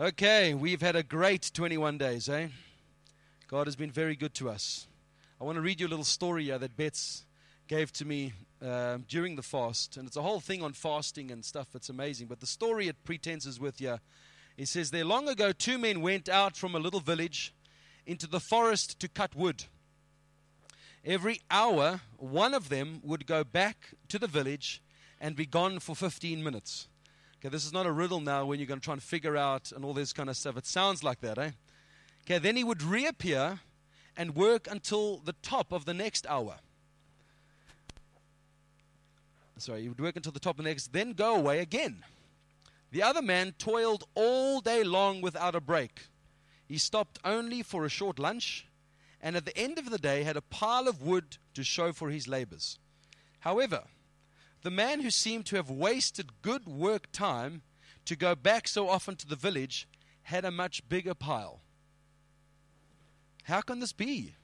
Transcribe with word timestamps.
Okay, 0.00 0.54
we've 0.54 0.80
had 0.80 0.94
a 0.94 1.02
great 1.02 1.50
21 1.52 1.98
days, 1.98 2.28
eh? 2.28 2.46
God 3.48 3.66
has 3.66 3.74
been 3.74 3.90
very 3.90 4.14
good 4.14 4.32
to 4.34 4.48
us. 4.48 4.86
I 5.40 5.44
want 5.44 5.56
to 5.56 5.60
read 5.60 5.80
you 5.80 5.88
a 5.88 5.90
little 5.90 6.04
story 6.04 6.44
here 6.44 6.58
that 6.58 6.76
Betts 6.76 7.24
gave 7.66 7.92
to 7.94 8.04
me 8.04 8.32
uh, 8.64 8.98
during 9.08 9.34
the 9.34 9.42
fast. 9.42 9.96
And 9.96 10.06
it's 10.06 10.16
a 10.16 10.22
whole 10.22 10.38
thing 10.38 10.62
on 10.62 10.72
fasting 10.72 11.32
and 11.32 11.44
stuff. 11.44 11.74
It's 11.74 11.88
amazing. 11.88 12.28
But 12.28 12.38
the 12.38 12.46
story 12.46 12.86
it 12.86 13.02
pretenses 13.02 13.58
with 13.58 13.80
here, 13.80 13.98
it 14.56 14.68
says, 14.68 14.92
There 14.92 15.04
long 15.04 15.28
ago, 15.28 15.50
two 15.50 15.78
men 15.78 16.00
went 16.00 16.28
out 16.28 16.56
from 16.56 16.76
a 16.76 16.78
little 16.78 17.00
village 17.00 17.52
into 18.06 18.28
the 18.28 18.38
forest 18.38 19.00
to 19.00 19.08
cut 19.08 19.34
wood. 19.34 19.64
Every 21.04 21.40
hour, 21.50 22.02
one 22.18 22.54
of 22.54 22.68
them 22.68 23.00
would 23.02 23.26
go 23.26 23.42
back 23.42 23.94
to 24.10 24.20
the 24.20 24.28
village 24.28 24.80
and 25.20 25.34
be 25.34 25.44
gone 25.44 25.80
for 25.80 25.96
15 25.96 26.40
minutes. 26.40 26.86
Okay, 27.40 27.48
this 27.50 27.64
is 27.64 27.72
not 27.72 27.86
a 27.86 27.92
riddle 27.92 28.20
now 28.20 28.44
when 28.44 28.58
you're 28.58 28.66
going 28.66 28.80
to 28.80 28.84
try 28.84 28.94
and 28.94 29.02
figure 29.02 29.36
out 29.36 29.70
and 29.70 29.84
all 29.84 29.94
this 29.94 30.12
kind 30.12 30.28
of 30.28 30.36
stuff. 30.36 30.56
It 30.56 30.66
sounds 30.66 31.04
like 31.04 31.20
that, 31.20 31.38
eh? 31.38 31.50
Okay, 32.24 32.38
then 32.38 32.56
he 32.56 32.64
would 32.64 32.82
reappear 32.82 33.60
and 34.16 34.34
work 34.34 34.66
until 34.68 35.18
the 35.18 35.34
top 35.34 35.70
of 35.72 35.84
the 35.84 35.94
next 35.94 36.26
hour. 36.28 36.56
Sorry, 39.56 39.82
he 39.82 39.88
would 39.88 40.00
work 40.00 40.16
until 40.16 40.32
the 40.32 40.40
top 40.40 40.58
of 40.58 40.64
the 40.64 40.70
next, 40.70 40.92
then 40.92 41.12
go 41.12 41.36
away 41.36 41.60
again. 41.60 42.04
The 42.90 43.02
other 43.02 43.22
man 43.22 43.54
toiled 43.58 44.04
all 44.14 44.60
day 44.60 44.82
long 44.82 45.20
without 45.20 45.54
a 45.54 45.60
break. 45.60 46.06
He 46.66 46.78
stopped 46.78 47.18
only 47.24 47.62
for 47.62 47.84
a 47.84 47.88
short 47.88 48.18
lunch, 48.18 48.66
and 49.20 49.36
at 49.36 49.44
the 49.44 49.56
end 49.56 49.78
of 49.78 49.90
the 49.90 49.98
day 49.98 50.22
had 50.22 50.36
a 50.36 50.42
pile 50.42 50.88
of 50.88 51.02
wood 51.02 51.38
to 51.54 51.64
show 51.64 51.92
for 51.92 52.10
his 52.10 52.28
labors. 52.28 52.78
However, 53.40 53.84
the 54.62 54.70
man 54.70 55.00
who 55.00 55.10
seemed 55.10 55.46
to 55.46 55.56
have 55.56 55.70
wasted 55.70 56.42
good 56.42 56.66
work 56.66 57.10
time 57.12 57.62
to 58.04 58.16
go 58.16 58.34
back 58.34 58.66
so 58.66 58.88
often 58.88 59.16
to 59.16 59.26
the 59.26 59.36
village 59.36 59.88
had 60.22 60.44
a 60.44 60.50
much 60.50 60.88
bigger 60.88 61.14
pile. 61.14 61.60
How 63.44 63.60
can 63.60 63.80
this 63.80 63.92
be? 63.92 64.34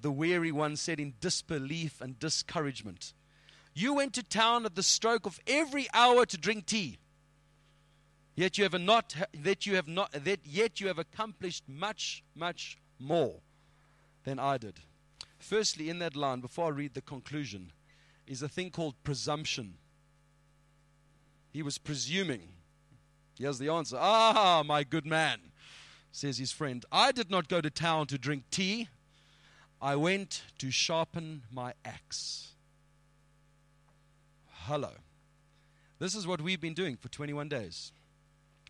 The 0.00 0.10
weary 0.10 0.50
one 0.50 0.76
said 0.76 0.98
in 0.98 1.14
disbelief 1.20 2.00
and 2.00 2.18
discouragement. 2.18 3.12
You 3.74 3.94
went 3.94 4.14
to 4.14 4.22
town 4.22 4.64
at 4.64 4.74
the 4.74 4.82
stroke 4.82 5.26
of 5.26 5.38
every 5.46 5.86
hour 5.94 6.26
to 6.26 6.36
drink 6.36 6.66
tea. 6.66 6.98
Yet 8.34 8.58
you 8.58 8.64
have 8.64 8.80
not 8.80 9.14
that 9.34 9.66
you 9.66 9.76
have 9.76 9.86
not 9.86 10.12
that 10.12 10.40
yet 10.44 10.80
you 10.80 10.88
have 10.88 10.98
accomplished 10.98 11.64
much, 11.68 12.24
much 12.34 12.78
more 12.98 13.40
than 14.24 14.38
I 14.38 14.58
did. 14.58 14.80
Firstly, 15.38 15.88
in 15.88 15.98
that 15.98 16.16
line, 16.16 16.40
before 16.40 16.66
I 16.66 16.70
read 16.70 16.94
the 16.94 17.02
conclusion, 17.02 17.72
is 18.30 18.42
a 18.42 18.48
thing 18.48 18.70
called 18.70 18.94
presumption. 19.02 19.74
He 21.52 21.62
was 21.62 21.78
presuming. 21.78 22.42
Here's 23.36 23.58
the 23.58 23.68
answer. 23.68 23.96
Ah, 23.98 24.62
my 24.64 24.84
good 24.84 25.04
man, 25.04 25.40
says 26.12 26.38
his 26.38 26.52
friend. 26.52 26.84
I 26.92 27.10
did 27.10 27.28
not 27.28 27.48
go 27.48 27.60
to 27.60 27.70
town 27.70 28.06
to 28.06 28.18
drink 28.18 28.44
tea. 28.52 28.88
I 29.82 29.96
went 29.96 30.44
to 30.58 30.70
sharpen 30.70 31.42
my 31.50 31.72
axe. 31.84 32.52
Hello. 34.46 34.92
This 35.98 36.14
is 36.14 36.24
what 36.24 36.40
we've 36.40 36.60
been 36.60 36.74
doing 36.74 36.96
for 36.96 37.08
21 37.08 37.48
days. 37.48 37.90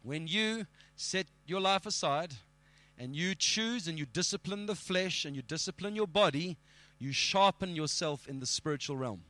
When 0.02 0.26
you 0.26 0.66
set 0.96 1.26
your 1.46 1.60
life 1.60 1.84
aside 1.84 2.32
and 2.98 3.14
you 3.14 3.34
choose 3.34 3.86
and 3.86 3.98
you 3.98 4.06
discipline 4.06 4.64
the 4.64 4.74
flesh 4.74 5.26
and 5.26 5.36
you 5.36 5.42
discipline 5.42 5.94
your 5.94 6.06
body, 6.06 6.56
you 6.98 7.12
sharpen 7.12 7.76
yourself 7.76 8.26
in 8.26 8.40
the 8.40 8.46
spiritual 8.46 8.96
realm. 8.96 9.20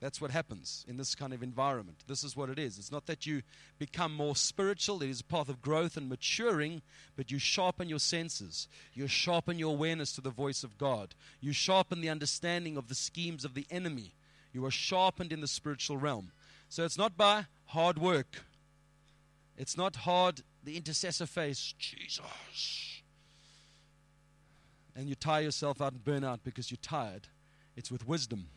That's 0.00 0.20
what 0.20 0.30
happens 0.30 0.84
in 0.86 0.98
this 0.98 1.14
kind 1.14 1.32
of 1.32 1.42
environment. 1.42 2.04
This 2.06 2.22
is 2.22 2.36
what 2.36 2.50
it 2.50 2.58
is. 2.58 2.78
It's 2.78 2.92
not 2.92 3.06
that 3.06 3.24
you 3.24 3.42
become 3.78 4.14
more 4.14 4.36
spiritual, 4.36 5.02
it 5.02 5.08
is 5.08 5.20
a 5.20 5.24
path 5.24 5.48
of 5.48 5.62
growth 5.62 5.96
and 5.96 6.08
maturing, 6.08 6.82
but 7.16 7.30
you 7.30 7.38
sharpen 7.38 7.88
your 7.88 7.98
senses. 7.98 8.68
You 8.92 9.06
sharpen 9.06 9.58
your 9.58 9.72
awareness 9.72 10.12
to 10.12 10.20
the 10.20 10.30
voice 10.30 10.62
of 10.62 10.76
God. 10.76 11.14
You 11.40 11.52
sharpen 11.52 12.02
the 12.02 12.10
understanding 12.10 12.76
of 12.76 12.88
the 12.88 12.94
schemes 12.94 13.44
of 13.44 13.54
the 13.54 13.66
enemy. 13.70 14.12
You 14.52 14.66
are 14.66 14.70
sharpened 14.70 15.32
in 15.32 15.40
the 15.40 15.48
spiritual 15.48 15.96
realm. 15.96 16.30
So 16.68 16.84
it's 16.84 16.98
not 16.98 17.16
by 17.16 17.46
hard 17.66 17.98
work, 17.98 18.42
it's 19.56 19.78
not 19.78 19.96
hard, 19.96 20.42
the 20.62 20.76
intercessor 20.76 21.26
face, 21.26 21.74
Jesus. 21.78 22.20
And 24.94 25.08
you 25.08 25.14
tire 25.14 25.42
yourself 25.42 25.80
out 25.80 25.92
and 25.92 26.04
burn 26.04 26.24
out 26.24 26.40
because 26.44 26.70
you're 26.70 26.78
tired. 26.82 27.28
It's 27.76 27.90
with 27.90 28.06
wisdom 28.06 28.48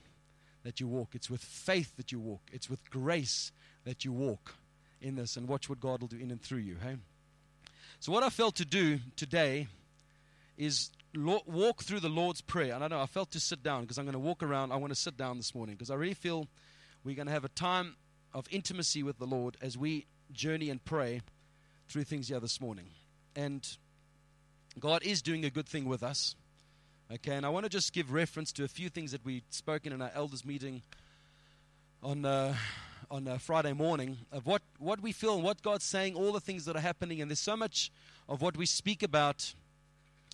that 0.70 0.80
you 0.80 0.88
walk. 0.88 1.16
It's 1.16 1.32
with 1.32 1.44
faith 1.44 1.98
that 1.98 2.12
you 2.12 2.20
walk. 2.20 2.42
It's 2.54 2.70
with 2.70 2.92
grace 2.92 3.52
that 3.86 4.06
you 4.06 4.12
walk 4.12 4.54
in 5.02 5.16
this 5.16 5.36
and 5.36 5.48
watch 5.48 5.68
what 5.68 5.80
God 5.80 6.02
will 6.02 6.08
do 6.08 6.18
in 6.18 6.30
and 6.30 6.40
through 6.40 6.60
you. 6.60 6.78
Hey? 6.80 6.98
So, 8.00 8.12
what 8.12 8.22
I 8.22 8.30
felt 8.30 8.58
to 8.58 8.66
do 8.66 9.00
today 9.16 9.66
is 10.60 10.92
walk 11.16 11.82
through 11.82 12.02
the 12.02 12.08
Lord's 12.08 12.42
Prayer. 12.42 12.76
And 12.76 12.84
I 12.84 12.88
know 12.88 13.02
I 13.02 13.08
felt 13.08 13.32
to 13.32 13.40
sit 13.40 13.64
down 13.64 13.82
because 13.82 13.98
I'm 13.98 14.06
going 14.06 14.14
to 14.14 14.20
walk 14.20 14.44
around. 14.44 14.72
I 14.72 14.76
want 14.76 14.94
to 14.94 15.00
sit 15.00 15.18
down 15.18 15.38
this 15.38 15.56
morning 15.56 15.74
because 15.74 15.90
I 15.90 15.96
really 15.96 16.14
feel 16.14 16.48
we're 17.04 17.16
going 17.16 17.26
to 17.26 17.34
have 17.34 17.46
a 17.46 17.50
time 17.50 17.96
of 18.36 18.46
intimacy 18.52 19.02
with 19.02 19.18
the 19.18 19.26
Lord 19.26 19.58
as 19.64 19.76
we 19.76 20.06
journey 20.32 20.70
and 20.70 20.86
pray 20.86 21.24
through 21.88 22.04
things 22.04 22.28
here 22.28 22.40
this 22.40 22.62
morning. 22.62 22.90
And 23.36 23.68
God 24.80 25.02
is 25.02 25.24
doing 25.24 25.46
a 25.46 25.50
good 25.50 25.68
thing 25.68 25.86
with 25.86 26.04
us. 26.04 26.36
Okay, 27.12 27.34
and 27.34 27.44
I 27.44 27.50
want 27.50 27.64
to 27.64 27.72
just 27.72 27.92
give 27.92 28.12
reference 28.12 28.52
to 28.52 28.64
a 28.64 28.68
few 28.68 28.88
things 28.88 29.14
that 29.14 29.26
we 29.26 29.42
spoken 29.50 29.92
in 29.94 30.00
our 30.00 30.12
elders 30.14 30.46
meeting 30.46 30.84
on 32.04 32.24
uh, 32.24 32.54
on 33.10 33.28
uh, 33.28 33.40
Friday 33.40 33.74
morning 33.74 34.16
of 34.32 34.46
what 34.46 34.62
what 34.78 35.02
we 35.02 35.12
feel 35.12 35.34
and 35.34 35.44
what 35.44 35.64
God's 35.64 35.86
saying, 35.86 36.14
all 36.14 36.32
the 36.32 36.40
things 36.40 36.66
that 36.66 36.76
are 36.76 36.82
happening, 36.82 37.20
and 37.20 37.32
there's 37.32 37.40
so 37.40 37.58
much 37.58 37.92
of 38.28 38.44
what 38.44 38.56
we 38.56 38.68
speak 38.68 39.02
about. 39.02 39.56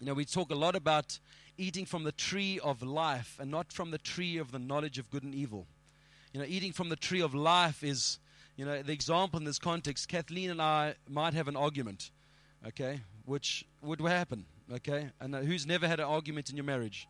You 0.01 0.07
know, 0.07 0.13
we 0.13 0.25
talk 0.25 0.51
a 0.51 0.55
lot 0.55 0.75
about 0.75 1.17
eating 1.57 1.85
from 1.85 2.03
the 2.03 2.11
tree 2.11 2.59
of 2.59 2.83
life 2.83 3.37
and 3.39 3.49
not 3.49 3.71
from 3.71 3.91
the 3.91 3.97
tree 3.97 4.35
of 4.35 4.51
the 4.51 4.59
knowledge 4.59 4.97
of 4.97 5.09
good 5.09 5.23
and 5.23 5.33
evil. 5.33 5.67
You 6.33 6.41
know, 6.41 6.45
eating 6.45 6.73
from 6.73 6.89
the 6.89 6.97
tree 6.97 7.21
of 7.21 7.33
life 7.33 7.85
is, 7.85 8.19
you 8.57 8.65
know, 8.65 8.81
the 8.81 8.91
example 8.91 9.39
in 9.39 9.45
this 9.45 9.59
context. 9.59 10.09
Kathleen 10.09 10.51
and 10.51 10.61
I 10.61 10.95
might 11.07 11.35
have 11.35 11.47
an 11.47 11.55
argument, 11.55 12.11
okay, 12.67 12.99
which 13.23 13.63
would 13.81 14.01
happen 14.01 14.45
Okay? 14.73 15.09
And 15.19 15.35
uh, 15.35 15.39
who's 15.39 15.65
never 15.65 15.87
had 15.87 15.99
an 15.99 16.05
argument 16.05 16.49
in 16.49 16.55
your 16.55 16.65
marriage? 16.65 17.07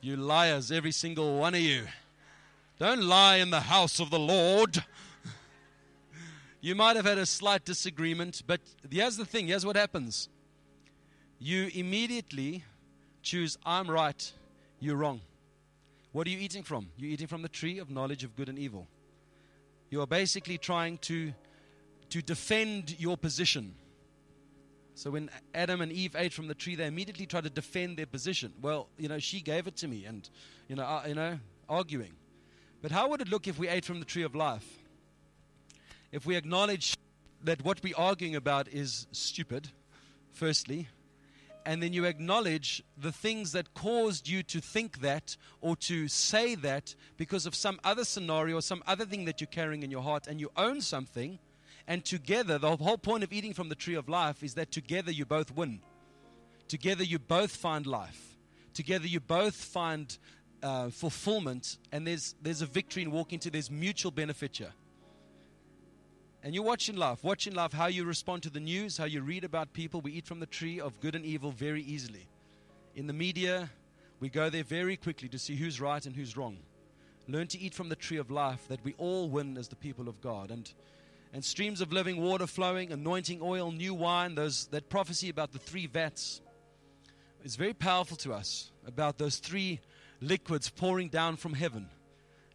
You 0.00 0.16
liars, 0.16 0.70
every 0.70 0.92
single 0.92 1.38
one 1.38 1.54
of 1.54 1.60
you. 1.60 1.86
Don't 2.78 3.02
lie 3.02 3.36
in 3.36 3.50
the 3.50 3.60
house 3.60 3.98
of 3.98 4.10
the 4.10 4.18
Lord. 4.18 4.84
You 6.60 6.74
might 6.74 6.96
have 6.96 7.04
had 7.04 7.18
a 7.18 7.26
slight 7.26 7.64
disagreement, 7.64 8.42
but 8.46 8.60
here's 8.90 9.16
the 9.16 9.24
thing 9.24 9.48
here's 9.48 9.64
what 9.64 9.76
happens. 9.76 10.28
You 11.38 11.70
immediately 11.74 12.64
choose, 13.22 13.56
I'm 13.64 13.88
right, 13.88 14.32
you're 14.80 14.96
wrong. 14.96 15.20
What 16.12 16.26
are 16.26 16.30
you 16.30 16.38
eating 16.38 16.62
from? 16.62 16.88
You're 16.96 17.10
eating 17.10 17.26
from 17.26 17.42
the 17.42 17.48
tree 17.48 17.78
of 17.78 17.90
knowledge 17.90 18.24
of 18.24 18.34
good 18.36 18.48
and 18.48 18.58
evil. 18.58 18.88
You 19.90 20.00
are 20.00 20.06
basically 20.06 20.58
trying 20.58 20.98
to, 20.98 21.32
to 22.10 22.22
defend 22.22 22.98
your 22.98 23.16
position. 23.16 23.74
So 24.96 25.10
when 25.10 25.28
Adam 25.54 25.82
and 25.82 25.92
Eve 25.92 26.16
ate 26.16 26.32
from 26.32 26.48
the 26.48 26.54
tree, 26.54 26.74
they 26.74 26.86
immediately 26.86 27.26
tried 27.26 27.44
to 27.44 27.50
defend 27.50 27.98
their 27.98 28.06
position. 28.06 28.54
Well, 28.62 28.88
you 28.96 29.08
know, 29.08 29.18
she 29.18 29.42
gave 29.42 29.66
it 29.66 29.76
to 29.76 29.88
me, 29.88 30.06
and 30.06 30.28
you 30.68 30.76
know, 30.76 30.84
uh, 30.84 31.04
you 31.06 31.14
know, 31.14 31.38
arguing. 31.68 32.12
But 32.80 32.92
how 32.92 33.10
would 33.10 33.20
it 33.20 33.28
look 33.28 33.46
if 33.46 33.58
we 33.58 33.68
ate 33.68 33.84
from 33.84 33.98
the 33.98 34.06
tree 34.06 34.22
of 34.22 34.34
life? 34.34 34.66
If 36.12 36.24
we 36.24 36.34
acknowledge 36.34 36.96
that 37.44 37.62
what 37.62 37.82
we're 37.82 37.94
arguing 37.94 38.36
about 38.36 38.68
is 38.68 39.06
stupid, 39.12 39.68
firstly, 40.32 40.88
and 41.66 41.82
then 41.82 41.92
you 41.92 42.06
acknowledge 42.06 42.82
the 42.96 43.12
things 43.12 43.52
that 43.52 43.74
caused 43.74 44.26
you 44.26 44.42
to 44.44 44.62
think 44.62 45.02
that 45.02 45.36
or 45.60 45.76
to 45.76 46.08
say 46.08 46.54
that 46.54 46.94
because 47.18 47.44
of 47.44 47.54
some 47.54 47.78
other 47.84 48.04
scenario 48.04 48.56
or 48.56 48.62
some 48.62 48.82
other 48.86 49.04
thing 49.04 49.26
that 49.26 49.42
you're 49.42 49.48
carrying 49.48 49.82
in 49.82 49.90
your 49.90 50.02
heart, 50.02 50.26
and 50.26 50.40
you 50.40 50.50
own 50.56 50.80
something 50.80 51.38
and 51.88 52.04
together, 52.04 52.58
the 52.58 52.76
whole 52.76 52.98
point 52.98 53.22
of 53.22 53.32
eating 53.32 53.54
from 53.54 53.68
the 53.68 53.74
tree 53.74 53.94
of 53.94 54.08
life 54.08 54.42
is 54.42 54.54
that 54.54 54.72
together 54.72 55.12
you 55.12 55.24
both 55.24 55.54
win. 55.54 55.80
Together 56.68 57.04
you 57.04 57.18
both 57.18 57.54
find 57.54 57.86
life. 57.86 58.36
Together 58.74 59.06
you 59.06 59.20
both 59.20 59.54
find 59.54 60.18
uh, 60.62 60.90
fulfillment. 60.90 61.78
And 61.92 62.06
there's, 62.06 62.34
there's 62.42 62.60
a 62.60 62.66
victory 62.66 63.04
in 63.04 63.12
walking 63.12 63.38
to, 63.40 63.50
there's 63.50 63.70
mutual 63.70 64.10
benefit 64.10 64.56
here. 64.56 64.72
And 66.42 66.54
you're 66.54 66.64
watching 66.64 66.96
life, 66.96 67.22
watching 67.24 67.54
life, 67.54 67.72
how 67.72 67.86
you 67.86 68.04
respond 68.04 68.42
to 68.44 68.50
the 68.50 68.60
news, 68.60 68.96
how 68.98 69.04
you 69.04 69.20
read 69.20 69.44
about 69.44 69.72
people. 69.72 70.00
We 70.00 70.12
eat 70.12 70.26
from 70.26 70.40
the 70.40 70.46
tree 70.46 70.80
of 70.80 71.00
good 71.00 71.14
and 71.14 71.24
evil 71.24 71.50
very 71.50 71.82
easily. 71.82 72.28
In 72.94 73.06
the 73.06 73.12
media, 73.12 73.70
we 74.20 74.28
go 74.28 74.48
there 74.50 74.64
very 74.64 74.96
quickly 74.96 75.28
to 75.28 75.38
see 75.38 75.56
who's 75.56 75.80
right 75.80 76.04
and 76.04 76.14
who's 76.14 76.36
wrong. 76.36 76.58
Learn 77.28 77.48
to 77.48 77.58
eat 77.58 77.74
from 77.74 77.88
the 77.88 77.96
tree 77.96 78.18
of 78.18 78.30
life 78.30 78.68
that 78.68 78.84
we 78.84 78.94
all 78.98 79.28
win 79.28 79.56
as 79.58 79.68
the 79.68 79.76
people 79.76 80.08
of 80.08 80.20
God. 80.20 80.50
And 80.50 80.72
and 81.36 81.44
streams 81.44 81.82
of 81.82 81.92
living 81.92 82.16
water 82.16 82.46
flowing, 82.46 82.90
anointing 82.92 83.40
oil, 83.42 83.70
new 83.70 83.92
wine, 83.92 84.34
those, 84.34 84.68
that 84.68 84.88
prophecy 84.88 85.28
about 85.28 85.52
the 85.52 85.58
three 85.58 85.86
vats 85.86 86.40
is 87.44 87.56
very 87.56 87.74
powerful 87.74 88.16
to 88.16 88.32
us 88.32 88.70
about 88.86 89.18
those 89.18 89.36
three 89.36 89.78
liquids 90.22 90.70
pouring 90.70 91.10
down 91.10 91.36
from 91.36 91.52
heaven. 91.52 91.90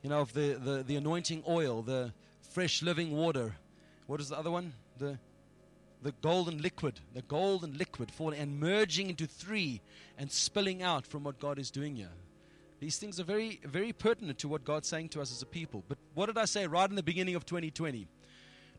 You 0.02 0.10
know, 0.10 0.22
of 0.22 0.34
the, 0.34 0.60
the, 0.60 0.82
the 0.82 0.96
anointing 0.96 1.44
oil, 1.48 1.84
the 1.84 2.12
fresh 2.54 2.82
living 2.82 3.12
water, 3.12 3.56
what 4.08 4.20
is 4.20 4.30
the 4.30 4.38
other 4.40 4.50
one? 4.50 4.74
The 4.98 5.20
the 6.02 6.14
golden 6.24 6.60
liquid, 6.64 7.00
the 7.14 7.22
golden 7.22 7.78
liquid 7.78 8.10
falling 8.10 8.40
and 8.40 8.60
merging 8.60 9.12
into 9.12 9.28
three 9.28 9.80
and 10.18 10.32
spilling 10.32 10.82
out 10.82 11.06
from 11.06 11.24
what 11.24 11.40
God 11.40 11.60
is 11.60 11.70
doing 11.70 11.96
here. 11.96 12.10
These 12.80 12.98
things 12.98 13.20
are 13.20 13.24
very, 13.24 13.62
very 13.64 13.94
pertinent 13.94 14.40
to 14.40 14.48
what 14.48 14.66
God's 14.66 14.88
saying 14.88 15.10
to 15.10 15.22
us 15.22 15.32
as 15.32 15.44
a 15.44 15.46
people. 15.46 15.84
But 15.88 16.00
what 16.16 16.26
did 16.26 16.40
I 16.40 16.46
say 16.46 16.66
right 16.66 16.90
in 16.90 16.96
the 16.96 17.04
beginning 17.04 17.36
of 17.36 17.46
2020? 17.46 18.08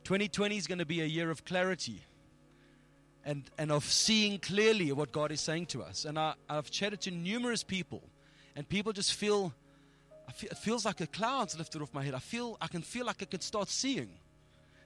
2020 0.04 0.56
is 0.56 0.66
going 0.66 0.78
to 0.78 0.86
be 0.86 1.00
a 1.00 1.06
year 1.06 1.30
of 1.30 1.44
clarity 1.44 2.02
and, 3.24 3.44
and 3.58 3.70
of 3.70 3.84
seeing 3.84 4.38
clearly 4.38 4.90
what 4.92 5.12
God 5.12 5.30
is 5.30 5.40
saying 5.40 5.66
to 5.66 5.82
us. 5.82 6.04
And 6.04 6.18
I, 6.18 6.34
I've 6.48 6.70
chatted 6.70 7.00
to 7.02 7.10
numerous 7.10 7.62
people, 7.62 8.02
and 8.56 8.68
people 8.68 8.92
just 8.92 9.14
feel, 9.14 9.52
feel, 10.34 10.50
it 10.50 10.58
feels 10.58 10.84
like 10.84 11.00
a 11.00 11.06
cloud's 11.06 11.56
lifted 11.56 11.82
off 11.82 11.94
my 11.94 12.02
head. 12.02 12.14
I 12.14 12.18
feel 12.18 12.56
I 12.60 12.66
can 12.66 12.82
feel 12.82 13.06
like 13.06 13.22
I 13.22 13.26
can 13.26 13.40
start 13.40 13.68
seeing 13.68 14.10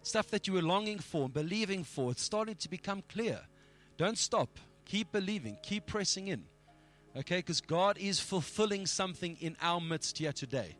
stuff 0.02 0.28
that 0.28 0.46
you 0.46 0.52
were 0.52 0.62
longing 0.62 0.98
for, 0.98 1.24
and 1.24 1.34
believing 1.34 1.82
for. 1.82 2.12
It's 2.12 2.22
starting 2.22 2.54
to 2.56 2.70
become 2.70 3.02
clear. 3.08 3.40
Don't 3.96 4.19
stop. 4.19 4.50
Keep 4.84 5.12
believing. 5.12 5.56
Keep 5.62 5.86
pressing 5.86 6.28
in. 6.28 6.44
Okay, 7.16 7.38
because 7.38 7.60
God 7.60 7.96
is 7.98 8.20
fulfilling 8.20 8.86
something 8.86 9.36
in 9.40 9.56
our 9.60 9.80
midst 9.80 10.19
here 10.19 10.32
today. 10.32 10.76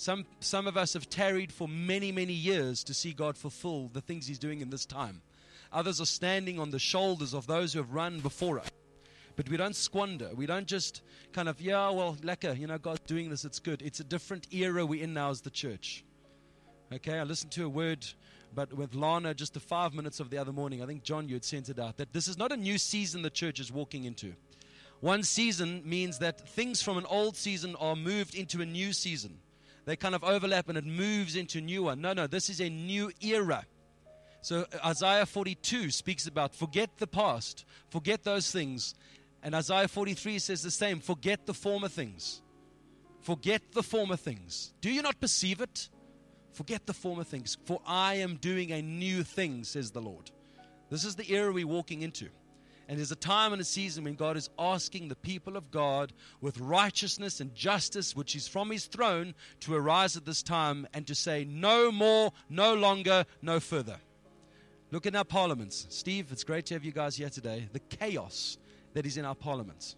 Some, 0.00 0.24
some 0.40 0.66
of 0.66 0.78
us 0.78 0.94
have 0.94 1.10
tarried 1.10 1.52
for 1.52 1.68
many, 1.68 2.10
many 2.10 2.32
years 2.32 2.82
to 2.84 2.94
see 2.94 3.12
God 3.12 3.36
fulfill 3.36 3.88
the 3.88 4.00
things 4.00 4.26
He's 4.26 4.38
doing 4.38 4.62
in 4.62 4.70
this 4.70 4.86
time. 4.86 5.20
Others 5.74 6.00
are 6.00 6.06
standing 6.06 6.58
on 6.58 6.70
the 6.70 6.78
shoulders 6.78 7.34
of 7.34 7.46
those 7.46 7.74
who 7.74 7.80
have 7.80 7.92
run 7.92 8.20
before 8.20 8.58
us. 8.60 8.70
But 9.36 9.50
we 9.50 9.58
don't 9.58 9.76
squander. 9.76 10.30
We 10.34 10.46
don't 10.46 10.66
just 10.66 11.02
kind 11.34 11.50
of, 11.50 11.60
yeah, 11.60 11.90
well, 11.90 12.16
lekker, 12.22 12.58
you 12.58 12.66
know, 12.66 12.78
God's 12.78 13.00
doing 13.00 13.28
this, 13.28 13.44
it's 13.44 13.58
good. 13.58 13.82
It's 13.82 14.00
a 14.00 14.04
different 14.04 14.46
era 14.50 14.86
we're 14.86 15.04
in 15.04 15.12
now 15.12 15.28
as 15.28 15.42
the 15.42 15.50
church. 15.50 16.02
Okay, 16.90 17.18
I 17.18 17.24
listened 17.24 17.52
to 17.52 17.66
a 17.66 17.68
word 17.68 18.06
but 18.54 18.72
with 18.72 18.94
Lana 18.94 19.34
just 19.34 19.52
the 19.52 19.60
five 19.60 19.92
minutes 19.92 20.18
of 20.18 20.30
the 20.30 20.38
other 20.38 20.50
morning, 20.50 20.82
I 20.82 20.86
think 20.86 21.02
John, 21.02 21.28
you 21.28 21.34
had 21.34 21.44
sent 21.44 21.68
it 21.68 21.78
out, 21.78 21.98
that 21.98 22.14
this 22.14 22.26
is 22.26 22.38
not 22.38 22.52
a 22.52 22.56
new 22.56 22.78
season 22.78 23.20
the 23.20 23.28
church 23.28 23.60
is 23.60 23.70
walking 23.70 24.04
into. 24.04 24.32
One 25.00 25.24
season 25.24 25.82
means 25.84 26.20
that 26.20 26.48
things 26.48 26.80
from 26.80 26.96
an 26.96 27.04
old 27.04 27.36
season 27.36 27.76
are 27.76 27.94
moved 27.94 28.34
into 28.34 28.62
a 28.62 28.66
new 28.66 28.94
season. 28.94 29.40
They 29.84 29.96
kind 29.96 30.14
of 30.14 30.22
overlap 30.22 30.68
and 30.68 30.78
it 30.78 30.84
moves 30.84 31.36
into 31.36 31.60
new 31.60 31.84
one. 31.84 32.00
No, 32.00 32.12
no, 32.12 32.26
this 32.26 32.48
is 32.48 32.60
a 32.60 32.68
new 32.68 33.10
era. 33.20 33.64
So 34.42 34.66
uh, 34.72 34.88
Isaiah 34.88 35.26
42 35.26 35.90
speaks 35.90 36.26
about 36.26 36.54
forget 36.54 36.90
the 36.98 37.06
past, 37.06 37.64
forget 37.90 38.24
those 38.24 38.50
things. 38.50 38.94
And 39.42 39.54
Isaiah 39.54 39.88
43 39.88 40.38
says 40.38 40.62
the 40.62 40.70
same 40.70 41.00
forget 41.00 41.46
the 41.46 41.54
former 41.54 41.88
things. 41.88 42.42
Forget 43.20 43.62
the 43.72 43.82
former 43.82 44.16
things. 44.16 44.72
Do 44.80 44.90
you 44.90 45.02
not 45.02 45.20
perceive 45.20 45.60
it? 45.60 45.88
Forget 46.52 46.86
the 46.86 46.94
former 46.94 47.24
things, 47.24 47.56
for 47.64 47.80
I 47.86 48.14
am 48.14 48.36
doing 48.36 48.72
a 48.72 48.82
new 48.82 49.22
thing, 49.22 49.64
says 49.64 49.90
the 49.92 50.00
Lord. 50.00 50.30
This 50.90 51.04
is 51.04 51.14
the 51.14 51.30
era 51.32 51.52
we're 51.52 51.66
walking 51.66 52.02
into. 52.02 52.28
And 52.90 52.98
there's 52.98 53.12
a 53.12 53.16
time 53.16 53.52
and 53.52 53.62
a 53.62 53.64
season 53.64 54.02
when 54.02 54.16
God 54.16 54.36
is 54.36 54.50
asking 54.58 55.06
the 55.06 55.14
people 55.14 55.56
of 55.56 55.70
God 55.70 56.12
with 56.40 56.58
righteousness 56.58 57.38
and 57.38 57.54
justice, 57.54 58.16
which 58.16 58.34
is 58.34 58.48
from 58.48 58.68
his 58.68 58.86
throne, 58.86 59.36
to 59.60 59.76
arise 59.76 60.16
at 60.16 60.24
this 60.24 60.42
time 60.42 60.88
and 60.92 61.06
to 61.06 61.14
say, 61.14 61.44
no 61.48 61.92
more, 61.92 62.32
no 62.48 62.74
longer, 62.74 63.26
no 63.42 63.60
further. 63.60 63.98
Look 64.90 65.06
at 65.06 65.14
our 65.14 65.24
parliaments. 65.24 65.86
Steve, 65.90 66.32
it's 66.32 66.42
great 66.42 66.66
to 66.66 66.74
have 66.74 66.84
you 66.84 66.90
guys 66.90 67.14
here 67.14 67.30
today. 67.30 67.68
The 67.72 67.78
chaos 67.78 68.58
that 68.94 69.06
is 69.06 69.16
in 69.16 69.24
our 69.24 69.36
parliaments. 69.36 69.94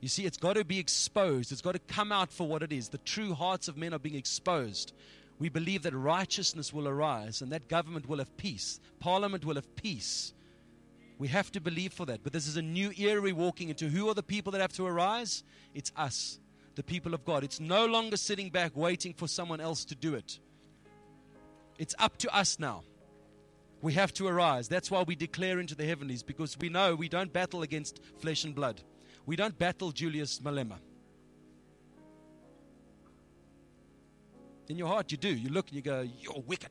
You 0.00 0.08
see, 0.08 0.24
it's 0.24 0.38
got 0.38 0.54
to 0.54 0.64
be 0.64 0.78
exposed. 0.78 1.52
It's 1.52 1.60
got 1.60 1.72
to 1.72 1.78
come 1.78 2.10
out 2.10 2.32
for 2.32 2.48
what 2.48 2.62
it 2.62 2.72
is. 2.72 2.88
The 2.88 2.96
true 2.96 3.34
hearts 3.34 3.68
of 3.68 3.76
men 3.76 3.92
are 3.92 3.98
being 3.98 4.14
exposed 4.14 4.94
we 5.38 5.48
believe 5.48 5.82
that 5.82 5.94
righteousness 5.94 6.72
will 6.72 6.88
arise 6.88 7.42
and 7.42 7.52
that 7.52 7.68
government 7.68 8.08
will 8.08 8.18
have 8.18 8.36
peace, 8.36 8.80
parliament 8.98 9.44
will 9.44 9.54
have 9.54 9.76
peace. 9.76 10.34
We 11.18 11.28
have 11.28 11.50
to 11.52 11.60
believe 11.60 11.92
for 11.92 12.06
that. 12.06 12.22
But 12.22 12.32
this 12.32 12.46
is 12.46 12.56
a 12.56 12.62
new 12.62 12.92
era 12.96 13.20
we're 13.20 13.34
walking 13.34 13.68
into. 13.68 13.88
Who 13.88 14.08
are 14.08 14.14
the 14.14 14.22
people 14.22 14.52
that 14.52 14.60
have 14.60 14.72
to 14.74 14.86
arise? 14.86 15.42
It's 15.74 15.92
us, 15.96 16.38
the 16.76 16.84
people 16.84 17.12
of 17.12 17.24
God. 17.24 17.42
It's 17.42 17.58
no 17.58 17.86
longer 17.86 18.16
sitting 18.16 18.50
back 18.50 18.72
waiting 18.76 19.12
for 19.12 19.26
someone 19.26 19.60
else 19.60 19.84
to 19.86 19.96
do 19.96 20.14
it. 20.14 20.38
It's 21.76 21.94
up 21.98 22.16
to 22.18 22.34
us 22.34 22.58
now. 22.58 22.84
We 23.82 23.92
have 23.94 24.12
to 24.14 24.26
arise. 24.26 24.68
That's 24.68 24.90
why 24.90 25.02
we 25.02 25.14
declare 25.14 25.60
into 25.60 25.74
the 25.74 25.84
heavenlies 25.84 26.22
because 26.22 26.56
we 26.58 26.68
know 26.68 26.94
we 26.94 27.08
don't 27.08 27.32
battle 27.32 27.62
against 27.62 28.00
flesh 28.18 28.44
and 28.44 28.54
blood. 28.54 28.80
We 29.26 29.36
don't 29.36 29.56
battle 29.58 29.92
Julius 29.92 30.40
Malema. 30.40 30.78
In 34.68 34.76
your 34.76 34.88
heart, 34.88 35.10
you 35.12 35.16
do. 35.16 35.28
You 35.28 35.50
look 35.50 35.68
and 35.68 35.76
you 35.76 35.82
go, 35.82 36.00
You're 36.00 36.42
wicked. 36.46 36.70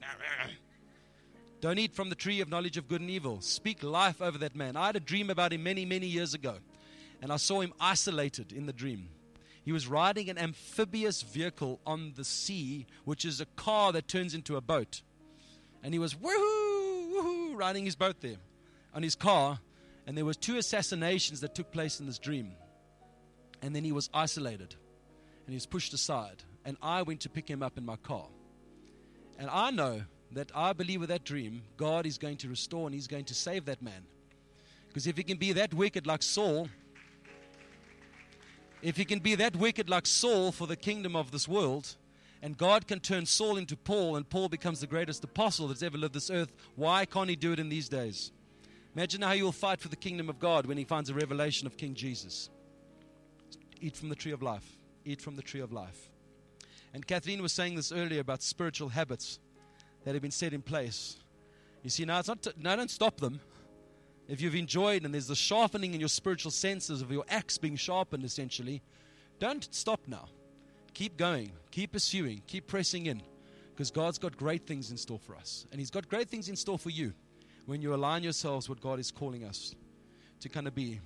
Don't 1.59 1.79
eat 1.79 1.93
from 1.93 2.09
the 2.09 2.15
tree 2.15 2.41
of 2.41 2.49
knowledge 2.49 2.77
of 2.77 2.87
good 2.87 3.01
and 3.01 3.09
evil. 3.09 3.41
Speak 3.41 3.81
life 3.83 4.21
over 4.21 4.37
that 4.39 4.55
man. 4.55 4.75
I 4.75 4.87
had 4.87 4.95
a 4.95 4.99
dream 4.99 5.29
about 5.29 5.53
him 5.53 5.63
many, 5.63 5.85
many 5.85 6.05
years 6.05 6.33
ago, 6.33 6.55
and 7.21 7.31
I 7.31 7.37
saw 7.37 7.61
him 7.61 7.73
isolated 7.79 8.51
in 8.51 8.67
the 8.67 8.73
dream. 8.73 9.09
He 9.65 9.71
was 9.71 9.87
riding 9.87 10.29
an 10.29 10.37
amphibious 10.37 11.23
vehicle 11.23 11.81
on 11.85 12.13
the 12.15 12.23
sea, 12.23 12.85
which 13.05 13.25
is 13.25 13.41
a 13.41 13.45
car 13.45 13.91
that 13.91 14.07
turns 14.07 14.33
into 14.33 14.55
a 14.55 14.61
boat. 14.61 15.01
And 15.83 15.93
he 15.93 15.99
was 15.99 16.13
woohoo, 16.13 17.11
woohoo, 17.11 17.57
riding 17.57 17.85
his 17.85 17.95
boat 17.95 18.21
there 18.21 18.37
on 18.93 19.03
his 19.03 19.15
car. 19.15 19.59
And 20.05 20.17
there 20.17 20.25
was 20.25 20.37
two 20.37 20.57
assassinations 20.57 21.41
that 21.41 21.53
took 21.53 21.71
place 21.71 21.99
in 21.99 22.05
this 22.05 22.19
dream. 22.19 22.53
And 23.61 23.75
then 23.75 23.83
he 23.83 23.91
was 23.91 24.09
isolated 24.13 24.75
and 25.45 25.53
he 25.53 25.55
was 25.55 25.65
pushed 25.65 25.93
aside 25.93 26.43
and 26.63 26.77
I 26.81 27.01
went 27.01 27.21
to 27.21 27.29
pick 27.29 27.49
him 27.49 27.63
up 27.63 27.77
in 27.77 27.85
my 27.85 27.95
car. 27.95 28.27
And 29.39 29.49
I 29.49 29.71
know 29.71 30.01
that 30.31 30.51
I 30.55 30.73
believe 30.73 30.99
with 30.99 31.09
that 31.09 31.23
dream, 31.23 31.63
God 31.77 32.05
is 32.05 32.17
going 32.17 32.37
to 32.37 32.49
restore 32.49 32.87
and 32.87 32.93
He's 32.93 33.07
going 33.07 33.25
to 33.25 33.33
save 33.33 33.65
that 33.65 33.81
man. 33.81 34.03
Because 34.87 35.07
if 35.07 35.17
he 35.17 35.23
can 35.23 35.37
be 35.37 35.53
that 35.53 35.73
wicked 35.73 36.07
like 36.07 36.23
Saul, 36.23 36.69
if 38.81 38.97
he 38.97 39.05
can 39.05 39.19
be 39.19 39.35
that 39.35 39.55
wicked 39.55 39.89
like 39.89 40.07
Saul 40.07 40.51
for 40.51 40.65
the 40.65 40.75
kingdom 40.75 41.15
of 41.15 41.29
this 41.29 41.47
world, 41.47 41.95
and 42.41 42.57
God 42.57 42.87
can 42.87 42.99
turn 42.99 43.25
Saul 43.25 43.57
into 43.57 43.75
Paul, 43.75 44.15
and 44.15 44.27
Paul 44.27 44.49
becomes 44.49 44.79
the 44.79 44.87
greatest 44.87 45.23
apostle 45.23 45.67
that's 45.67 45.83
ever 45.83 45.97
lived 45.97 46.15
this 46.15 46.29
earth, 46.29 46.51
why 46.75 47.05
can't 47.05 47.29
he 47.29 47.35
do 47.35 47.51
it 47.51 47.59
in 47.59 47.69
these 47.69 47.89
days? 47.89 48.31
Imagine 48.95 49.21
how 49.21 49.37
will 49.37 49.51
fight 49.51 49.79
for 49.79 49.89
the 49.89 49.95
kingdom 49.95 50.29
of 50.29 50.39
God 50.39 50.65
when 50.65 50.77
he 50.77 50.83
finds 50.83 51.09
a 51.09 51.13
revelation 51.13 51.67
of 51.67 51.77
King 51.77 51.93
Jesus. 51.93 52.49
Eat 53.79 53.95
from 53.95 54.09
the 54.09 54.15
tree 54.15 54.31
of 54.31 54.41
life. 54.41 54.77
Eat 55.05 55.21
from 55.21 55.35
the 55.35 55.43
tree 55.43 55.61
of 55.61 55.71
life. 55.71 56.09
And 56.93 57.05
Kathleen 57.05 57.43
was 57.43 57.53
saying 57.53 57.75
this 57.75 57.91
earlier 57.91 58.21
about 58.21 58.41
spiritual 58.41 58.89
habits 58.89 59.37
that 60.07 60.13
have 60.13 60.21
been 60.21 60.31
set 60.31 60.53
in 60.53 60.61
place. 60.61 61.17
You 61.83 61.89
see, 61.89 62.05
now 62.05 62.19
it's 62.19 62.29
not, 62.29 62.47
now 62.57 62.77
don't 62.77 62.89
stop 62.89 63.19
them. 63.19 63.41
If 64.29 64.39
you've 64.39 64.55
enjoyed 64.55 65.03
and 65.03 65.13
there's 65.13 65.27
the 65.27 65.35
sharpening 65.35 65.93
in 65.93 65.99
your 65.99 66.07
spiritual 66.07 66.51
senses 66.51 67.01
of 67.01 67.11
your 67.11 67.25
axe 67.27 67.57
being 67.57 67.75
sharpened, 67.75 68.23
essentially, 68.23 68.81
don't 69.37 69.67
stop 69.75 69.99
now. 70.07 70.29
Keep 70.93 71.17
going, 71.17 71.51
keep 71.71 71.91
pursuing, 71.91 72.41
keep 72.47 72.67
pressing 72.67 73.07
in, 73.07 73.21
because 73.71 73.91
God's 73.91 74.17
got 74.17 74.37
great 74.37 74.65
things 74.65 74.91
in 74.91 74.97
store 74.97 75.19
for 75.19 75.35
us. 75.35 75.65
And 75.73 75.79
He's 75.81 75.91
got 75.91 76.07
great 76.07 76.29
things 76.29 76.47
in 76.47 76.55
store 76.55 76.79
for 76.79 76.89
you 76.89 77.11
when 77.65 77.81
you 77.81 77.93
align 77.93 78.23
yourselves 78.23 78.69
what 78.69 78.79
God 78.79 78.99
is 78.99 79.11
calling 79.11 79.43
us 79.43 79.75
to 80.39 80.47
kind 80.47 80.67
of 80.67 80.73
be. 80.73 81.01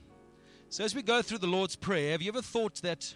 So, 0.70 0.84
as 0.84 0.93
we 0.93 1.01
go 1.01 1.24
through 1.24 1.39
the 1.39 1.48
Lord's 1.48 1.75
Prayer, 1.75 2.12
have 2.12 2.22
you 2.22 2.29
ever 2.29 2.43
thought 2.43 2.75
that 2.84 3.15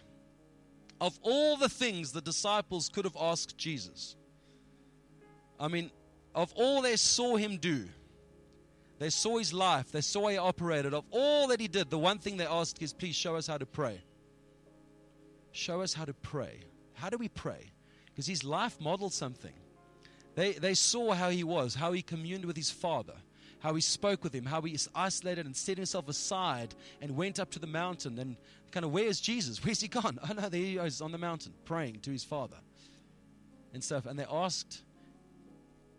of 1.00 1.20
all 1.22 1.58
the 1.58 1.70
things 1.70 2.12
the 2.12 2.22
disciples 2.22 2.90
could 2.90 3.06
have 3.06 3.18
asked 3.22 3.56
Jesus, 3.56 4.16
I 5.60 5.68
mean, 5.68 5.92
of 6.34 6.54
all 6.56 6.82
they 6.82 6.96
saw 6.96 7.36
him 7.38 7.58
do, 7.58 7.86
they 9.00 9.10
saw 9.10 9.38
his 9.38 9.54
life, 9.54 9.92
they 9.92 10.02
saw 10.02 10.28
he 10.28 10.38
operated, 10.38 10.94
of 10.94 11.04
all 11.12 11.48
that 11.48 11.60
he 11.60 11.68
did, 11.68 11.90
the 11.90 11.98
one 11.98 12.20
thing 12.20 12.38
they 12.38 12.46
asked 12.46 12.82
is, 12.82 12.94
please 12.94 13.16
show 13.16 13.36
us 13.36 13.48
how 13.48 13.58
to 13.58 13.66
pray. 13.66 14.02
Show 15.52 15.82
us 15.82 15.94
how 15.94 16.06
to 16.06 16.14
pray. 16.14 16.60
How 16.94 17.10
do 17.10 17.18
we 17.18 17.30
pray? 17.30 17.72
Because 18.08 18.28
his 18.28 18.44
life 18.44 18.80
modeled 18.80 19.14
something. 19.14 19.54
They, 20.36 20.54
they 20.54 20.74
saw 20.74 21.14
how 21.14 21.30
he 21.30 21.44
was, 21.44 21.76
how 21.76 21.94
he 21.94 22.02
communed 22.02 22.46
with 22.46 22.58
his 22.58 22.70
father, 22.70 23.16
how 23.60 23.74
he 23.74 23.82
spoke 23.82 24.24
with 24.24 24.34
him, 24.34 24.46
how 24.46 24.62
he 24.62 24.78
isolated 24.94 25.46
and 25.46 25.56
set 25.56 25.78
himself 25.78 26.08
aside 26.10 26.76
and 27.02 27.16
went 27.16 27.40
up 27.40 27.52
to 27.52 27.60
the 27.60 27.68
mountain 27.68 28.20
and 28.20 28.36
kind 28.72 28.86
of, 28.86 28.92
where's 28.92 29.22
Jesus? 29.22 29.64
Where's 29.64 29.82
he 29.82 29.88
gone? 29.88 30.20
Oh 30.30 30.34
no, 30.34 30.50
there 30.50 30.60
he 30.60 30.78
is 30.78 31.02
on 31.02 31.12
the 31.12 31.18
mountain 31.18 31.54
praying 31.64 32.02
to 32.02 32.12
his 32.12 32.24
father 32.24 32.58
and 33.74 33.84
stuff. 33.84 34.06
And 34.06 34.20
they 34.20 34.26
asked, 34.30 34.84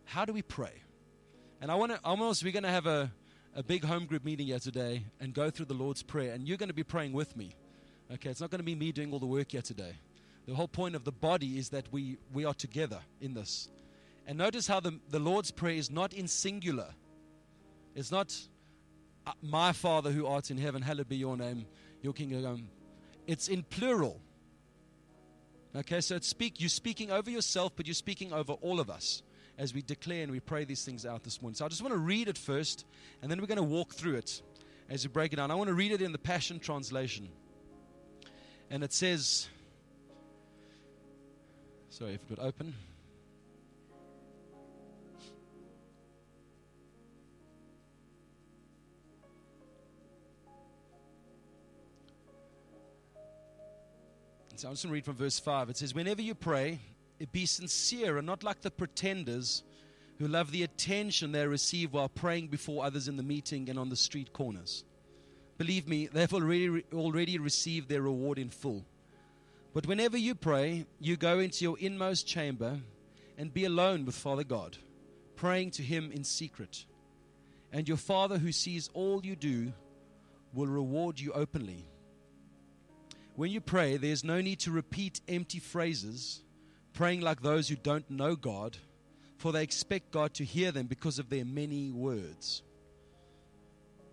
how 0.07 0.25
do 0.25 0.33
we 0.33 0.43
pray? 0.43 0.83
And 1.61 1.71
I 1.71 1.75
want 1.75 1.93
to, 1.93 2.01
almost, 2.05 2.43
we're 2.43 2.53
going 2.53 2.63
to 2.63 2.71
have 2.71 2.87
a, 2.87 3.13
a 3.55 3.63
big 3.63 3.85
home 3.85 4.07
group 4.07 4.25
meeting 4.25 4.47
here 4.47 4.59
today 4.59 5.05
and 5.21 5.35
go 5.35 5.51
through 5.51 5.67
the 5.67 5.75
Lord's 5.75 6.03
Prayer. 6.03 6.33
And 6.33 6.47
you're 6.47 6.57
going 6.57 6.69
to 6.69 6.75
be 6.75 6.85
praying 6.85 7.13
with 7.13 7.37
me. 7.37 7.57
Okay, 8.13 8.31
it's 8.31 8.41
not 8.41 8.51
going 8.51 8.61
to 8.61 8.65
be 8.65 8.75
me 8.75 8.93
doing 8.93 9.13
all 9.13 9.19
the 9.19 9.27
work 9.27 9.53
here 9.53 9.63
today. 9.63 9.97
The 10.47 10.55
whole 10.55 10.69
point 10.69 10.95
of 10.95 11.05
the 11.05 11.13
body 11.13 11.59
is 11.59 11.71
that 11.71 11.93
we, 11.93 12.19
we 12.33 12.45
are 12.45 12.55
together 12.55 13.01
in 13.21 13.35
this. 13.35 13.69
And 14.27 14.39
notice 14.39 14.67
how 14.67 14.81
the, 14.81 14.99
the 15.11 15.19
Lord's 15.19 15.51
Prayer 15.51 15.75
is 15.75 15.91
not 15.91 16.13
in 16.13 16.29
singular. 16.29 16.89
It's 17.97 18.13
not 18.13 18.33
uh, 19.27 19.33
my 19.43 19.73
Father 19.73 20.13
who 20.13 20.27
art 20.27 20.51
in 20.51 20.59
heaven, 20.59 20.83
hallowed 20.83 21.09
be 21.09 21.17
your 21.17 21.37
name, 21.37 21.67
your 22.01 22.13
kingdom. 22.13 22.69
It's 23.27 23.49
in 23.49 23.65
plural. 23.65 24.21
Okay, 25.75 26.01
so 26.01 26.15
it's 26.15 26.29
speak, 26.29 26.61
you're 26.61 26.69
speaking 26.69 27.11
over 27.11 27.31
yourself, 27.31 27.73
but 27.77 27.87
you're 27.87 27.95
speaking 27.95 28.33
over 28.33 28.53
all 28.55 28.79
of 28.79 28.89
us. 28.89 29.23
As 29.59 29.73
we 29.73 29.83
declare 29.83 30.23
and 30.23 30.33
we 30.33 30.41
pray 30.41 30.65
these 30.65 30.85
things 30.85 31.07
out 31.07 31.25
this 31.25 31.41
morning. 31.41 31.55
So 31.55 31.65
I 31.65 31.69
just 31.69 31.83
want 31.83 31.95
to 31.95 31.99
read 31.99 32.29
it 32.29 32.39
first, 32.39 32.85
and 33.23 33.31
then 33.31 33.41
we're 33.41 33.47
going 33.47 33.57
to 33.57 33.63
walk 33.63 33.95
through 33.95 34.17
it 34.17 34.43
as 34.89 35.07
we 35.07 35.13
break 35.13 35.33
it 35.33 35.37
down. 35.37 35.51
I 35.51 35.55
want 35.55 35.69
to 35.69 35.75
read 35.75 35.93
it 35.93 36.03
in 36.03 36.13
the 36.13 36.19
Passion 36.19 36.59
Translation. 36.59 37.29
And 38.71 38.83
it 38.85 38.93
says, 38.93 39.49
sorry 41.89 42.15
if 42.15 42.21
it 42.23 42.31
would 42.31 42.39
open. 42.39 42.75
So 54.57 54.69
I'm 54.69 54.73
just 54.73 54.85
going 54.85 54.91
to 54.91 54.95
read 54.95 55.05
from 55.05 55.17
verse 55.17 55.39
5. 55.39 55.69
It 55.69 55.77
says, 55.77 55.95
Whenever 55.95 56.23
you 56.23 56.35
pray, 56.35 56.81
be 57.33 57.47
sincere 57.47 58.19
and 58.19 58.27
not 58.27 58.45
like 58.45 58.61
the 58.61 58.71
pretenders 58.71 59.63
who 60.19 60.29
love 60.29 60.51
the 60.51 60.63
attention 60.63 61.33
they 61.33 61.47
receive 61.47 61.93
while 61.93 62.09
praying 62.09 62.49
before 62.49 62.85
others 62.85 63.09
in 63.09 63.17
the 63.17 63.23
meeting 63.23 63.69
and 63.69 63.79
on 63.79 63.89
the 63.89 63.97
street 63.97 64.33
corners. 64.33 64.85
Believe 65.59 65.89
me, 65.89 66.07
they've 66.07 66.33
already, 66.33 66.85
already 66.93 67.39
received 67.39 67.89
their 67.89 68.03
reward 68.03 68.39
in 68.39 68.51
full. 68.51 68.85
But 69.73 69.87
whenever 69.87 70.17
you 70.17 70.35
pray, 70.35 70.87
you 71.01 71.17
go 71.17 71.39
into 71.39 71.65
your 71.65 71.79
inmost 71.79 72.27
chamber 72.27 72.81
and 73.39 73.53
be 73.53 73.65
alone 73.65 74.05
with 74.05 74.15
Father 74.15 74.45
God, 74.45 74.79
praying 75.35 75.73
to 75.73 75.83
Him 75.83 76.11
in 76.13 76.25
secret. 76.25 76.85
And 77.73 77.87
your 77.87 77.99
Father, 77.99 78.39
who 78.39 78.53
sees 78.53 78.89
all 78.95 79.25
you 79.25 79.37
do, 79.37 79.73
will 80.55 80.67
reward 80.67 81.21
you 81.21 81.33
openly. 81.33 81.87
When 83.35 83.51
you 83.51 83.61
pray, 83.61 83.99
there's 83.99 84.25
no 84.25 84.41
need 84.41 84.61
to 84.61 84.71
repeat 84.71 85.21
empty 85.29 85.59
phrases, 85.59 86.43
praying 86.97 87.21
like 87.21 87.43
those 87.43 87.69
who 87.69 87.77
don't 87.77 88.11
know 88.11 88.35
God, 88.35 88.79
for 89.37 89.53
they 89.53 89.63
expect 89.63 90.11
God 90.11 90.33
to 90.35 90.45
hear 90.45 90.73
them 90.73 90.87
because 90.87 91.19
of 91.19 91.29
their 91.29 91.45
many 91.45 91.93
words. 91.93 92.63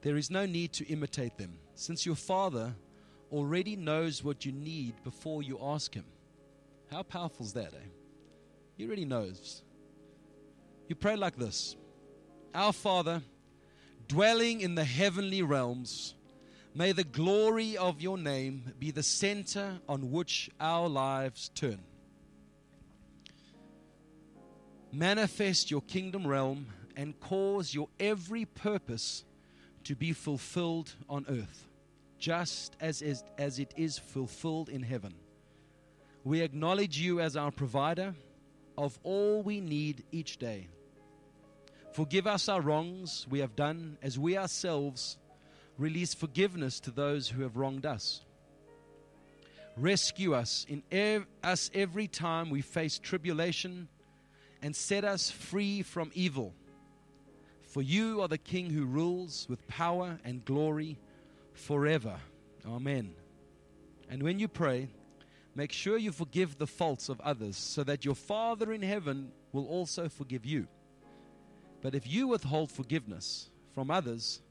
There 0.02 0.18
is 0.18 0.30
no 0.30 0.46
need 0.46 0.74
to 0.74 0.88
imitate 0.88 1.38
them, 1.38 1.58
since 1.76 2.06
your 2.06 2.16
Father 2.16 2.76
already 3.32 3.78
knows 3.78 4.22
what 4.22 4.46
you 4.46 4.52
need 4.52 5.02
before 5.04 5.42
you 5.42 5.58
ask 5.64 5.94
Him. 5.94 6.04
How 6.92 7.04
powerful 7.04 7.46
is 7.46 7.54
that, 7.54 7.74
eh? 7.74 7.88
He 8.76 8.86
already 8.86 9.06
knows. 9.06 9.64
You 10.90 10.96
pray 10.96 11.16
like 11.16 11.38
this 11.38 11.78
Our 12.54 12.74
Father, 12.74 13.24
dwelling 14.10 14.60
in 14.60 14.76
the 14.76 14.84
heavenly 14.84 15.42
realms, 15.42 16.16
May 16.76 16.92
the 16.92 17.04
glory 17.04 17.78
of 17.78 18.02
your 18.02 18.18
name 18.18 18.74
be 18.80 18.90
the 18.90 19.04
center 19.04 19.80
on 19.88 20.12
which 20.12 20.50
our 20.60 20.90
lives 20.90 21.52
turn. 21.54 21.80
Manifest 24.94 25.72
your 25.72 25.82
kingdom 25.82 26.26
realm 26.26 26.68
and 26.96 27.20
cause 27.20 27.74
your 27.74 27.90
every 28.00 28.46
purpose 28.46 29.26
to 29.84 29.96
be 29.96 30.14
fulfilled 30.14 30.94
on 31.10 31.26
earth, 31.28 31.68
just 32.20 32.78
as, 32.80 33.02
is, 33.02 33.24
as 33.38 33.60
it 33.60 33.74
is 33.76 33.98
fulfilled 33.98 34.70
in 34.70 34.84
heaven. 34.84 35.14
We 36.24 36.42
acknowledge 36.42 36.98
you 36.98 37.20
as 37.20 37.36
our 37.36 37.52
provider 37.52 38.16
of 38.78 38.98
all 39.04 39.42
we 39.42 39.60
need 39.60 40.04
each 40.12 40.38
day. 40.38 40.68
Forgive 41.92 42.28
us 42.28 42.48
our 42.48 42.62
wrongs 42.62 43.28
we 43.30 43.40
have 43.40 43.56
done 43.56 43.98
as 44.02 44.18
we 44.18 44.38
ourselves 44.38 45.18
Release 45.78 46.14
forgiveness 46.14 46.80
to 46.82 46.92
those 46.92 47.28
who 47.28 47.42
have 47.42 47.58
wronged 47.58 47.86
us. 47.86 48.22
Rescue 49.76 50.36
us 50.36 50.66
in 50.70 50.84
ev- 50.92 51.26
us 51.44 51.72
every 51.74 52.08
time 52.08 52.52
we 52.52 52.62
face 52.62 53.00
tribulation 53.00 53.88
and 54.64 54.76
set 54.76 55.04
us 55.04 55.30
free 55.30 55.84
from 55.84 56.10
evil. 56.16 56.54
For 57.62 57.82
you 57.82 58.22
are 58.22 58.28
the 58.28 58.38
King 58.38 58.70
who 58.70 58.86
rules 58.86 59.46
with 59.50 59.68
power 59.68 60.18
and 60.24 60.46
glory 60.46 60.98
forever. 61.54 62.16
Amen. 62.66 63.14
And 64.10 64.24
when 64.24 64.40
you 64.40 64.48
pray, 64.48 64.88
make 65.54 65.72
sure 65.72 65.98
you 65.98 66.12
forgive 66.12 66.58
the 66.58 66.68
faults 66.68 67.10
of 67.10 67.20
others, 67.22 67.58
so 67.58 67.84
that 67.84 68.06
your 68.06 68.16
Father 68.16 68.72
in 68.72 68.82
heaven 68.82 69.32
will 69.52 69.68
also 69.68 70.08
forgive 70.08 70.46
you. 70.46 70.68
But 71.82 71.94
if 71.94 72.08
you 72.08 72.28
withhold 72.30 72.72
forgiveness 72.72 73.50
from 73.74 73.92
others, 73.92 74.42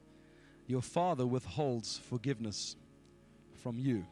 your 0.67 0.81
Father 0.81 1.25
withholds 1.25 1.97
forgiveness 1.97 2.75
from 3.63 3.79
you. 3.79 4.05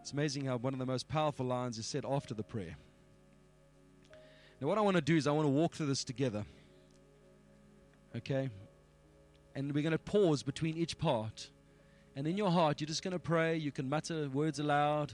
It's 0.00 0.12
amazing 0.12 0.44
how 0.44 0.58
one 0.58 0.72
of 0.72 0.78
the 0.78 0.86
most 0.86 1.08
powerful 1.08 1.46
lines 1.46 1.78
is 1.78 1.86
said 1.86 2.04
after 2.08 2.34
the 2.34 2.44
prayer. 2.44 2.76
Now, 4.64 4.68
what 4.68 4.78
I 4.78 4.80
want 4.80 4.96
to 4.96 5.02
do 5.02 5.14
is 5.14 5.26
I 5.26 5.30
want 5.30 5.44
to 5.44 5.50
walk 5.50 5.74
through 5.74 5.88
this 5.88 6.04
together. 6.04 6.42
Okay? 8.16 8.48
And 9.54 9.74
we're 9.74 9.82
going 9.82 9.92
to 9.92 9.98
pause 9.98 10.42
between 10.42 10.78
each 10.78 10.96
part. 10.96 11.50
And 12.16 12.26
in 12.26 12.38
your 12.38 12.50
heart, 12.50 12.80
you're 12.80 12.88
just 12.88 13.02
going 13.02 13.12
to 13.12 13.18
pray. 13.18 13.58
You 13.58 13.70
can 13.70 13.90
mutter 13.90 14.26
words 14.30 14.60
aloud. 14.60 15.12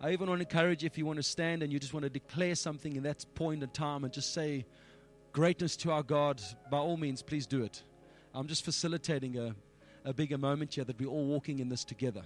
I 0.00 0.12
even 0.12 0.28
want 0.28 0.38
to 0.38 0.46
encourage 0.46 0.84
you 0.84 0.86
if 0.86 0.96
you 0.96 1.06
want 1.06 1.16
to 1.16 1.24
stand 1.24 1.64
and 1.64 1.72
you 1.72 1.80
just 1.80 1.92
want 1.92 2.04
to 2.04 2.08
declare 2.08 2.54
something 2.54 2.94
in 2.94 3.02
that 3.02 3.26
point 3.34 3.64
in 3.64 3.68
time 3.70 4.04
and 4.04 4.12
just 4.12 4.32
say 4.32 4.64
greatness 5.32 5.74
to 5.78 5.90
our 5.90 6.04
God, 6.04 6.40
by 6.70 6.78
all 6.78 6.96
means, 6.96 7.20
please 7.20 7.48
do 7.48 7.64
it. 7.64 7.82
I'm 8.32 8.46
just 8.46 8.64
facilitating 8.64 9.36
a, 9.36 9.56
a 10.04 10.14
bigger 10.14 10.38
moment 10.38 10.72
here 10.74 10.84
that 10.84 11.00
we're 11.00 11.10
all 11.10 11.26
walking 11.26 11.58
in 11.58 11.68
this 11.68 11.82
together. 11.82 12.22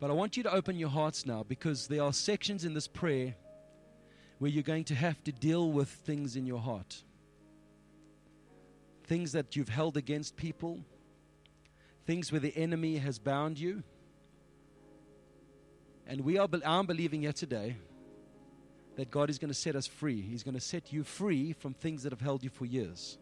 But 0.00 0.08
I 0.08 0.14
want 0.14 0.38
you 0.38 0.42
to 0.44 0.54
open 0.54 0.78
your 0.78 0.88
hearts 0.88 1.26
now 1.26 1.44
because 1.46 1.86
there 1.86 2.02
are 2.02 2.14
sections 2.14 2.64
in 2.64 2.72
this 2.72 2.88
prayer 2.88 3.34
where 4.42 4.50
you're 4.50 4.64
going 4.64 4.82
to 4.82 4.96
have 4.96 5.22
to 5.22 5.30
deal 5.30 5.70
with 5.70 5.88
things 5.88 6.34
in 6.34 6.46
your 6.46 6.58
heart. 6.58 7.04
Things 9.04 9.30
that 9.30 9.54
you've 9.54 9.68
held 9.68 9.96
against 9.96 10.34
people, 10.34 10.80
things 12.06 12.32
where 12.32 12.40
the 12.40 12.52
enemy 12.56 12.96
has 12.96 13.20
bound 13.20 13.56
you. 13.56 13.84
And 16.08 16.22
we 16.22 16.38
are 16.38 16.48
I'm 16.66 16.86
believing 16.86 17.20
here 17.20 17.32
today 17.32 17.76
that 18.96 19.12
God 19.12 19.30
is 19.30 19.38
going 19.38 19.50
to 19.50 19.54
set 19.54 19.76
us 19.76 19.86
free. 19.86 20.20
He's 20.20 20.42
going 20.42 20.56
to 20.56 20.60
set 20.60 20.92
you 20.92 21.04
free 21.04 21.52
from 21.52 21.72
things 21.72 22.02
that 22.02 22.10
have 22.10 22.20
held 22.20 22.42
you 22.42 22.50
for 22.50 22.66
years. 22.66 23.18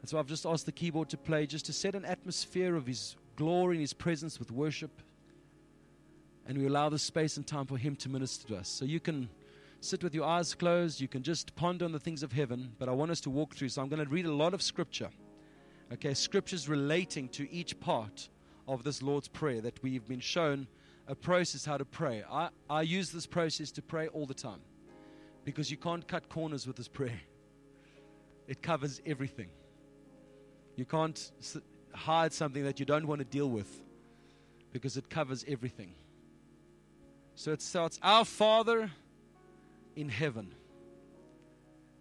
And 0.00 0.08
so 0.08 0.18
I've 0.18 0.28
just 0.28 0.46
asked 0.46 0.64
the 0.64 0.72
keyboard 0.72 1.10
to 1.10 1.18
play 1.18 1.46
just 1.46 1.66
to 1.66 1.74
set 1.74 1.94
an 1.94 2.06
atmosphere 2.06 2.74
of 2.74 2.86
His 2.86 3.16
glory 3.36 3.74
and 3.74 3.82
His 3.82 3.92
presence 3.92 4.38
with 4.38 4.50
worship. 4.50 5.02
And 6.46 6.56
we 6.56 6.66
allow 6.66 6.88
the 6.88 6.98
space 6.98 7.36
and 7.36 7.46
time 7.46 7.66
for 7.66 7.76
Him 7.76 7.96
to 7.96 8.08
minister 8.08 8.48
to 8.48 8.56
us. 8.56 8.68
So 8.70 8.86
you 8.86 8.98
can 8.98 9.28
sit 9.80 10.02
with 10.02 10.14
your 10.14 10.24
eyes 10.24 10.54
closed, 10.54 11.00
you 11.00 11.08
can 11.08 11.22
just 11.22 11.54
ponder 11.54 11.84
on 11.84 11.92
the 11.92 11.98
things 11.98 12.22
of 12.22 12.32
heaven, 12.32 12.72
but 12.78 12.88
I 12.88 12.92
want 12.92 13.10
us 13.10 13.20
to 13.22 13.30
walk 13.30 13.54
through. 13.54 13.70
So 13.70 13.82
I'm 13.82 13.88
going 13.88 14.04
to 14.04 14.10
read 14.10 14.26
a 14.26 14.32
lot 14.32 14.54
of 14.54 14.62
scripture. 14.62 15.10
Okay, 15.92 16.14
scriptures 16.14 16.68
relating 16.68 17.28
to 17.30 17.50
each 17.50 17.78
part 17.80 18.28
of 18.66 18.84
this 18.84 19.02
Lord's 19.02 19.28
Prayer 19.28 19.60
that 19.62 19.82
we've 19.82 20.06
been 20.06 20.20
shown 20.20 20.66
a 21.06 21.14
process 21.14 21.64
how 21.64 21.78
to 21.78 21.84
pray. 21.84 22.22
I, 22.30 22.50
I 22.68 22.82
use 22.82 23.10
this 23.10 23.26
process 23.26 23.70
to 23.72 23.82
pray 23.82 24.08
all 24.08 24.26
the 24.26 24.34
time 24.34 24.60
because 25.44 25.70
you 25.70 25.78
can't 25.78 26.06
cut 26.06 26.28
corners 26.28 26.66
with 26.66 26.76
this 26.76 26.88
prayer, 26.88 27.20
it 28.46 28.62
covers 28.62 29.00
everything. 29.06 29.48
You 30.76 30.84
can't 30.84 31.32
hide 31.94 32.32
something 32.32 32.64
that 32.64 32.78
you 32.78 32.84
don't 32.84 33.06
want 33.06 33.20
to 33.20 33.24
deal 33.24 33.48
with 33.48 33.80
because 34.72 34.96
it 34.98 35.08
covers 35.08 35.44
everything. 35.48 35.94
So 37.34 37.52
it 37.52 37.62
starts, 37.62 37.98
Our 38.02 38.24
Father 38.24 38.90
in 39.98 40.08
heaven. 40.08 40.54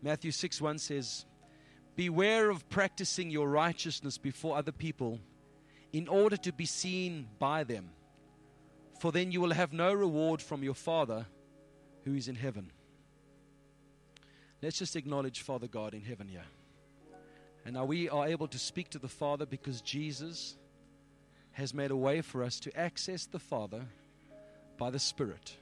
Matthew 0.03 0.29
6 0.31 0.61
1 0.61 0.77
says, 0.77 1.25
Beware 1.95 2.51
of 2.51 2.69
practicing 2.69 3.31
your 3.31 3.49
righteousness 3.49 4.19
before 4.19 4.55
other 4.55 4.71
people 4.71 5.19
in 5.91 6.07
order 6.07 6.37
to 6.37 6.53
be 6.53 6.65
seen 6.65 7.27
by 7.39 7.63
them, 7.63 7.89
for 8.99 9.11
then 9.11 9.31
you 9.31 9.41
will 9.41 9.51
have 9.51 9.73
no 9.73 9.91
reward 9.91 10.43
from 10.43 10.63
your 10.63 10.75
Father 10.75 11.25
who 12.05 12.13
is 12.13 12.27
in 12.27 12.35
heaven. 12.35 12.71
Let's 14.61 14.77
just 14.77 14.95
acknowledge 14.95 15.41
Father 15.41 15.67
God 15.67 15.95
in 15.95 16.01
heaven 16.01 16.27
here. 16.27 16.45
And 17.65 17.73
now 17.73 17.85
we 17.85 18.09
are 18.09 18.27
able 18.27 18.47
to 18.49 18.59
speak 18.59 18.91
to 18.91 18.99
the 18.99 19.07
Father 19.07 19.47
because 19.47 19.81
Jesus 19.81 20.55
has 21.53 21.73
made 21.73 21.89
a 21.89 21.97
way 21.97 22.21
for 22.21 22.43
us 22.43 22.59
to 22.59 22.79
access 22.79 23.25
the 23.25 23.39
Father 23.39 23.87
by 24.77 24.91
the 24.91 24.99
Spirit. 24.99 25.57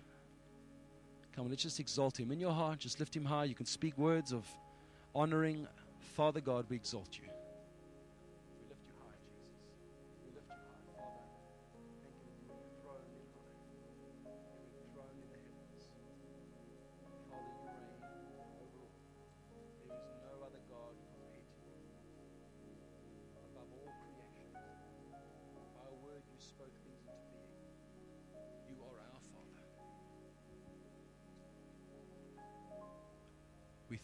Come 1.35 1.45
on, 1.45 1.49
let's 1.49 1.63
just 1.63 1.79
exalt 1.81 2.17
Him 2.17 2.31
in 2.31 2.39
your 2.39 2.53
heart. 2.53 2.79
Just 2.79 2.99
lift 2.99 3.15
Him 3.15 3.25
high. 3.25 3.43
You 3.43 3.55
can 3.55 3.65
speak 3.65 3.97
words 3.97 4.31
of 4.31 4.45
honoring 5.13 5.67
Father 6.15 6.39
God. 6.39 6.65
We 6.69 6.77
exalt 6.77 7.09
you. 7.17 7.29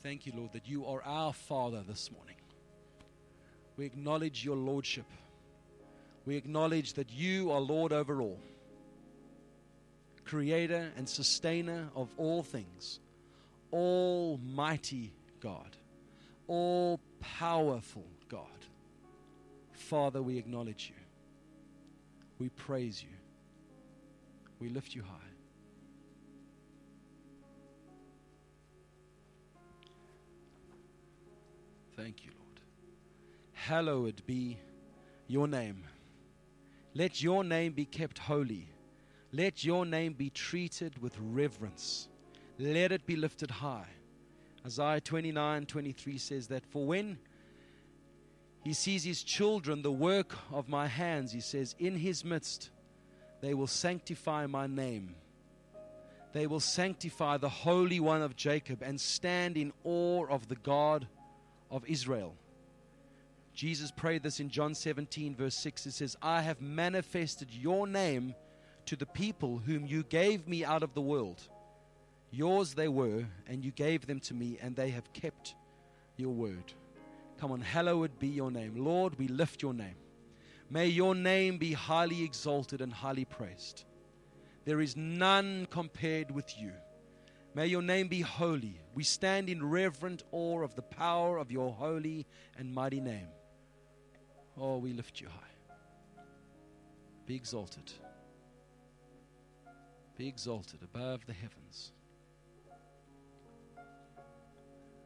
Thank 0.03 0.25
you, 0.25 0.33
Lord, 0.35 0.53
that 0.53 0.67
you 0.67 0.85
are 0.85 1.01
our 1.03 1.33
Father 1.33 1.83
this 1.87 2.11
morning. 2.11 2.35
We 3.77 3.85
acknowledge 3.85 4.43
your 4.43 4.55
Lordship. 4.55 5.05
We 6.25 6.35
acknowledge 6.35 6.93
that 6.93 7.11
you 7.11 7.51
are 7.51 7.59
Lord 7.59 7.93
over 7.93 8.21
all, 8.21 8.39
Creator 10.25 10.91
and 10.95 11.09
Sustainer 11.09 11.89
of 11.95 12.09
all 12.17 12.43
things, 12.43 12.99
Almighty 13.73 15.13
God, 15.39 15.77
all 16.47 16.99
powerful 17.19 18.05
God. 18.29 18.45
Father, 19.71 20.21
we 20.21 20.37
acknowledge 20.37 20.91
you. 20.95 21.01
We 22.39 22.49
praise 22.49 23.01
you. 23.01 23.09
We 24.59 24.69
lift 24.69 24.93
you 24.93 25.01
high. 25.01 25.30
Thank 32.01 32.25
you, 32.25 32.31
Lord. 32.35 32.59
Hallowed 33.53 34.25
be 34.25 34.57
your 35.27 35.47
name. 35.47 35.83
Let 36.95 37.21
your 37.21 37.43
name 37.43 37.73
be 37.73 37.85
kept 37.85 38.17
holy. 38.17 38.69
Let 39.31 39.63
your 39.63 39.85
name 39.85 40.13
be 40.13 40.31
treated 40.31 40.99
with 40.99 41.15
reverence. 41.19 42.07
Let 42.57 42.91
it 42.91 43.05
be 43.05 43.15
lifted 43.15 43.51
high. 43.51 43.85
Isaiah 44.65 44.99
29 44.99 45.67
23 45.67 46.17
says 46.17 46.47
that, 46.47 46.65
For 46.65 46.83
when 46.83 47.19
he 48.63 48.73
sees 48.73 49.03
his 49.03 49.21
children, 49.21 49.83
the 49.83 49.91
work 49.91 50.35
of 50.51 50.67
my 50.67 50.87
hands, 50.87 51.31
he 51.31 51.39
says, 51.39 51.75
in 51.77 51.95
his 51.95 52.25
midst, 52.25 52.71
they 53.41 53.53
will 53.53 53.67
sanctify 53.67 54.47
my 54.47 54.65
name. 54.65 55.13
They 56.33 56.47
will 56.47 56.61
sanctify 56.61 57.37
the 57.37 57.49
Holy 57.49 57.99
One 57.99 58.23
of 58.23 58.35
Jacob 58.35 58.81
and 58.81 58.99
stand 58.99 59.55
in 59.55 59.71
awe 59.83 60.25
of 60.25 60.47
the 60.47 60.55
God 60.55 61.07
of 61.71 61.85
Israel. 61.87 62.35
Jesus 63.53 63.91
prayed 63.91 64.23
this 64.23 64.39
in 64.39 64.49
John 64.49 64.75
17, 64.75 65.35
verse 65.35 65.55
6. 65.55 65.85
It 65.87 65.93
says, 65.93 66.15
I 66.21 66.41
have 66.41 66.61
manifested 66.61 67.49
your 67.51 67.87
name 67.87 68.35
to 68.85 68.95
the 68.95 69.05
people 69.05 69.61
whom 69.65 69.85
you 69.85 70.03
gave 70.03 70.47
me 70.47 70.63
out 70.63 70.83
of 70.83 70.93
the 70.93 71.01
world. 71.01 71.41
Yours 72.31 72.73
they 72.73 72.87
were, 72.87 73.25
and 73.47 73.63
you 73.63 73.71
gave 73.71 74.07
them 74.07 74.19
to 74.21 74.33
me, 74.33 74.57
and 74.61 74.75
they 74.75 74.89
have 74.89 75.11
kept 75.13 75.55
your 76.17 76.33
word. 76.33 76.73
Come 77.39 77.51
on, 77.51 77.61
hallowed 77.61 78.19
be 78.19 78.27
your 78.27 78.51
name. 78.51 78.83
Lord, 78.83 79.17
we 79.17 79.27
lift 79.27 79.61
your 79.61 79.73
name. 79.73 79.95
May 80.69 80.87
your 80.87 81.13
name 81.13 81.57
be 81.57 81.73
highly 81.73 82.23
exalted 82.23 82.81
and 82.81 82.93
highly 82.93 83.25
praised. 83.25 83.83
There 84.63 84.79
is 84.79 84.95
none 84.95 85.67
compared 85.69 86.31
with 86.31 86.57
you. 86.57 86.71
May 87.53 87.67
your 87.67 87.81
name 87.81 88.07
be 88.07 88.21
holy. 88.21 88.80
We 88.93 89.03
stand 89.03 89.49
in 89.49 89.67
reverent 89.67 90.23
awe 90.31 90.61
of 90.61 90.75
the 90.75 90.81
power 90.81 91.37
of 91.37 91.51
your 91.51 91.71
holy 91.71 92.25
and 92.57 92.73
mighty 92.73 92.99
name. 92.99 93.27
Oh, 94.57 94.77
we 94.77 94.93
lift 94.93 95.21
you 95.21 95.27
high. 95.27 96.23
Be 97.25 97.35
exalted. 97.35 97.91
Be 100.17 100.27
exalted 100.27 100.81
above 100.83 101.25
the 101.25 101.33
heavens. 101.33 101.93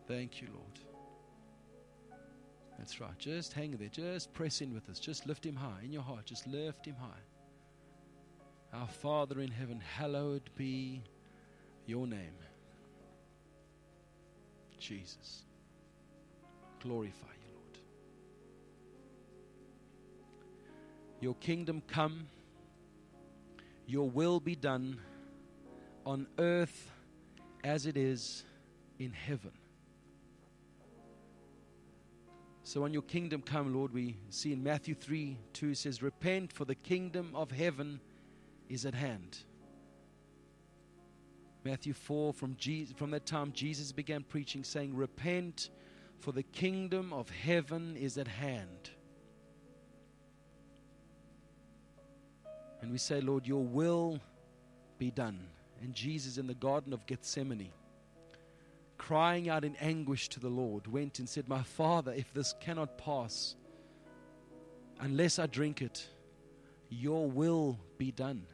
Thank 0.07 0.41
you, 0.41 0.47
Lord. 0.53 0.79
That's 2.77 2.99
right. 2.99 3.17
Just 3.17 3.53
hang 3.53 3.71
there. 3.77 3.87
Just 3.89 4.33
press 4.33 4.61
in 4.61 4.73
with 4.73 4.89
us. 4.89 4.99
Just 4.99 5.25
lift 5.25 5.45
him 5.45 5.55
high 5.55 5.81
in 5.83 5.91
your 5.91 6.01
heart. 6.01 6.25
Just 6.25 6.47
lift 6.47 6.85
him 6.85 6.95
high. 6.99 8.79
Our 8.79 8.87
Father 8.87 9.39
in 9.39 9.51
heaven, 9.51 9.79
hallowed 9.79 10.49
be 10.55 11.03
your 11.85 12.07
name. 12.07 12.35
Jesus. 14.85 15.45
Glorify 16.81 17.25
you, 17.25 17.53
Lord. 17.55 17.79
Your 21.19 21.35
kingdom 21.35 21.81
come, 21.87 22.27
your 23.87 24.07
will 24.07 24.39
be 24.39 24.55
done 24.55 24.99
on 26.05 26.27
earth 26.37 26.91
as 27.63 27.87
it 27.87 27.97
is 27.97 28.43
in 28.99 29.11
heaven. 29.11 29.51
So, 32.63 32.83
on 32.83 32.93
your 32.93 33.03
kingdom 33.03 33.41
come, 33.41 33.75
Lord, 33.75 33.91
we 33.91 34.17
see 34.29 34.53
in 34.53 34.63
Matthew 34.63 34.93
3 34.93 35.37
2 35.53 35.73
says, 35.73 36.03
Repent, 36.03 36.53
for 36.53 36.65
the 36.65 36.75
kingdom 36.75 37.31
of 37.33 37.51
heaven 37.51 37.99
is 38.69 38.85
at 38.85 38.93
hand. 38.93 39.37
Matthew 41.65 41.93
4, 41.93 42.31
from, 42.31 42.55
Jesus, 42.57 42.93
from 42.95 43.09
that 43.09 43.25
time, 43.25 43.51
Jesus 43.51 43.91
began 43.91 44.21
preaching, 44.21 44.63
saying, 44.63 44.95
Repent, 44.95 45.71
for 46.19 46.31
the 46.31 46.43
kingdom 46.43 47.11
of 47.11 47.27
heaven 47.31 47.97
is 47.97 48.19
at 48.19 48.27
hand. 48.27 48.91
And 52.81 52.91
we 52.91 52.99
say, 52.99 53.19
Lord, 53.19 53.47
your 53.47 53.63
will 53.63 54.19
be 54.99 55.09
done. 55.09 55.39
And 55.81 55.95
Jesus 55.95 56.37
in 56.37 56.45
the 56.45 56.53
Garden 56.53 56.93
of 56.93 57.07
Gethsemane, 57.07 57.71
crying 58.99 59.49
out 59.49 59.65
in 59.65 59.75
anguish 59.77 60.29
to 60.29 60.39
the 60.39 60.49
Lord, 60.49 60.85
went 60.85 61.17
and 61.17 61.27
said, 61.27 61.49
My 61.49 61.63
Father, 61.63 62.13
if 62.13 62.31
this 62.31 62.53
cannot 62.59 62.99
pass, 62.99 63.55
unless 64.99 65.39
I 65.39 65.47
drink 65.47 65.81
it, 65.81 66.07
your 66.89 67.27
will 67.27 67.79
be 67.97 68.11
done. 68.11 68.45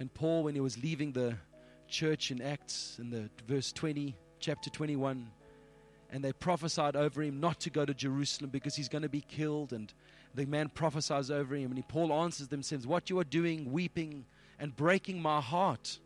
And 0.00 0.12
Paul, 0.12 0.44
when 0.44 0.54
he 0.54 0.60
was 0.60 0.80
leaving 0.82 1.12
the 1.12 1.36
church 1.88 2.30
in 2.30 2.40
Acts, 2.40 2.96
in 3.00 3.10
the 3.10 3.28
verse 3.46 3.72
20, 3.72 4.16
chapter 4.38 4.70
21, 4.70 5.28
and 6.10 6.24
they 6.24 6.32
prophesied 6.32 6.96
over 6.96 7.22
him 7.22 7.40
not 7.40 7.60
to 7.60 7.70
go 7.70 7.84
to 7.84 7.92
Jerusalem 7.92 8.50
because 8.50 8.74
he's 8.74 8.88
going 8.88 9.02
to 9.02 9.08
be 9.08 9.20
killed. 9.20 9.72
And 9.72 9.92
the 10.34 10.46
man 10.46 10.68
prophesies 10.68 11.30
over 11.30 11.54
him, 11.54 11.70
and 11.70 11.76
he, 11.76 11.82
Paul 11.82 12.12
answers 12.12 12.48
them, 12.48 12.62
says, 12.62 12.86
What 12.86 13.10
you 13.10 13.18
are 13.18 13.24
doing, 13.24 13.72
weeping 13.72 14.24
and 14.58 14.74
breaking 14.74 15.20
my 15.20 15.40
heart. 15.40 15.98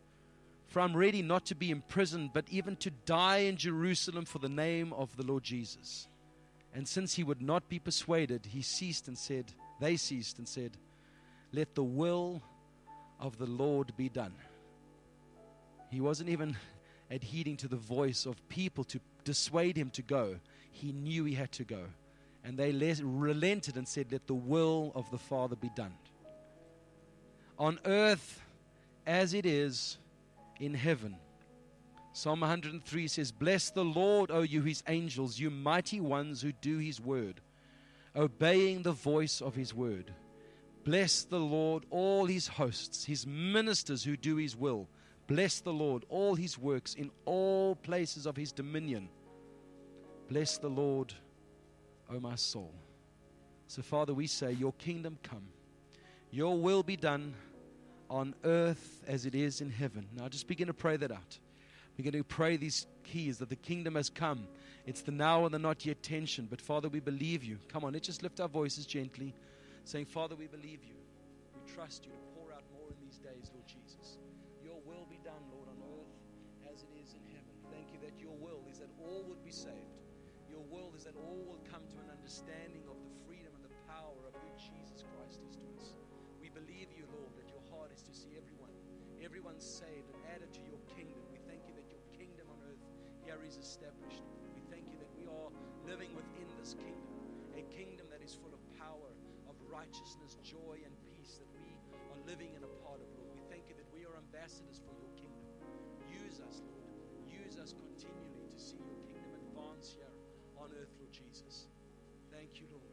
For 0.68 0.81
I'm 0.81 0.96
ready 0.96 1.20
not 1.20 1.44
to 1.46 1.55
be 1.55 1.70
imprisoned, 1.70 2.31
but 2.33 2.46
even 2.50 2.76
to 2.76 2.90
die 2.90 3.38
in 3.38 3.59
Jerusalem 3.59 4.24
for 4.24 4.38
the 4.38 4.48
name 4.48 4.92
of 4.94 5.14
the 5.16 5.26
Lord 5.26 5.42
Jesus. 5.42 6.09
And 6.74 6.88
since 6.88 7.14
he 7.14 7.24
would 7.24 7.42
not 7.42 7.68
be 7.68 7.78
persuaded, 7.78 8.46
he 8.46 8.62
ceased 8.62 9.07
and 9.07 9.18
said, 9.18 9.52
They 9.81 9.96
ceased 9.96 10.38
and 10.38 10.48
said, 10.48 10.78
Let 11.52 11.74
the 11.74 11.85
will 11.85 12.42
of 13.23 13.39
the 13.39 13.47
Lord 13.47 13.97
be 13.97 14.11
done. 14.11 14.35
He 15.89 16.01
wasn't 16.01 16.29
even 16.29 16.57
adhering 17.11 17.57
to 17.59 17.69
the 17.69 17.77
voice 17.77 18.27
of 18.27 18.47
people 18.49 18.85
to 18.85 19.01
dissuade 19.25 19.77
him 19.77 19.89
to 19.91 20.03
go. 20.03 20.37
He 20.71 20.93
knew 20.93 21.25
he 21.25 21.35
had 21.35 21.53
to 21.53 21.65
go. 21.65 21.85
And 22.45 22.59
they 22.59 22.73
relented 22.73 23.77
and 23.77 23.87
said, 23.87 24.11
Let 24.11 24.27
the 24.27 24.35
will 24.35 24.91
of 24.97 25.09
the 25.11 25.19
Father 25.19 25.55
be 25.55 25.71
done. 25.77 25.95
On 27.59 27.79
earth 27.85 28.43
as 29.07 29.33
it 29.33 29.47
is 29.47 29.99
in 30.59 30.75
heaven. 30.75 31.17
Psalm 32.13 32.41
103 32.41 33.07
says, 33.07 33.31
Bless 33.31 33.71
the 33.71 33.85
Lord, 33.85 34.31
O 34.33 34.43
you 34.43 34.63
his 34.63 34.83
angels, 34.89 35.39
you 35.39 35.51
mighty 35.51 36.01
ones 36.01 36.43
who 36.43 36.53
do 36.53 36.79
his 36.79 37.01
word, 37.01 37.41
obeying 38.17 38.83
the 38.83 38.93
voice 38.93 39.41
of 39.41 39.55
his 39.55 39.73
word. 39.73 40.13
Bless 40.85 41.23
the 41.23 41.38
Lord, 41.38 41.85
all 41.90 42.27
his 42.27 42.49
hosts, 42.49 43.05
his 43.05 43.27
ministers 43.27 44.03
who 44.03 44.16
do 44.16 44.37
his 44.37 44.57
will. 44.57 44.88
Bless 45.29 45.61
the 45.61 45.73
Lord, 45.73 46.05
all 46.09 46.35
his 46.35 46.59
works 46.59 46.95
in 46.95 47.11
all 47.25 47.77
places 47.77 48.27
of 48.27 48.37
his 48.37 48.51
dominion. 48.51 49.09
Bless 50.29 50.59
the 50.59 50.68
Lord, 50.68 51.14
O 52.11 52.18
my 52.18 52.35
soul. 52.35 52.75
So, 53.68 53.83
Father, 53.83 54.12
we 54.12 54.27
say, 54.27 54.53
Your 54.53 54.73
kingdom 54.75 55.18
come, 55.23 55.47
your 56.31 56.59
will 56.59 56.83
be 56.83 56.97
done 56.97 57.35
on 58.11 58.35
earth 58.45 59.03
as 59.07 59.25
it 59.25 59.35
is 59.35 59.61
in 59.61 59.71
heaven. 59.71 60.09
Now, 60.16 60.29
just 60.29 60.49
begin 60.49 60.66
to 60.66 60.75
pray 60.75 60.97
that 60.97 61.12
out. 61.12 61.38
Begin 61.97 62.12
to 62.12 62.25
pray 62.25 62.57
these 62.57 62.87
keys 63.05 63.38
that 63.38 63.49
the 63.49 63.57
kingdom 63.57 63.95
has 63.95 64.11
come. 64.11 64.49
It's 64.87 65.03
the 65.03 65.12
now 65.12 65.45
and 65.45 65.55
the 65.55 65.59
not 65.59 65.87
yet 65.87 66.03
tension. 66.03 66.47
But, 66.51 66.61
Father, 66.61 66.88
we 66.88 67.01
believe 67.01 67.45
you. 67.45 67.59
Come 67.68 67.85
on, 67.85 67.92
let's 67.92 68.07
just 68.07 68.23
lift 68.23 68.40
our 68.40 68.49
voices 68.49 68.87
gently 68.87 69.35
saying, 69.85 70.07
Father, 70.07 70.35
we 70.35 70.47
believe 70.47 70.85
you. 70.85 70.99
We 71.55 71.62
trust 71.66 72.07
you 72.07 72.12
to 72.12 72.23
pour 72.38 72.55
out 72.55 72.64
more 72.73 72.88
in 72.90 72.99
these 73.03 73.18
days, 73.18 73.51
Lord 73.53 73.66
Jesus. 73.66 74.18
Your 74.62 74.79
will 74.87 75.07
be 75.11 75.18
done, 75.27 75.42
Lord, 75.51 75.68
on 75.68 75.79
earth 75.99 76.14
as 76.71 76.87
it 76.87 76.92
is 76.97 77.12
in 77.12 77.25
heaven. 77.35 77.53
Thank 77.68 77.90
you 77.90 77.99
that 78.07 78.14
your 78.16 78.35
will 78.38 78.62
is 78.71 78.79
that 78.79 78.90
all 79.03 79.27
would 79.27 79.42
be 79.42 79.53
saved. 79.53 80.01
Your 80.47 80.62
will 80.71 80.95
is 80.95 81.05
that 81.05 81.18
all 81.18 81.42
will 81.45 81.61
come 81.66 81.83
to 81.90 81.99
an 81.99 82.14
understanding 82.14 82.87
of 82.87 82.97
the 83.03 83.12
freedom 83.27 83.51
and 83.59 83.64
the 83.66 83.75
power 83.90 84.16
of 84.29 84.33
who 84.38 84.51
Jesus 84.57 85.03
Christ 85.16 85.42
is 85.42 85.53
to 85.59 85.64
us. 85.77 85.99
We 86.38 86.49
believe 86.49 86.95
you, 86.95 87.05
Lord, 87.11 87.35
that 87.37 87.51
your 87.51 87.64
heart 87.75 87.90
is 87.90 88.07
to 88.07 88.14
see 88.14 88.38
everyone, 88.38 88.73
everyone 89.18 89.59
saved 89.59 90.09
and 90.14 90.21
added 90.31 90.55
to 90.55 90.62
your 90.62 90.79
kingdom. 90.95 91.21
We 91.29 91.42
thank 91.42 91.66
you 91.66 91.75
that 91.75 91.90
your 91.90 92.05
kingdom 92.14 92.47
on 92.55 92.62
earth 92.71 92.85
here 93.27 93.40
is 93.42 93.59
established. 93.59 94.23
We 94.55 94.62
thank 94.71 94.87
you 94.92 94.97
that 95.03 95.11
we 95.18 95.27
are 95.27 95.51
living 95.85 96.14
within 96.14 96.47
this 96.61 96.79
kingdom, 96.79 97.11
a 97.59 97.66
kingdom 97.75 98.07
that 98.14 98.23
is 98.23 98.38
full 98.38 98.55
of 98.55 98.62
righteousness, 99.73 100.37
joy, 100.45 100.77
and 100.85 100.93
peace 101.09 101.41
that 101.41 101.49
we 101.57 101.73
are 102.13 102.21
living 102.29 102.53
in 102.53 102.63
a 102.63 102.73
part 102.85 103.01
of, 103.01 103.09
Lord. 103.17 103.33
We 103.33 103.41
thank 103.49 103.73
you 103.73 103.75
that 103.81 103.89
we 103.89 104.05
are 104.05 104.15
ambassadors 104.21 104.79
for 104.85 104.93
your 105.01 105.09
kingdom. 105.17 105.49
Use 106.13 106.39
us, 106.45 106.61
Lord. 106.61 106.93
Use 107.25 107.57
us 107.57 107.73
continually 107.73 108.45
to 108.53 108.59
see 108.61 108.77
your 108.85 109.01
kingdom 109.09 109.33
advance 109.49 109.97
here 109.97 110.13
on 110.61 110.69
earth, 110.77 110.93
Lord 111.01 111.13
Jesus. 111.13 111.73
Thank 112.31 112.61
you, 112.61 112.69
Lord. 112.71 112.85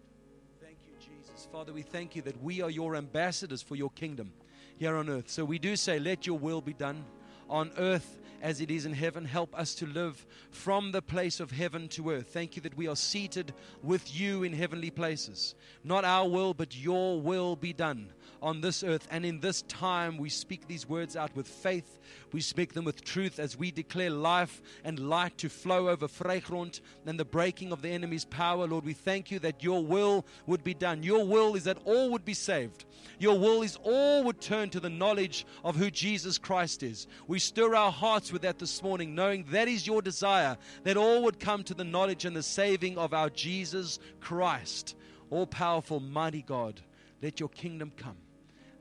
Thank 0.63 0.79
you, 0.87 0.95
Jesus. 0.99 1.47
Father, 1.51 1.73
we 1.73 1.83
thank 1.83 2.15
you 2.15 2.21
that 2.23 2.41
we 2.41 2.61
are 2.61 2.69
your 2.71 2.95
ambassadors 2.95 3.61
for 3.61 3.75
your 3.75 3.91
kingdom 3.91 4.31
here 4.77 4.95
on 4.95 5.09
earth. 5.09 5.29
So 5.29 5.43
we 5.43 5.59
do 5.59 5.75
say, 5.75 5.99
let 5.99 6.25
your 6.25 6.37
will 6.37 6.61
be 6.61 6.73
done 6.73 7.03
on 7.49 7.71
earth 7.77 8.19
as 8.41 8.61
it 8.61 8.71
is 8.71 8.85
in 8.85 8.93
heaven. 8.93 9.25
Help 9.25 9.57
us 9.57 9.75
to 9.75 9.85
live 9.85 10.25
from 10.51 10.91
the 10.91 11.01
place 11.01 11.39
of 11.39 11.51
heaven 11.51 11.87
to 11.89 12.11
earth. 12.11 12.27
Thank 12.27 12.55
you 12.55 12.61
that 12.63 12.77
we 12.77 12.87
are 12.87 12.95
seated 12.95 13.53
with 13.83 14.13
you 14.13 14.43
in 14.43 14.53
heavenly 14.53 14.89
places. 14.91 15.55
Not 15.83 16.05
our 16.05 16.27
will, 16.27 16.53
but 16.53 16.75
your 16.75 17.19
will 17.21 17.55
be 17.55 17.73
done 17.73 18.09
on 18.41 18.61
this 18.61 18.83
earth. 18.83 19.07
And 19.11 19.25
in 19.25 19.39
this 19.39 19.61
time, 19.63 20.17
we 20.17 20.29
speak 20.29 20.67
these 20.67 20.87
words 20.87 21.15
out 21.15 21.35
with 21.35 21.47
faith. 21.47 21.99
We 22.31 22.41
speak 22.41 22.73
them 22.73 22.85
with 22.85 23.03
truth 23.03 23.39
as 23.39 23.57
we 23.57 23.71
declare 23.71 24.09
life 24.09 24.61
and 24.83 24.99
light 24.99 25.37
to 25.39 25.49
flow 25.49 25.89
over 25.89 26.07
Vrygrond 26.07 26.81
and 27.05 27.19
the 27.19 27.25
breaking 27.25 27.71
of 27.71 27.81
the 27.81 27.89
enemy's 27.89 28.25
power. 28.25 28.67
Lord, 28.67 28.85
we 28.85 28.93
thank 28.93 29.31
you 29.31 29.39
that 29.39 29.63
your 29.63 29.83
will 29.83 30.25
would 30.45 30.63
be 30.63 30.73
done. 30.73 31.03
Your 31.03 31.25
will 31.25 31.55
is 31.55 31.63
that 31.65 31.79
all 31.85 32.11
would 32.11 32.25
be 32.25 32.33
saved. 32.33 32.85
Your 33.19 33.37
will 33.37 33.61
is 33.61 33.77
all 33.83 34.23
would 34.23 34.39
turn 34.39 34.69
to 34.69 34.79
the 34.79 34.89
knowledge 34.89 35.45
of 35.63 35.75
who 35.75 35.91
Jesus 35.91 36.37
Christ 36.37 36.83
is. 36.83 37.07
We 37.27 37.39
stir 37.39 37.75
our 37.75 37.91
hearts 37.91 38.31
with 38.31 38.43
that 38.43 38.59
this 38.59 38.81
morning, 38.81 39.15
knowing 39.15 39.45
that 39.51 39.67
is 39.67 39.87
your 39.87 40.01
desire, 40.01 40.57
that 40.83 40.97
all 40.97 41.23
would 41.23 41.39
come 41.39 41.63
to 41.63 41.73
the 41.73 41.83
knowledge 41.83 42.25
and 42.25 42.35
the 42.35 42.43
saving 42.43 42.97
of 42.97 43.13
our 43.13 43.29
Jesus 43.29 43.99
Christ. 44.19 44.95
All 45.29 45.45
powerful, 45.45 45.99
mighty 45.99 46.41
God, 46.41 46.81
let 47.21 47.39
your 47.39 47.49
kingdom 47.49 47.91
come. 47.95 48.17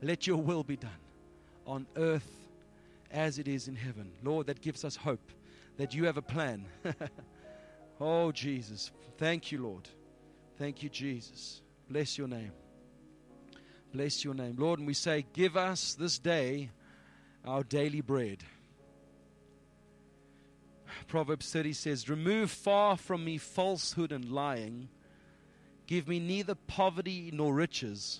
Let 0.01 0.27
your 0.27 0.37
will 0.37 0.63
be 0.63 0.77
done 0.77 0.91
on 1.65 1.85
earth 1.95 2.47
as 3.11 3.39
it 3.39 3.47
is 3.47 3.67
in 3.67 3.75
heaven. 3.75 4.11
Lord, 4.23 4.47
that 4.47 4.61
gives 4.61 4.85
us 4.85 4.95
hope 4.95 5.31
that 5.77 5.93
you 5.93 6.05
have 6.05 6.17
a 6.17 6.21
plan. 6.21 6.65
oh, 8.01 8.31
Jesus. 8.31 8.91
Thank 9.17 9.51
you, 9.51 9.61
Lord. 9.61 9.87
Thank 10.57 10.83
you, 10.83 10.89
Jesus. 10.89 11.61
Bless 11.89 12.17
your 12.17 12.27
name. 12.27 12.51
Bless 13.93 14.23
your 14.23 14.33
name. 14.33 14.55
Lord, 14.57 14.79
and 14.79 14.87
we 14.87 14.93
say, 14.93 15.25
Give 15.33 15.57
us 15.57 15.95
this 15.95 16.19
day 16.19 16.69
our 17.45 17.63
daily 17.63 18.01
bread. 18.01 18.43
Proverbs 21.07 21.51
30 21.51 21.73
says, 21.73 22.09
Remove 22.09 22.51
far 22.51 22.97
from 22.97 23.25
me 23.25 23.37
falsehood 23.37 24.11
and 24.11 24.31
lying. 24.31 24.89
Give 25.87 26.07
me 26.07 26.19
neither 26.19 26.55
poverty 26.55 27.31
nor 27.33 27.53
riches. 27.53 28.19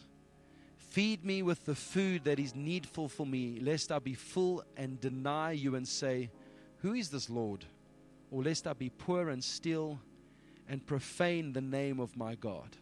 Feed 0.89 1.23
me 1.23 1.43
with 1.43 1.65
the 1.65 1.75
food 1.75 2.23
that 2.23 2.39
is 2.39 2.55
needful 2.55 3.09
for 3.09 3.25
me, 3.25 3.59
lest 3.61 3.91
I 3.91 3.99
be 3.99 4.15
full 4.15 4.63
and 4.75 4.99
deny 4.99 5.51
you 5.51 5.75
and 5.75 5.87
say, 5.87 6.31
Who 6.79 6.93
is 6.93 7.09
this 7.09 7.29
Lord? 7.29 7.65
Or 8.31 8.43
lest 8.43 8.65
I 8.65 8.73
be 8.73 8.89
poor 8.89 9.29
and 9.29 9.43
steal 9.43 9.99
and 10.67 10.85
profane 10.85 11.53
the 11.53 11.61
name 11.61 11.99
of 11.99 12.17
my 12.17 12.33
God. 12.35 12.75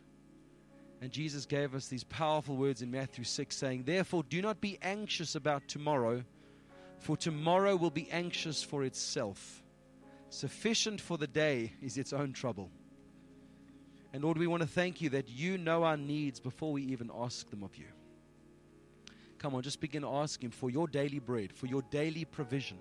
And 1.01 1.11
Jesus 1.11 1.45
gave 1.45 1.75
us 1.75 1.87
these 1.87 2.05
powerful 2.05 2.55
words 2.55 2.81
in 2.81 2.89
Matthew 2.91 3.25
6 3.25 3.55
saying, 3.55 3.83
Therefore, 3.83 4.23
do 4.23 4.41
not 4.41 4.61
be 4.61 4.77
anxious 4.81 5.35
about 5.35 5.67
tomorrow, 5.67 6.23
for 6.99 7.17
tomorrow 7.17 7.75
will 7.75 7.91
be 7.91 8.09
anxious 8.09 8.63
for 8.63 8.83
itself. 8.83 9.61
Sufficient 10.29 10.99
for 10.99 11.17
the 11.17 11.27
day 11.27 11.73
is 11.81 11.97
its 11.97 12.13
own 12.13 12.31
trouble. 12.33 12.69
And 14.13 14.23
Lord, 14.23 14.37
we 14.37 14.47
want 14.47 14.63
to 14.63 14.67
thank 14.67 15.01
you 15.01 15.09
that 15.09 15.29
you 15.29 15.57
know 15.57 15.83
our 15.83 15.97
needs 15.97 16.39
before 16.39 16.71
we 16.71 16.83
even 16.83 17.11
ask 17.13 17.49
them 17.49 17.63
of 17.63 17.75
you. 17.75 17.85
Come 19.39 19.55
on, 19.55 19.61
just 19.61 19.79
begin 19.79 20.01
to 20.01 20.09
ask 20.09 20.43
Him 20.43 20.51
for 20.51 20.69
your 20.69 20.87
daily 20.87 21.19
bread, 21.19 21.53
for 21.53 21.67
your 21.67 21.81
daily 21.91 22.25
provision 22.25 22.77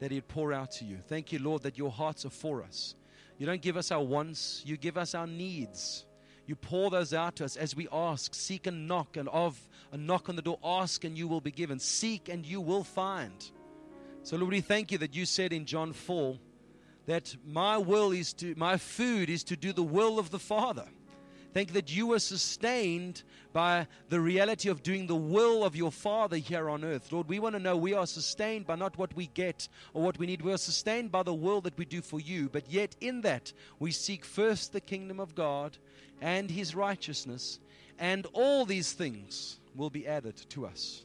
that 0.00 0.10
He'd 0.10 0.28
pour 0.28 0.52
out 0.52 0.70
to 0.72 0.84
you. 0.84 0.98
Thank 1.06 1.32
you, 1.32 1.38
Lord, 1.38 1.62
that 1.62 1.78
your 1.78 1.90
hearts 1.90 2.24
are 2.24 2.30
for 2.30 2.62
us. 2.62 2.94
You 3.38 3.46
don't 3.46 3.62
give 3.62 3.76
us 3.76 3.92
our 3.92 4.02
wants, 4.02 4.62
you 4.66 4.76
give 4.76 4.98
us 4.98 5.14
our 5.14 5.26
needs. 5.26 6.04
You 6.46 6.56
pour 6.56 6.90
those 6.90 7.12
out 7.12 7.36
to 7.36 7.44
us 7.44 7.56
as 7.56 7.76
we 7.76 7.88
ask, 7.92 8.34
seek 8.34 8.66
and 8.66 8.88
knock, 8.88 9.18
and 9.18 9.28
of 9.28 9.60
a 9.92 9.98
knock 9.98 10.28
on 10.30 10.36
the 10.36 10.42
door, 10.42 10.58
ask 10.64 11.04
and 11.04 11.16
you 11.16 11.28
will 11.28 11.42
be 11.42 11.50
given, 11.50 11.78
seek 11.78 12.28
and 12.28 12.44
you 12.44 12.60
will 12.60 12.84
find. 12.84 13.50
So, 14.22 14.36
Lord, 14.36 14.52
we 14.52 14.62
thank 14.62 14.90
you 14.90 14.98
that 14.98 15.14
you 15.14 15.26
said 15.26 15.52
in 15.52 15.66
John 15.66 15.92
4 15.92 16.38
that 17.06 17.36
my 17.46 17.78
will 17.78 18.12
is 18.12 18.32
to, 18.34 18.54
my 18.56 18.76
food 18.76 19.30
is 19.30 19.44
to 19.44 19.56
do 19.56 19.72
the 19.72 19.82
will 19.82 20.18
of 20.18 20.30
the 20.30 20.38
Father. 20.38 20.86
Thank 21.58 21.72
that 21.72 21.92
you 21.92 22.06
were 22.06 22.20
sustained 22.20 23.24
by 23.52 23.88
the 24.10 24.20
reality 24.20 24.68
of 24.68 24.84
doing 24.84 25.08
the 25.08 25.16
will 25.16 25.64
of 25.64 25.74
your 25.74 25.90
Father 25.90 26.36
here 26.36 26.70
on 26.70 26.84
earth. 26.84 27.10
Lord, 27.10 27.28
we 27.28 27.40
want 27.40 27.56
to 27.56 27.58
know 27.58 27.76
we 27.76 27.94
are 27.94 28.06
sustained 28.06 28.64
by 28.64 28.76
not 28.76 28.96
what 28.96 29.12
we 29.16 29.26
get 29.34 29.68
or 29.92 30.00
what 30.00 30.20
we 30.20 30.26
need. 30.26 30.40
We 30.40 30.52
are 30.52 30.56
sustained 30.56 31.10
by 31.10 31.24
the 31.24 31.34
will 31.34 31.60
that 31.62 31.76
we 31.76 31.84
do 31.84 32.00
for 32.00 32.20
you. 32.20 32.48
But 32.48 32.70
yet, 32.70 32.94
in 33.00 33.22
that, 33.22 33.52
we 33.80 33.90
seek 33.90 34.24
first 34.24 34.72
the 34.72 34.80
kingdom 34.80 35.18
of 35.18 35.34
God 35.34 35.76
and 36.20 36.48
his 36.48 36.76
righteousness, 36.76 37.58
and 37.98 38.24
all 38.34 38.64
these 38.64 38.92
things 38.92 39.58
will 39.74 39.90
be 39.90 40.06
added 40.06 40.36
to 40.50 40.64
us. 40.64 41.04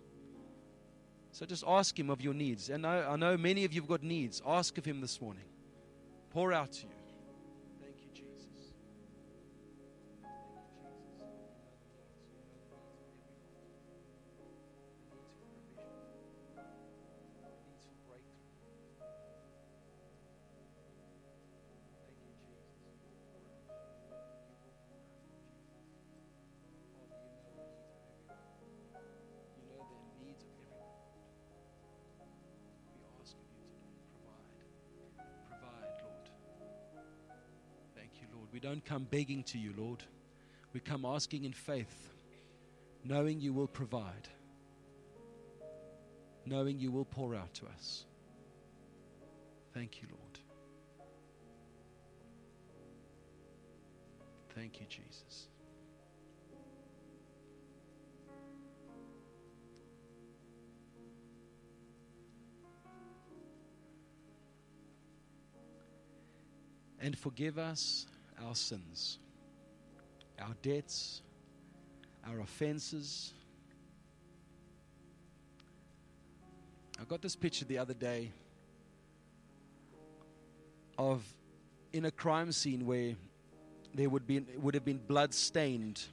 So 1.32 1.48
just 1.48 1.64
ask 1.66 1.98
him 1.98 2.12
of 2.12 2.22
your 2.22 2.36
needs. 2.36 2.70
And 2.70 2.86
I, 2.86 3.14
I 3.14 3.16
know 3.16 3.38
many 3.38 3.66
of 3.66 3.74
you 3.74 3.82
have 3.82 3.90
got 3.90 4.04
needs. 4.04 4.40
Ask 4.46 4.78
of 4.78 4.86
him 4.86 5.02
this 5.02 5.20
morning. 5.20 5.46
Pour 6.30 6.54
out 6.54 6.74
to 6.74 6.84
you. 6.84 6.93
Come 38.94 39.08
begging 39.10 39.42
to 39.42 39.58
you, 39.58 39.74
Lord. 39.76 40.04
We 40.72 40.80
come 40.80 41.04
asking 41.04 41.46
in 41.46 41.52
faith, 41.52 42.14
knowing 43.04 43.40
you 43.40 43.52
will 43.52 43.66
provide, 43.66 44.30
knowing 46.46 46.78
you 46.78 46.92
will 46.92 47.06
pour 47.06 47.34
out 47.34 47.52
to 47.56 47.66
us. 47.66 48.06
Thank 49.74 50.04
you, 50.04 50.10
Lord. 50.12 50.40
Thank 54.54 54.80
you, 54.80 54.86
Jesus. 54.88 55.48
and 67.02 67.18
forgive 67.18 67.58
us 67.58 68.06
our 68.46 68.56
sins, 68.56 69.20
our 70.40 70.56
debts, 70.62 71.22
our 72.28 72.40
offenses. 72.40 73.34
I 77.00 77.04
got 77.06 77.22
this 77.22 77.36
picture 77.36 77.66
the 77.66 77.78
other 77.78 77.94
day 77.94 78.32
of 80.98 81.24
in 81.92 82.06
a 82.06 82.12
crime 82.12 82.52
scene 82.52 82.86
where 82.86 83.16
there 83.94 84.10
would 84.10 84.26
be 84.26 84.40
would 84.58 84.74
have 84.74 84.86
been 84.86 85.00
blood 85.00 85.34
stained 85.34 86.04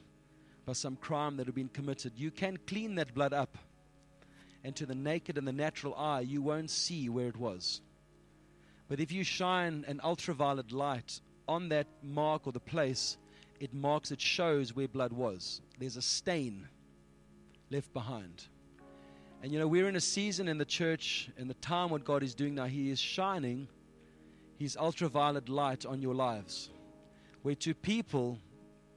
by 0.65 0.73
some 0.73 0.95
crime 0.95 1.37
that 1.37 1.47
had 1.47 1.55
been 1.55 1.69
committed. 1.69 2.13
You 2.15 2.31
can 2.31 2.57
clean 2.67 2.95
that 2.95 3.13
blood 3.13 3.33
up, 3.33 3.57
and 4.63 4.75
to 4.75 4.85
the 4.85 4.95
naked 4.95 5.37
and 5.37 5.47
the 5.47 5.53
natural 5.53 5.95
eye, 5.95 6.21
you 6.21 6.41
won't 6.41 6.69
see 6.69 7.09
where 7.09 7.27
it 7.27 7.37
was. 7.37 7.81
But 8.87 8.99
if 8.99 9.11
you 9.11 9.23
shine 9.23 9.85
an 9.87 10.01
ultraviolet 10.03 10.71
light 10.71 11.21
on 11.47 11.69
that 11.69 11.87
mark 12.03 12.47
or 12.47 12.51
the 12.51 12.59
place, 12.59 13.17
it 13.59 13.73
marks, 13.73 14.11
it 14.11 14.19
shows 14.21 14.75
where 14.75 14.87
blood 14.87 15.13
was. 15.13 15.61
There's 15.79 15.97
a 15.97 16.01
stain 16.01 16.67
left 17.69 17.93
behind. 17.93 18.47
And 19.43 19.51
you 19.51 19.59
know, 19.59 19.67
we're 19.67 19.87
in 19.87 19.95
a 19.95 20.01
season 20.01 20.47
in 20.47 20.57
the 20.57 20.65
church, 20.65 21.29
in 21.37 21.47
the 21.47 21.55
time 21.55 21.89
what 21.89 22.05
God 22.05 22.23
is 22.23 22.35
doing 22.35 22.55
now, 22.55 22.65
He 22.65 22.91
is 22.91 22.99
shining 22.99 23.67
His 24.59 24.77
ultraviolet 24.77 25.49
light 25.49 25.85
on 25.85 26.01
your 26.01 26.13
lives. 26.13 26.69
Where 27.41 27.55
to 27.55 27.73
people, 27.73 28.37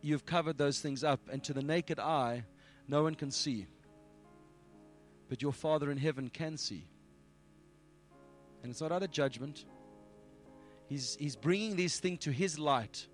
you've 0.02 0.26
covered 0.26 0.58
those 0.58 0.80
things 0.80 1.02
up, 1.02 1.20
and 1.32 1.42
to 1.44 1.54
the 1.54 1.62
naked 1.62 1.98
eye, 1.98 2.44
no 2.88 3.02
one 3.02 3.14
can 3.14 3.30
see. 3.30 3.66
But 5.30 5.40
your 5.40 5.52
Father 5.52 5.90
in 5.90 5.96
heaven 5.96 6.28
can 6.28 6.58
see. 6.58 6.86
And 8.62 8.70
it's 8.70 8.82
not 8.82 8.92
out 8.92 9.02
of 9.02 9.10
judgment. 9.10 9.64
He's, 10.94 11.16
he's 11.18 11.34
bringing 11.34 11.74
these 11.74 11.98
things 11.98 12.20
to 12.20 12.30
His 12.30 12.56
light 12.56 13.08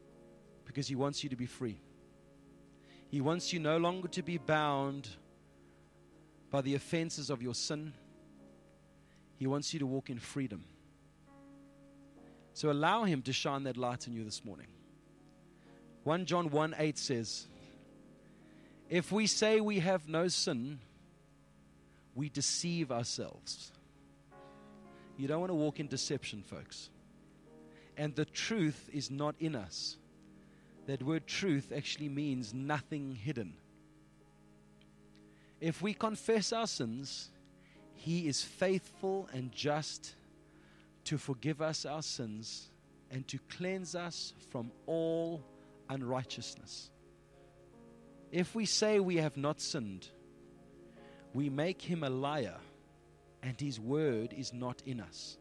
because 0.67 0.87
He 0.87 0.95
wants 0.95 1.25
you 1.25 1.31
to 1.31 1.37
be 1.37 1.47
free. 1.47 1.81
He 3.09 3.23
wants 3.23 3.55
you 3.55 3.59
no 3.59 3.79
longer 3.79 4.07
to 4.09 4.23
be 4.23 4.37
bound 4.37 5.09
by 6.51 6.61
the 6.61 6.75
offenses 6.75 7.31
of 7.31 7.41
your 7.41 7.55
sin. 7.55 7.95
He 9.39 9.47
wants 9.47 9.73
you 9.73 9.81
to 9.81 9.87
walk 9.87 10.11
in 10.11 10.19
freedom. 10.19 10.63
So 12.53 12.71
allow 12.71 13.05
Him 13.05 13.23
to 13.23 13.33
shine 13.33 13.63
that 13.63 13.79
light 13.79 14.07
in 14.07 14.13
you 14.13 14.25
this 14.25 14.45
morning. 14.45 14.67
1 16.05 16.27
John 16.27 16.51
1 16.51 16.75
8 16.77 16.99
says, 16.99 17.49
If 18.91 19.11
we 19.11 19.27
say 19.27 19.63
we 19.63 19.79
have 19.79 20.07
no 20.07 20.29
sin, 20.29 20.81
we 22.15 22.29
deceive 22.29 22.93
ourselves. 22.93 23.73
You 25.17 25.29
don't 25.29 25.41
want 25.41 25.51
to 25.51 25.55
walk 25.55 25.81
in 25.81 25.87
deception, 25.87 26.43
folks. 26.43 26.91
And 28.01 28.17
the 28.17 28.25
truth 28.25 28.89
is 28.95 29.11
not 29.11 29.35
in 29.41 29.55
us. 29.55 29.99
That 30.87 31.03
word 31.03 31.27
truth 31.27 31.71
actually 31.71 32.09
means 32.09 32.55
nothing 32.55 33.15
hidden. 33.15 33.53
If 35.61 35.83
we 35.83 35.93
confess 35.93 36.51
our 36.51 36.67
sins, 36.67 37.31
He 37.93 38.27
is 38.27 38.43
faithful 38.43 39.29
and 39.35 39.53
just 39.53 40.15
to 41.05 41.19
forgive 41.19 41.61
us 41.61 41.85
our 41.85 42.01
sins 42.01 42.71
and 43.11 43.29
to 43.29 43.39
cleanse 43.51 43.95
us 43.95 44.33
from 44.49 44.73
all 44.87 45.45
unrighteousness. 45.91 46.89
If 48.33 48.55
we 48.55 48.65
say 48.65 48.99
we 48.99 49.17
have 49.17 49.37
not 49.37 49.61
sinned, 49.61 50.09
we 51.35 51.51
make 51.51 51.83
him 51.83 52.03
a 52.03 52.09
liar, 52.09 52.57
and 53.43 53.61
his 53.61 53.79
word 53.79 54.33
is 54.33 54.55
not 54.55 54.83
in 54.87 55.01
us. 55.01 55.37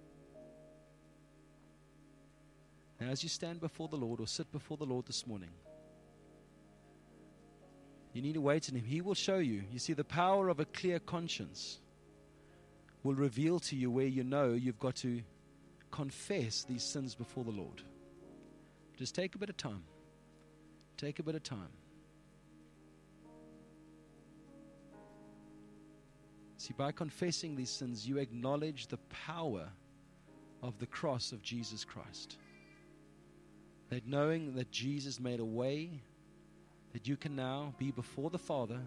Now, 3.00 3.08
as 3.08 3.24
you 3.24 3.30
stand 3.30 3.62
before 3.62 3.88
the 3.88 3.96
Lord 3.96 4.20
or 4.20 4.28
sit 4.28 4.52
before 4.52 4.78
the 4.78 4.86
Lord 4.86 5.06
this 5.06 5.26
morning, 5.26 5.52
you 8.14 8.22
need 8.22 8.34
to 8.34 8.42
wait 8.42 8.70
on 8.70 8.76
him. 8.76 8.84
He 8.84 9.02
will 9.02 9.14
show 9.14 9.38
you. 9.38 9.64
You 9.72 9.80
see, 9.80 9.94
the 9.94 10.04
power 10.04 10.50
of 10.50 10.60
a 10.60 10.66
clear 10.66 11.00
conscience 11.00 11.80
will 13.04 13.16
reveal 13.16 13.60
to 13.60 13.76
you 13.76 13.90
where 13.90 14.08
you 14.08 14.24
know 14.24 14.52
you've 14.52 14.80
got 14.80 14.96
to 14.98 15.22
confess 15.92 16.64
these 16.64 16.84
sins 16.84 17.16
before 17.16 17.44
the 17.44 17.52
Lord. 17.52 17.82
Just 18.98 19.16
take 19.16 19.36
a 19.36 19.38
bit 19.38 19.50
of 19.50 19.56
time. 19.56 19.84
Take 20.98 21.20
a 21.20 21.24
bit 21.24 21.36
of 21.36 21.44
time. 21.44 21.70
See, 26.58 26.74
by 26.78 26.92
confessing 26.92 27.56
these 27.56 27.70
sins, 27.70 28.06
you 28.06 28.18
acknowledge 28.18 28.88
the 28.88 28.98
power 29.26 29.70
of 30.62 30.78
the 30.80 30.88
cross 30.88 31.32
of 31.32 31.42
Jesus 31.42 31.86
Christ. 31.86 32.38
That 33.90 34.08
knowing 34.08 34.56
that 34.56 34.72
Jesus 34.72 35.20
made 35.20 35.40
a 35.40 35.46
way, 35.46 36.02
that 36.94 37.08
you 37.08 37.18
can 37.18 37.36
now 37.36 37.74
be 37.78 37.92
before 37.92 38.30
the 38.30 38.38
Father, 38.38 38.80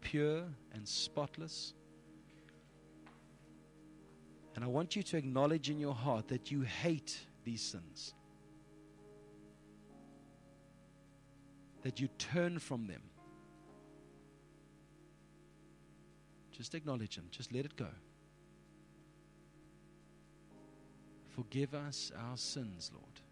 pure 0.00 0.44
and 0.72 0.86
spotless. 0.86 1.74
And 4.54 4.64
I 4.64 4.66
want 4.66 4.96
you 4.96 5.02
to 5.04 5.16
acknowledge 5.16 5.70
in 5.70 5.78
your 5.78 5.94
heart 5.94 6.28
that 6.28 6.50
you 6.50 6.62
hate 6.62 7.18
these 7.44 7.62
sins. 7.62 8.14
that 11.82 12.00
you 12.00 12.08
turn 12.18 12.58
from 12.58 12.86
them. 12.86 13.02
Just 16.52 16.74
acknowledge 16.74 17.16
them, 17.16 17.26
just 17.30 17.52
let 17.52 17.64
it 17.64 17.76
go. 17.76 17.88
Forgive 21.28 21.74
us 21.74 22.12
our 22.28 22.36
sins, 22.36 22.90
Lord. 22.92 23.29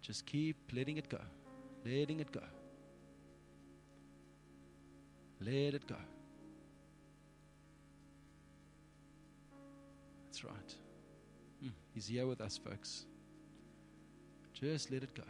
Just 0.00 0.26
keep 0.26 0.56
letting 0.72 0.96
it 0.96 1.08
go, 1.08 1.20
letting 1.84 2.20
it 2.20 2.32
go. 2.32 2.42
Let 5.40 5.74
it 5.74 5.86
go. 5.86 5.96
That's 10.26 10.44
right. 10.44 10.74
Mm, 11.64 11.72
he's 11.94 12.06
here 12.06 12.26
with 12.26 12.40
us, 12.40 12.58
folks. 12.58 13.06
Just 14.52 14.90
let 14.90 15.02
it 15.02 15.14
go. 15.14 15.22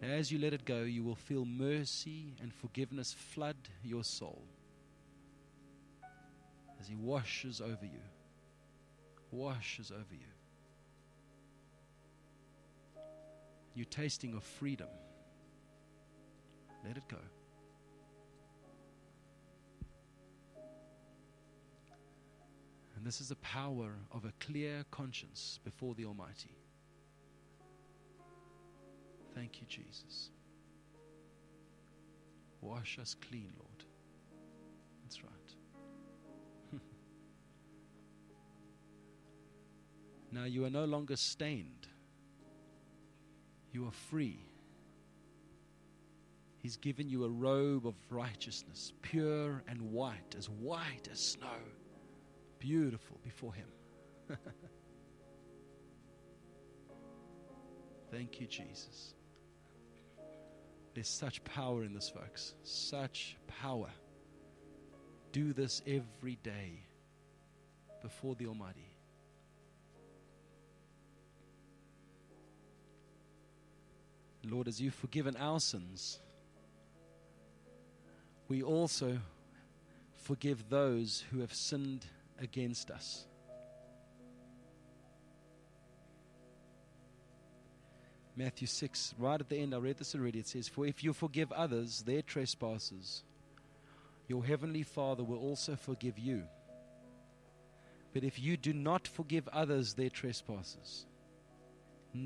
As 0.00 0.30
you 0.30 0.38
let 0.38 0.52
it 0.52 0.64
go, 0.64 0.82
you 0.82 1.02
will 1.02 1.16
feel 1.16 1.44
mercy 1.44 2.34
and 2.40 2.52
forgiveness 2.54 3.12
flood 3.12 3.56
your 3.82 4.04
soul 4.04 4.42
as 6.80 6.86
He 6.86 6.94
washes 6.94 7.60
over 7.60 7.84
you. 7.84 8.00
Washes 9.30 9.90
over 9.90 10.14
you. 10.14 10.37
You're 13.78 13.84
tasting 13.84 14.34
of 14.34 14.42
freedom. 14.42 14.88
Let 16.84 16.96
it 16.96 17.06
go. 17.06 17.18
And 22.96 23.06
this 23.06 23.20
is 23.20 23.28
the 23.28 23.36
power 23.36 23.92
of 24.10 24.24
a 24.24 24.32
clear 24.40 24.84
conscience 24.90 25.60
before 25.62 25.94
the 25.94 26.06
Almighty. 26.06 26.56
Thank 29.32 29.60
you, 29.60 29.68
Jesus. 29.68 30.30
Wash 32.60 32.98
us 32.98 33.14
clean, 33.28 33.52
Lord. 33.60 33.84
That's 35.04 35.22
right. 35.22 35.54
now 40.32 40.46
you 40.46 40.64
are 40.64 40.70
no 40.70 40.84
longer 40.84 41.14
stained, 41.14 41.77
you 43.78 43.86
are 43.86 43.92
free. 44.10 44.40
He's 46.56 46.76
given 46.76 47.08
you 47.08 47.24
a 47.24 47.28
robe 47.28 47.86
of 47.86 47.94
righteousness, 48.10 48.92
pure 49.02 49.62
and 49.68 49.80
white, 49.92 50.34
as 50.36 50.50
white 50.50 51.08
as 51.12 51.20
snow 51.20 51.60
beautiful 52.58 53.20
before 53.22 53.54
Him. 53.54 53.68
Thank 58.10 58.40
you, 58.40 58.48
Jesus. 58.48 59.14
There's 60.94 61.08
such 61.08 61.44
power 61.44 61.84
in 61.84 61.94
this, 61.94 62.10
folks. 62.10 62.54
Such 62.64 63.36
power. 63.46 63.90
Do 65.30 65.52
this 65.52 65.82
every 65.86 66.36
day 66.42 66.82
before 68.02 68.34
the 68.34 68.48
Almighty. 68.48 68.90
Lord, 74.44 74.68
as 74.68 74.80
you've 74.80 74.94
forgiven 74.94 75.36
our 75.36 75.60
sins, 75.60 76.20
we 78.48 78.62
also 78.62 79.18
forgive 80.16 80.68
those 80.68 81.24
who 81.30 81.40
have 81.40 81.52
sinned 81.52 82.06
against 82.40 82.90
us. 82.90 83.26
Matthew 88.36 88.68
6, 88.68 89.14
right 89.18 89.40
at 89.40 89.48
the 89.48 89.56
end, 89.56 89.74
I 89.74 89.78
read 89.78 89.98
this 89.98 90.14
already. 90.14 90.38
It 90.38 90.46
says, 90.46 90.68
For 90.68 90.86
if 90.86 91.02
you 91.02 91.12
forgive 91.12 91.50
others 91.50 92.02
their 92.02 92.22
trespasses, 92.22 93.24
your 94.28 94.44
heavenly 94.44 94.84
Father 94.84 95.24
will 95.24 95.38
also 95.38 95.74
forgive 95.74 96.18
you. 96.18 96.44
But 98.14 98.22
if 98.22 98.38
you 98.38 98.56
do 98.56 98.72
not 98.72 99.08
forgive 99.08 99.48
others 99.48 99.94
their 99.94 100.08
trespasses, 100.08 101.06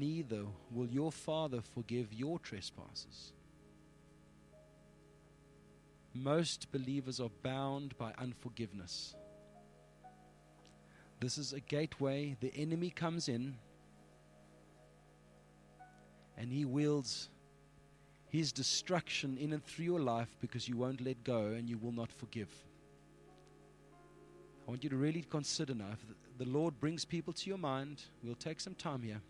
neither 0.00 0.44
will 0.70 0.88
your 0.88 1.12
Father 1.12 1.60
forgive 1.60 2.12
your 2.12 2.38
trespasses. 2.38 3.32
Most 6.14 6.70
believers 6.72 7.20
are 7.20 7.30
bound 7.42 7.96
by 7.96 8.12
unforgiveness. 8.18 9.14
This 11.20 11.38
is 11.38 11.52
a 11.52 11.60
gateway. 11.60 12.36
The 12.40 12.52
enemy 12.54 12.90
comes 12.90 13.28
in 13.28 13.54
and 16.36 16.52
he 16.52 16.64
wields 16.64 17.30
his 18.28 18.52
destruction 18.52 19.38
in 19.38 19.52
and 19.52 19.64
through 19.64 19.84
your 19.84 20.00
life 20.00 20.36
because 20.40 20.68
you 20.68 20.76
won't 20.76 21.00
let 21.00 21.22
go 21.22 21.46
and 21.46 21.68
you 21.68 21.78
will 21.78 21.92
not 21.92 22.10
forgive. 22.10 22.50
I 24.66 24.70
want 24.70 24.84
you 24.84 24.90
to 24.90 24.96
really 24.96 25.24
consider 25.28 25.74
now. 25.74 25.92
If 25.92 26.38
the 26.38 26.46
Lord 26.46 26.78
brings 26.80 27.04
people 27.04 27.32
to 27.34 27.48
your 27.48 27.58
mind, 27.58 28.02
we'll 28.22 28.34
take 28.34 28.60
some 28.60 28.74
time 28.74 29.02
here. 29.02 29.20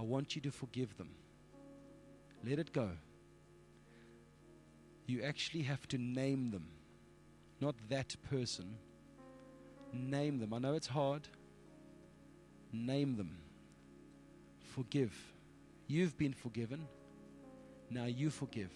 I 0.00 0.02
want 0.02 0.34
you 0.34 0.42
to 0.42 0.50
forgive 0.50 0.96
them. 0.96 1.10
Let 2.44 2.58
it 2.58 2.72
go. 2.72 2.88
You 5.06 5.22
actually 5.22 5.62
have 5.64 5.86
to 5.88 5.98
name 5.98 6.50
them, 6.50 6.66
not 7.60 7.74
that 7.90 8.16
person 8.30 8.76
Name 9.92 10.38
them. 10.38 10.54
I 10.54 10.58
know 10.58 10.74
it's 10.74 10.86
hard. 10.86 11.26
Name 12.72 13.16
them. 13.16 13.38
Forgive. 14.74 15.12
You've 15.86 16.16
been 16.16 16.32
forgiven. 16.32 16.86
Now 17.90 18.04
you 18.04 18.30
forgive. 18.30 18.70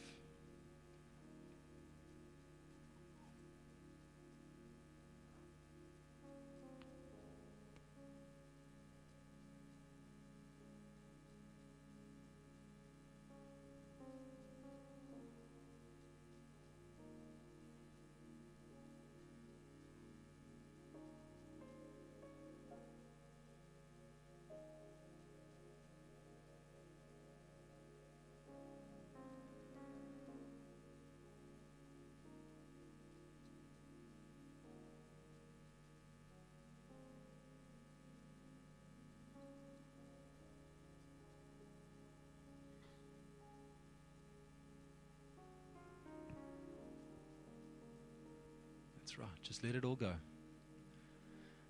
Right. 49.19 49.29
Just 49.43 49.63
let 49.63 49.75
it 49.75 49.85
all 49.85 49.95
go. 49.95 50.13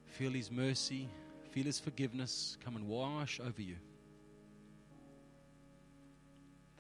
Feel 0.07 0.33
His 0.33 0.51
mercy, 0.51 1.09
feel 1.51 1.65
His 1.65 1.79
forgiveness 1.79 2.57
come 2.65 2.77
and 2.77 2.89
wash 2.89 3.41
over 3.41 3.61
you. 3.61 3.77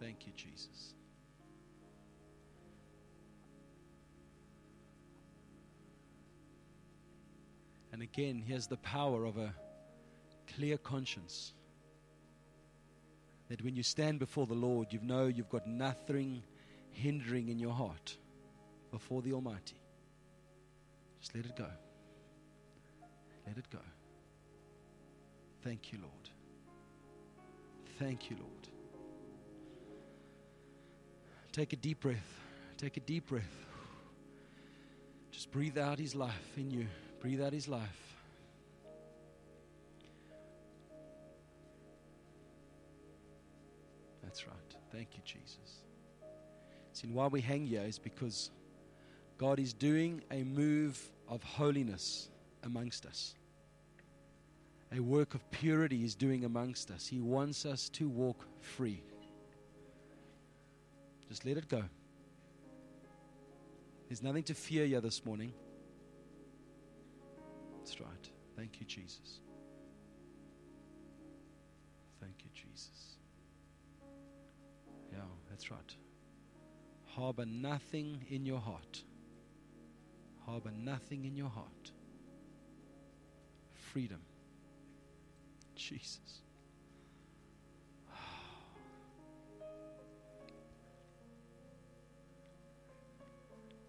Thank 0.00 0.26
you, 0.26 0.32
Jesus. 0.36 0.94
And 7.92 8.02
again, 8.02 8.42
here's 8.44 8.66
the 8.66 8.76
power 8.78 9.24
of 9.24 9.36
a 9.36 9.54
clear 10.56 10.76
conscience. 10.78 11.52
That 13.48 13.62
when 13.62 13.76
you 13.76 13.82
stand 13.82 14.18
before 14.18 14.46
the 14.46 14.54
Lord, 14.54 14.92
you 14.92 15.00
know 15.00 15.26
you've 15.26 15.50
got 15.50 15.66
nothing 15.66 16.42
hindering 16.90 17.50
in 17.50 17.58
your 17.58 17.72
heart 17.72 18.16
before 18.90 19.22
the 19.22 19.32
Almighty. 19.32 19.76
Just 21.24 21.34
let 21.34 21.46
it 21.46 21.56
go. 21.56 21.64
Let 23.46 23.56
it 23.56 23.70
go. 23.70 23.78
Thank 25.62 25.90
you, 25.90 25.98
Lord. 26.02 26.28
Thank 27.98 28.28
you, 28.28 28.36
Lord. 28.36 28.68
Take 31.50 31.72
a 31.72 31.76
deep 31.76 32.00
breath. 32.00 32.42
Take 32.76 32.98
a 32.98 33.00
deep 33.00 33.28
breath. 33.28 33.56
Just 35.30 35.50
breathe 35.50 35.78
out 35.78 35.98
His 35.98 36.14
life 36.14 36.58
in 36.58 36.70
you. 36.70 36.86
Breathe 37.20 37.40
out 37.40 37.54
His 37.54 37.68
life. 37.68 38.18
That's 44.22 44.46
right. 44.46 44.76
Thank 44.92 45.08
you, 45.14 45.22
Jesus. 45.24 45.84
See, 46.92 47.08
why 47.08 47.28
we 47.28 47.40
hang 47.40 47.64
here 47.64 47.80
is 47.80 47.98
because 47.98 48.50
God 49.38 49.58
is 49.58 49.72
doing 49.72 50.22
a 50.30 50.42
move 50.42 51.10
of 51.28 51.42
holiness 51.42 52.28
amongst 52.62 53.06
us. 53.06 53.34
A 54.92 55.00
work 55.00 55.34
of 55.34 55.50
purity 55.50 56.04
is 56.04 56.14
doing 56.14 56.44
amongst 56.44 56.90
us. 56.90 57.06
He 57.06 57.20
wants 57.20 57.66
us 57.66 57.88
to 57.90 58.08
walk 58.08 58.46
free. 58.60 59.02
Just 61.28 61.44
let 61.44 61.56
it 61.56 61.68
go. 61.68 61.82
There's 64.08 64.22
nothing 64.22 64.44
to 64.44 64.54
fear 64.54 64.86
here 64.86 65.00
this 65.00 65.24
morning. 65.24 65.52
That's 67.78 68.00
right. 68.00 68.30
Thank 68.56 68.78
you, 68.78 68.86
Jesus. 68.86 69.40
Thank 72.20 72.36
you, 72.44 72.50
Jesus. 72.54 73.16
Yeah, 75.12 75.18
that's 75.50 75.70
right. 75.70 75.96
Harbor 77.06 77.46
nothing 77.46 78.24
in 78.30 78.46
your 78.46 78.60
heart. 78.60 79.02
Harbor 80.46 80.70
nothing 80.70 81.24
in 81.24 81.36
your 81.36 81.48
heart. 81.48 81.90
Freedom. 83.72 84.20
Jesus. 85.74 86.42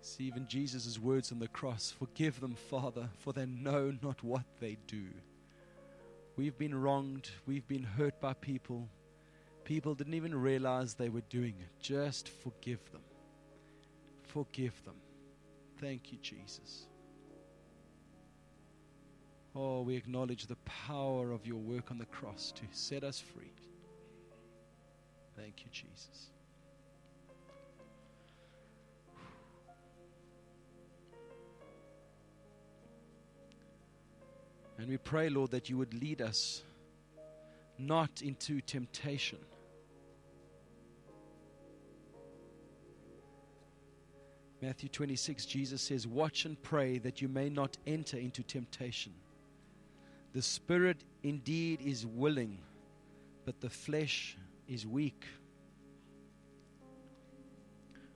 See, 0.02 0.24
even 0.26 0.48
Jesus' 0.48 0.98
words 1.00 1.32
on 1.32 1.40
the 1.40 1.48
cross 1.48 1.94
Forgive 1.98 2.40
them, 2.40 2.56
Father, 2.56 3.10
for 3.20 3.34
they 3.34 3.46
know 3.46 3.94
not 4.02 4.24
what 4.24 4.46
they 4.60 4.78
do. 4.88 5.08
We've 6.38 6.58
been 6.58 6.76
wronged, 6.76 7.30
we've 7.46 7.68
been 7.68 7.84
hurt 7.84 8.20
by 8.20 8.34
people. 8.34 8.90
People 9.64 9.96
didn't 9.96 10.14
even 10.14 10.36
realize 10.36 10.94
they 10.94 11.10
were 11.10 11.22
doing 11.22 11.56
it. 11.60 11.70
Just 11.82 12.30
forgive 12.30 12.92
them. 12.92 13.02
Forgive 14.24 14.84
them. 14.84 14.96
Thank 15.80 16.12
you, 16.12 16.18
Jesus. 16.22 16.88
Oh, 19.56 19.82
we 19.82 19.96
acknowledge 19.96 20.48
the 20.48 20.58
power 20.66 21.32
of 21.32 21.46
your 21.46 21.60
work 21.60 21.92
on 21.92 21.98
the 21.98 22.06
cross 22.06 22.52
to 22.56 22.64
set 22.72 23.04
us 23.04 23.20
free. 23.20 23.54
Thank 25.38 25.64
you, 25.64 25.70
Jesus. 25.72 26.30
And 34.78 34.90
we 34.90 34.98
pray, 34.98 35.30
Lord, 35.30 35.52
that 35.52 35.70
you 35.70 35.78
would 35.78 35.94
lead 35.94 36.22
us 36.22 36.64
not 37.78 38.22
into 38.22 38.62
temptation. 38.62 39.40
Matthew 44.66 44.90
26, 44.90 45.46
Jesus 45.46 45.80
says, 45.80 46.08
Watch 46.08 46.46
and 46.46 46.60
pray 46.64 46.98
that 46.98 47.22
you 47.22 47.28
may 47.28 47.50
not 47.50 47.78
enter 47.86 48.18
into 48.18 48.42
temptation. 48.42 49.14
The 50.34 50.42
spirit 50.42 51.04
indeed 51.22 51.82
is 51.82 52.04
willing, 52.04 52.58
but 53.46 53.62
the 53.62 53.70
flesh 53.70 54.36
is 54.68 54.88
weak. 54.88 55.24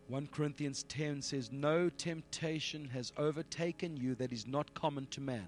1 0.08 0.26
Corinthians 0.32 0.86
10 0.90 1.22
says, 1.22 1.52
No 1.52 1.88
temptation 1.88 2.86
has 2.86 3.14
overtaken 3.20 3.96
you 3.96 4.16
that 4.16 4.34
is 4.34 4.48
not 4.48 4.74
common 4.74 5.06
to 5.12 5.22
man. 5.22 5.48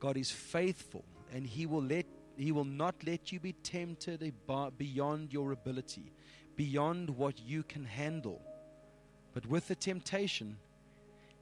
God 0.00 0.16
is 0.16 0.30
faithful, 0.30 1.04
and 1.34 1.46
He 1.46 1.66
will 1.66 1.82
let 1.82 2.06
He 2.38 2.52
will 2.52 2.64
not 2.64 2.94
let 3.06 3.32
you 3.32 3.38
be 3.38 3.52
tempted 3.52 4.32
beyond 4.78 5.30
your 5.30 5.52
ability, 5.52 6.10
beyond 6.56 7.10
what 7.10 7.38
you 7.38 7.62
can 7.64 7.84
handle. 7.84 8.40
But 9.38 9.46
with 9.46 9.68
the 9.68 9.76
temptation, 9.76 10.56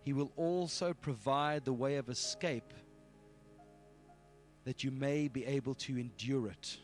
He 0.02 0.12
will 0.12 0.30
also 0.36 0.92
provide 0.92 1.64
the 1.64 1.72
way 1.72 1.96
of 1.96 2.10
escape 2.10 2.74
that 4.66 4.84
you 4.84 4.90
may 4.90 5.28
be 5.28 5.46
able 5.46 5.74
to 5.76 5.96
endure 5.96 6.48
it. 6.48 6.76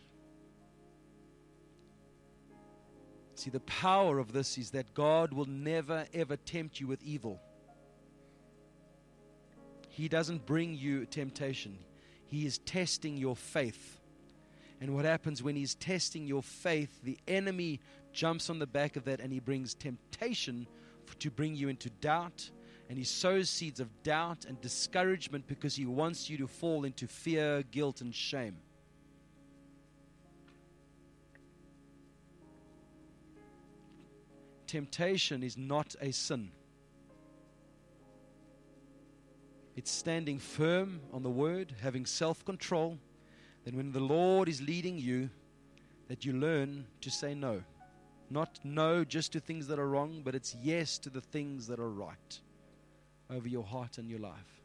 See, 3.35 3.51
the 3.51 3.61
power 3.61 4.19
of 4.21 4.33
this 4.33 4.57
is 4.57 4.71
that 4.71 4.95
God 4.95 5.35
will 5.35 5.45
never 5.45 6.07
ever 6.15 6.39
tempt 6.39 6.81
you 6.81 6.87
with 6.87 7.03
evil. 7.03 7.39
He 9.91 10.09
doesn't 10.09 10.47
bring 10.47 10.75
you 10.75 11.05
temptation, 11.05 11.77
He 12.25 12.47
is 12.47 12.57
testing 12.57 13.19
your 13.19 13.37
faith. 13.37 13.99
And 14.81 14.95
what 14.95 15.05
happens 15.05 15.43
when 15.43 15.57
He's 15.57 15.75
testing 15.75 16.27
your 16.27 16.43
faith, 16.43 17.01
the 17.03 17.19
enemy 17.29 17.81
jumps 18.15 18.49
on 18.49 18.59
the 18.59 18.67
back 18.67 18.97
of 18.97 19.05
that 19.05 19.21
and 19.21 19.31
he 19.31 19.41
brings 19.41 19.75
temptation 19.75 20.67
to 21.19 21.31
bring 21.31 21.55
you 21.55 21.69
into 21.69 21.91
doubt. 21.91 22.51
And 22.89 22.99
he 22.99 23.05
sows 23.05 23.49
seeds 23.49 23.81
of 23.81 23.89
doubt 24.03 24.45
and 24.47 24.61
discouragement 24.61 25.47
because 25.47 25.75
he 25.75 25.87
wants 25.87 26.29
you 26.29 26.37
to 26.39 26.47
fall 26.47 26.85
into 26.85 27.07
fear, 27.07 27.63
guilt, 27.71 28.01
and 28.01 28.15
shame. 28.15 28.57
Temptation 34.67 35.43
is 35.43 35.57
not 35.57 35.95
a 36.01 36.13
sin. 36.13 36.51
It's 39.77 39.91
standing 39.91 40.39
firm 40.39 41.01
on 41.13 41.23
the 41.23 41.31
word, 41.31 41.75
having 41.81 42.05
self 42.05 42.45
control. 42.45 42.99
Then, 43.65 43.77
when 43.77 43.93
the 43.93 44.01
Lord 44.01 44.49
is 44.49 44.61
leading 44.61 44.99
you, 44.99 45.31
that 46.09 46.25
you 46.25 46.33
learn 46.35 46.87
to 47.01 47.11
say 47.11 47.35
no. 47.35 47.63
Not 48.33 48.61
no 48.65 49.05
just 49.05 49.33
to 49.33 49.41
things 49.41 49.67
that 49.67 49.79
are 49.79 49.89
wrong, 49.89 50.23
but 50.25 50.35
it's 50.35 50.57
yes 50.63 50.97
to 50.99 51.11
the 51.11 51.21
things 51.21 51.67
that 51.67 51.79
are 51.79 51.91
right 51.91 52.41
over 53.31 53.47
your 53.47 53.63
heart 53.63 53.99
and 53.99 54.09
your 54.09 54.21
life. 54.21 54.63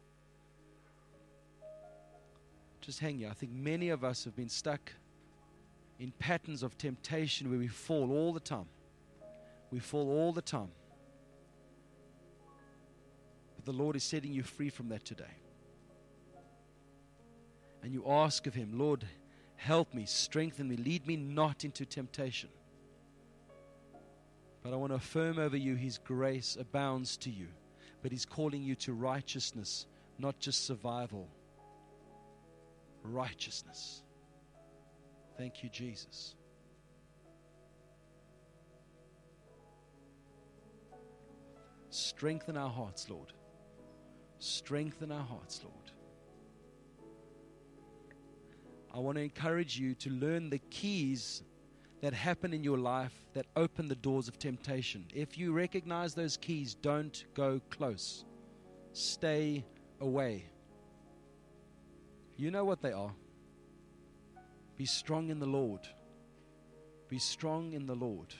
Just 2.79 2.99
hang 2.99 3.17
here. 3.17 3.27
I 3.29 3.33
think 3.33 3.51
many 3.51 3.89
of 3.89 4.05
us 4.05 4.23
have 4.23 4.37
been 4.37 4.47
stuck 4.47 4.93
in 5.99 6.11
patterns 6.17 6.63
of 6.63 6.77
temptation 6.77 7.49
where 7.49 7.59
we 7.59 7.67
fall 7.67 8.13
all 8.13 8.31
the 8.31 8.39
time. 8.39 8.67
We 9.69 9.79
fall 9.79 10.09
all 10.09 10.31
the 10.31 10.41
time 10.41 10.69
But 13.57 13.65
the 13.65 13.73
Lord 13.73 13.97
is 13.97 14.03
setting 14.05 14.31
you 14.31 14.43
free 14.43 14.69
from 14.69 14.87
that 14.89 15.03
today. 15.03 15.25
And 17.83 17.91
you 17.91 18.07
ask 18.07 18.47
of 18.47 18.53
Him, 18.53 18.79
Lord, 18.79 19.03
help 19.57 19.93
me, 19.93 20.05
strengthen 20.05 20.69
me, 20.69 20.77
lead 20.77 21.05
me 21.05 21.17
not 21.17 21.65
into 21.65 21.85
temptation. 21.85 22.49
But 24.67 24.73
I 24.73 24.77
want 24.79 24.91
to 24.91 24.97
affirm 24.97 25.39
over 25.39 25.55
you 25.55 25.75
His 25.75 25.97
grace 25.97 26.57
abounds 26.59 27.15
to 27.19 27.29
you, 27.29 27.47
but 28.01 28.11
He's 28.11 28.25
calling 28.25 28.61
you 28.61 28.75
to 28.75 28.91
righteousness, 28.91 29.85
not 30.19 30.39
just 30.39 30.65
survival. 30.65 31.29
Righteousness. 33.01 34.03
Thank 35.37 35.63
you, 35.63 35.69
Jesus. 35.69 36.35
Strengthen 41.89 42.57
our 42.57 42.69
hearts, 42.69 43.09
Lord. 43.09 43.31
Strengthen 44.39 45.13
our 45.13 45.23
hearts, 45.23 45.61
Lord. 45.63 45.91
I 48.93 48.99
want 48.99 49.17
to 49.17 49.23
encourage 49.23 49.79
you 49.79 49.95
to 49.95 50.09
learn 50.09 50.49
the 50.49 50.59
keys 50.59 51.41
that 52.01 52.13
happen 52.13 52.53
in 52.53 52.63
your 52.63 52.77
life 52.77 53.13
that 53.33 53.47
open 53.55 53.87
the 53.87 53.95
doors 53.95 54.27
of 54.27 54.37
temptation. 54.37 55.05
If 55.13 55.37
you 55.37 55.51
recognize 55.51 56.13
those 56.13 56.37
keys, 56.37 56.75
don't 56.75 57.25
go 57.33 57.59
close. 57.69 58.25
stay 58.93 59.63
away. 59.99 60.45
You 62.35 62.51
know 62.51 62.65
what 62.65 62.81
they 62.81 62.91
are. 62.91 63.13
Be 64.75 64.85
strong 64.85 65.29
in 65.29 65.39
the 65.39 65.47
Lord. 65.47 65.87
Be 67.09 67.19
strong 67.19 67.73
in 67.73 67.85
the 67.85 67.95
Lord. 67.95 68.33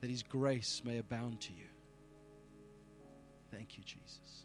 That 0.00 0.10
His 0.10 0.22
grace 0.22 0.82
may 0.84 0.98
abound 0.98 1.40
to 1.42 1.52
you. 1.52 1.66
Thank 3.52 3.78
you, 3.78 3.84
Jesus. 3.84 4.43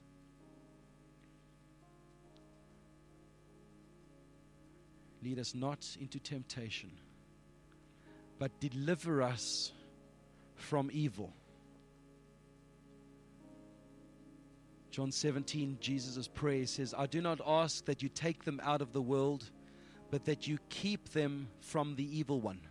Lead 5.24 5.40
us 5.40 5.54
not 5.54 5.86
into 6.00 6.20
temptation, 6.20 6.92
but 8.38 8.58
deliver 8.60 9.22
us 9.22 9.74
from 10.56 10.90
evil. 10.94 11.34
John 14.92 15.12
17, 15.12 15.78
Jesus' 15.80 16.28
prayer 16.28 16.66
says, 16.66 16.96
I 16.98 17.06
do 17.06 17.22
not 17.22 17.42
ask 17.46 17.86
that 17.86 18.02
you 18.02 18.10
take 18.10 18.44
them 18.44 18.60
out 18.64 18.82
of 18.82 18.92
the 18.92 19.02
world, 19.02 19.50
but 20.10 20.26
that 20.26 20.48
you 20.48 20.58
keep 20.70 21.10
them 21.10 21.48
from 21.62 21.96
the 21.96 22.18
evil 22.18 22.42
one. 22.42 22.62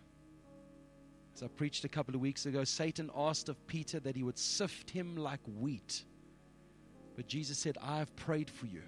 As 1.35 1.43
I 1.43 1.47
preached 1.47 1.85
a 1.85 1.89
couple 1.89 2.15
of 2.15 2.21
weeks 2.21 2.45
ago, 2.45 2.63
Satan 2.63 3.09
asked 3.15 3.47
of 3.47 3.65
Peter 3.67 3.99
that 4.01 4.15
he 4.15 4.23
would 4.23 4.37
sift 4.37 4.89
him 4.89 5.15
like 5.15 5.39
wheat. 5.59 6.03
But 7.15 7.27
Jesus 7.27 7.57
said, 7.57 7.77
I 7.81 7.99
have 7.99 8.13
prayed 8.15 8.49
for 8.49 8.65
you 8.65 8.81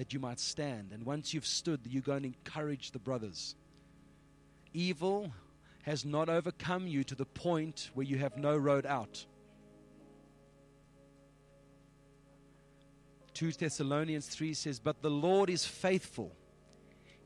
that 0.00 0.14
you 0.14 0.18
might 0.18 0.40
stand. 0.40 0.92
And 0.94 1.04
once 1.04 1.34
you've 1.34 1.44
stood, 1.44 1.80
you 1.86 2.00
go 2.00 2.14
and 2.14 2.24
encourage 2.24 2.92
the 2.92 2.98
brothers. 2.98 3.54
Evil 4.72 5.30
has 5.82 6.06
not 6.06 6.30
overcome 6.30 6.86
you 6.86 7.04
to 7.04 7.14
the 7.14 7.26
point 7.26 7.90
where 7.92 8.06
you 8.06 8.16
have 8.16 8.38
no 8.38 8.56
road 8.56 8.86
out. 8.86 9.26
2 13.34 13.52
Thessalonians 13.52 14.26
3 14.26 14.54
says, 14.54 14.80
But 14.80 15.02
the 15.02 15.10
Lord 15.10 15.50
is 15.50 15.66
faithful. 15.66 16.32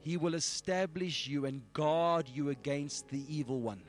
He 0.00 0.16
will 0.16 0.34
establish 0.34 1.28
you 1.28 1.46
and 1.46 1.62
guard 1.74 2.28
you 2.28 2.50
against 2.50 3.06
the 3.08 3.22
evil 3.28 3.60
one. 3.60 3.84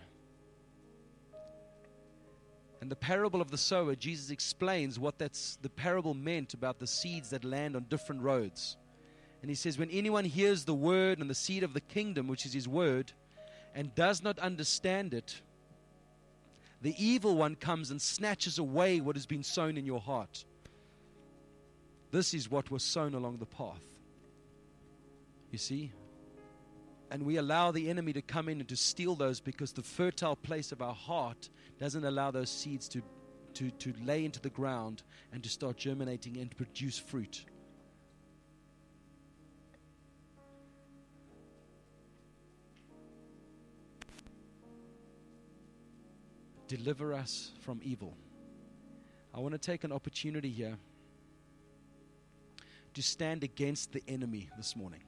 And 2.85 2.91
the 2.91 2.95
parable 2.95 3.41
of 3.41 3.49
the 3.49 3.57
sower, 3.57 3.95
Jesus 3.95 4.29
explains 4.29 4.99
what 4.99 5.17
that's 5.17 5.57
the 5.63 5.71
parable 5.71 6.13
meant 6.13 6.53
about 6.53 6.77
the 6.77 6.85
seeds 6.85 7.31
that 7.31 7.43
land 7.43 7.75
on 7.75 7.87
different 7.89 8.21
roads. 8.21 8.77
And 9.41 9.49
he 9.49 9.55
says, 9.55 9.79
When 9.79 9.89
anyone 9.89 10.23
hears 10.23 10.65
the 10.65 10.75
word 10.75 11.17
and 11.17 11.27
the 11.27 11.33
seed 11.33 11.63
of 11.63 11.73
the 11.73 11.81
kingdom, 11.81 12.27
which 12.27 12.45
is 12.45 12.53
his 12.53 12.67
word, 12.67 13.11
and 13.73 13.95
does 13.95 14.21
not 14.21 14.37
understand 14.37 15.15
it, 15.15 15.41
the 16.79 16.93
evil 17.03 17.35
one 17.35 17.55
comes 17.55 17.89
and 17.89 17.99
snatches 17.99 18.59
away 18.59 19.01
what 19.01 19.15
has 19.15 19.25
been 19.25 19.41
sown 19.41 19.77
in 19.77 19.85
your 19.87 19.99
heart. 19.99 20.45
This 22.11 22.35
is 22.35 22.51
what 22.51 22.69
was 22.69 22.83
sown 22.83 23.15
along 23.15 23.37
the 23.37 23.47
path. 23.47 23.81
You 25.49 25.57
see? 25.57 25.91
And 27.15 27.23
we 27.23 27.37
allow 27.37 27.71
the 27.71 27.89
enemy 27.89 28.11
to 28.11 28.21
come 28.21 28.49
in 28.49 28.59
and 28.59 28.67
to 28.67 28.75
steal 28.75 29.15
those 29.15 29.39
because 29.39 29.71
the 29.71 29.81
fertile 29.81 30.35
place 30.35 30.73
of 30.73 30.81
our 30.81 30.93
heart 30.93 31.47
doesn't 31.79 32.03
allow 32.03 32.29
those 32.29 32.49
seeds 32.49 32.89
to, 32.89 33.01
to, 33.53 33.71
to 33.71 33.93
lay 34.03 34.25
into 34.25 34.41
the 34.41 34.49
ground 34.49 35.01
and 35.31 35.41
to 35.41 35.47
start 35.47 35.77
germinating 35.77 36.35
and 36.35 36.53
produce 36.57 36.97
fruit. 36.97 37.45
Deliver 46.67 47.13
us 47.13 47.53
from 47.61 47.79
evil. 47.81 48.17
I 49.33 49.39
want 49.39 49.53
to 49.53 49.57
take 49.57 49.85
an 49.85 49.93
opportunity 49.93 50.49
here 50.49 50.77
to 52.93 53.01
stand 53.01 53.45
against 53.45 53.93
the 53.93 54.03
enemy 54.05 54.49
this 54.57 54.75
morning. 54.75 54.99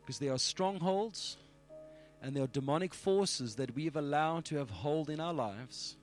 Because 0.00 0.18
there 0.18 0.32
are 0.32 0.38
strongholds 0.38 1.36
and 2.22 2.34
there 2.34 2.44
are 2.44 2.48
demonic 2.48 2.92
forces 2.94 3.56
that 3.56 3.74
we've 3.74 3.96
allowed 3.96 4.44
to 4.46 4.56
have 4.56 4.70
hold 4.70 5.08
in 5.08 5.20
our 5.20 5.32
lives. 5.32 5.96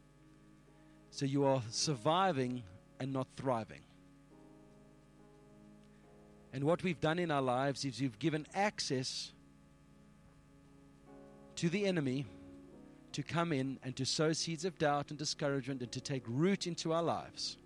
So 1.11 1.25
you 1.25 1.45
are 1.45 1.61
surviving 1.69 2.63
and 2.99 3.13
not 3.13 3.27
thriving. 3.35 3.81
And 6.53 6.63
what 6.63 6.83
we've 6.83 6.99
done 6.99 7.19
in 7.19 7.29
our 7.29 7.41
lives 7.41 7.85
is 7.85 8.01
we've 8.01 8.17
given 8.17 8.47
access 8.55 9.31
to 11.55 11.69
the 11.69 11.85
enemy 11.85 12.25
to 13.11 13.23
come 13.23 13.51
in 13.51 13.79
and 13.83 13.95
to 13.95 14.05
sow 14.05 14.33
seeds 14.33 14.65
of 14.65 14.77
doubt 14.77 15.09
and 15.09 15.19
discouragement 15.19 15.81
and 15.81 15.91
to 15.91 16.01
take 16.01 16.23
root 16.27 16.67
into 16.67 16.93
our 16.93 17.03
lives. 17.03 17.57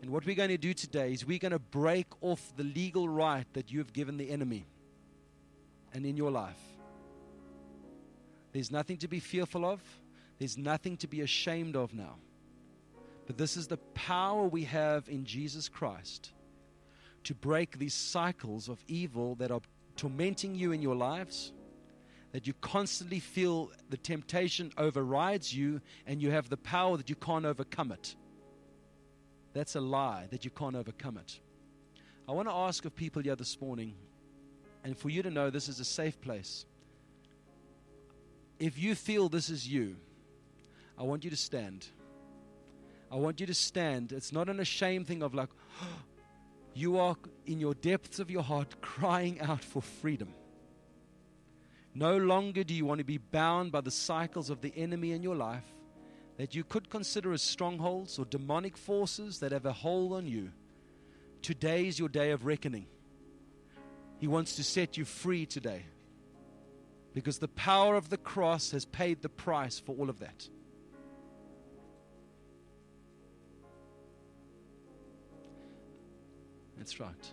And 0.00 0.10
what 0.10 0.24
we're 0.24 0.36
going 0.36 0.50
to 0.50 0.58
do 0.58 0.74
today 0.74 1.12
is 1.12 1.26
we're 1.26 1.38
going 1.38 1.52
to 1.52 1.58
break 1.58 2.06
off 2.20 2.52
the 2.56 2.62
legal 2.62 3.08
right 3.08 3.46
that 3.54 3.70
you 3.70 3.78
have 3.78 3.92
given 3.92 4.16
the 4.16 4.30
enemy 4.30 4.66
and 5.92 6.06
in 6.06 6.16
your 6.16 6.30
life. 6.30 6.60
There's 8.52 8.70
nothing 8.70 8.96
to 8.98 9.08
be 9.08 9.20
fearful 9.20 9.64
of, 9.64 9.80
there's 10.38 10.56
nothing 10.56 10.96
to 10.98 11.08
be 11.08 11.20
ashamed 11.20 11.76
of 11.76 11.94
now. 11.94 12.16
But 13.26 13.36
this 13.36 13.56
is 13.56 13.66
the 13.66 13.76
power 13.94 14.46
we 14.46 14.64
have 14.64 15.08
in 15.08 15.24
Jesus 15.24 15.68
Christ 15.68 16.32
to 17.24 17.34
break 17.34 17.78
these 17.78 17.94
cycles 17.94 18.68
of 18.68 18.82
evil 18.88 19.34
that 19.34 19.50
are 19.50 19.60
tormenting 19.96 20.54
you 20.54 20.72
in 20.72 20.80
your 20.80 20.94
lives, 20.94 21.52
that 22.32 22.46
you 22.46 22.54
constantly 22.60 23.20
feel 23.20 23.70
the 23.90 23.96
temptation 23.96 24.72
overrides 24.78 25.54
you 25.54 25.80
and 26.06 26.22
you 26.22 26.30
have 26.30 26.48
the 26.48 26.56
power 26.56 26.96
that 26.96 27.10
you 27.10 27.16
can't 27.16 27.44
overcome 27.44 27.92
it. 27.92 28.14
That's 29.52 29.76
a 29.76 29.80
lie 29.80 30.28
that 30.30 30.44
you 30.44 30.50
can't 30.50 30.76
overcome 30.76 31.18
it. 31.18 31.40
I 32.28 32.32
want 32.32 32.48
to 32.48 32.54
ask 32.54 32.84
of 32.84 32.94
people 32.94 33.22
here 33.22 33.36
this 33.36 33.60
morning, 33.60 33.94
and 34.88 34.96
for 34.96 35.10
you 35.10 35.22
to 35.22 35.30
know 35.30 35.50
this 35.50 35.68
is 35.68 35.80
a 35.80 35.84
safe 35.84 36.18
place. 36.18 36.64
If 38.58 38.78
you 38.78 38.94
feel 38.94 39.28
this 39.28 39.50
is 39.50 39.68
you, 39.68 39.96
I 40.96 41.02
want 41.02 41.24
you 41.24 41.30
to 41.30 41.36
stand. 41.36 41.86
I 43.12 43.16
want 43.16 43.38
you 43.38 43.46
to 43.46 43.52
stand. 43.52 44.12
It's 44.12 44.32
not 44.32 44.48
an 44.48 44.60
ashamed 44.60 45.06
thing 45.06 45.22
of 45.22 45.34
like, 45.34 45.50
you 46.72 46.96
are 46.96 47.16
in 47.44 47.60
your 47.60 47.74
depths 47.74 48.18
of 48.18 48.30
your 48.30 48.42
heart 48.42 48.80
crying 48.80 49.38
out 49.42 49.62
for 49.62 49.82
freedom. 49.82 50.32
No 51.94 52.16
longer 52.16 52.64
do 52.64 52.72
you 52.72 52.86
want 52.86 53.00
to 53.00 53.04
be 53.04 53.18
bound 53.18 53.70
by 53.70 53.82
the 53.82 53.90
cycles 53.90 54.48
of 54.48 54.62
the 54.62 54.72
enemy 54.74 55.12
in 55.12 55.22
your 55.22 55.36
life 55.36 55.66
that 56.38 56.54
you 56.54 56.64
could 56.64 56.88
consider 56.88 57.34
as 57.34 57.42
strongholds 57.42 58.18
or 58.18 58.24
demonic 58.24 58.78
forces 58.78 59.40
that 59.40 59.52
have 59.52 59.66
a 59.66 59.72
hold 59.74 60.14
on 60.14 60.26
you. 60.26 60.50
Today 61.42 61.86
is 61.86 61.98
your 61.98 62.08
day 62.08 62.30
of 62.30 62.46
reckoning. 62.46 62.86
He 64.18 64.26
wants 64.26 64.56
to 64.56 64.64
set 64.64 64.96
you 64.96 65.04
free 65.04 65.46
today 65.46 65.84
because 67.14 67.38
the 67.38 67.48
power 67.48 67.96
of 67.96 68.10
the 68.10 68.16
cross 68.16 68.72
has 68.72 68.84
paid 68.84 69.22
the 69.22 69.28
price 69.28 69.78
for 69.78 69.94
all 69.96 70.10
of 70.10 70.18
that. 70.20 70.48
That's 76.76 77.00
right. 77.00 77.32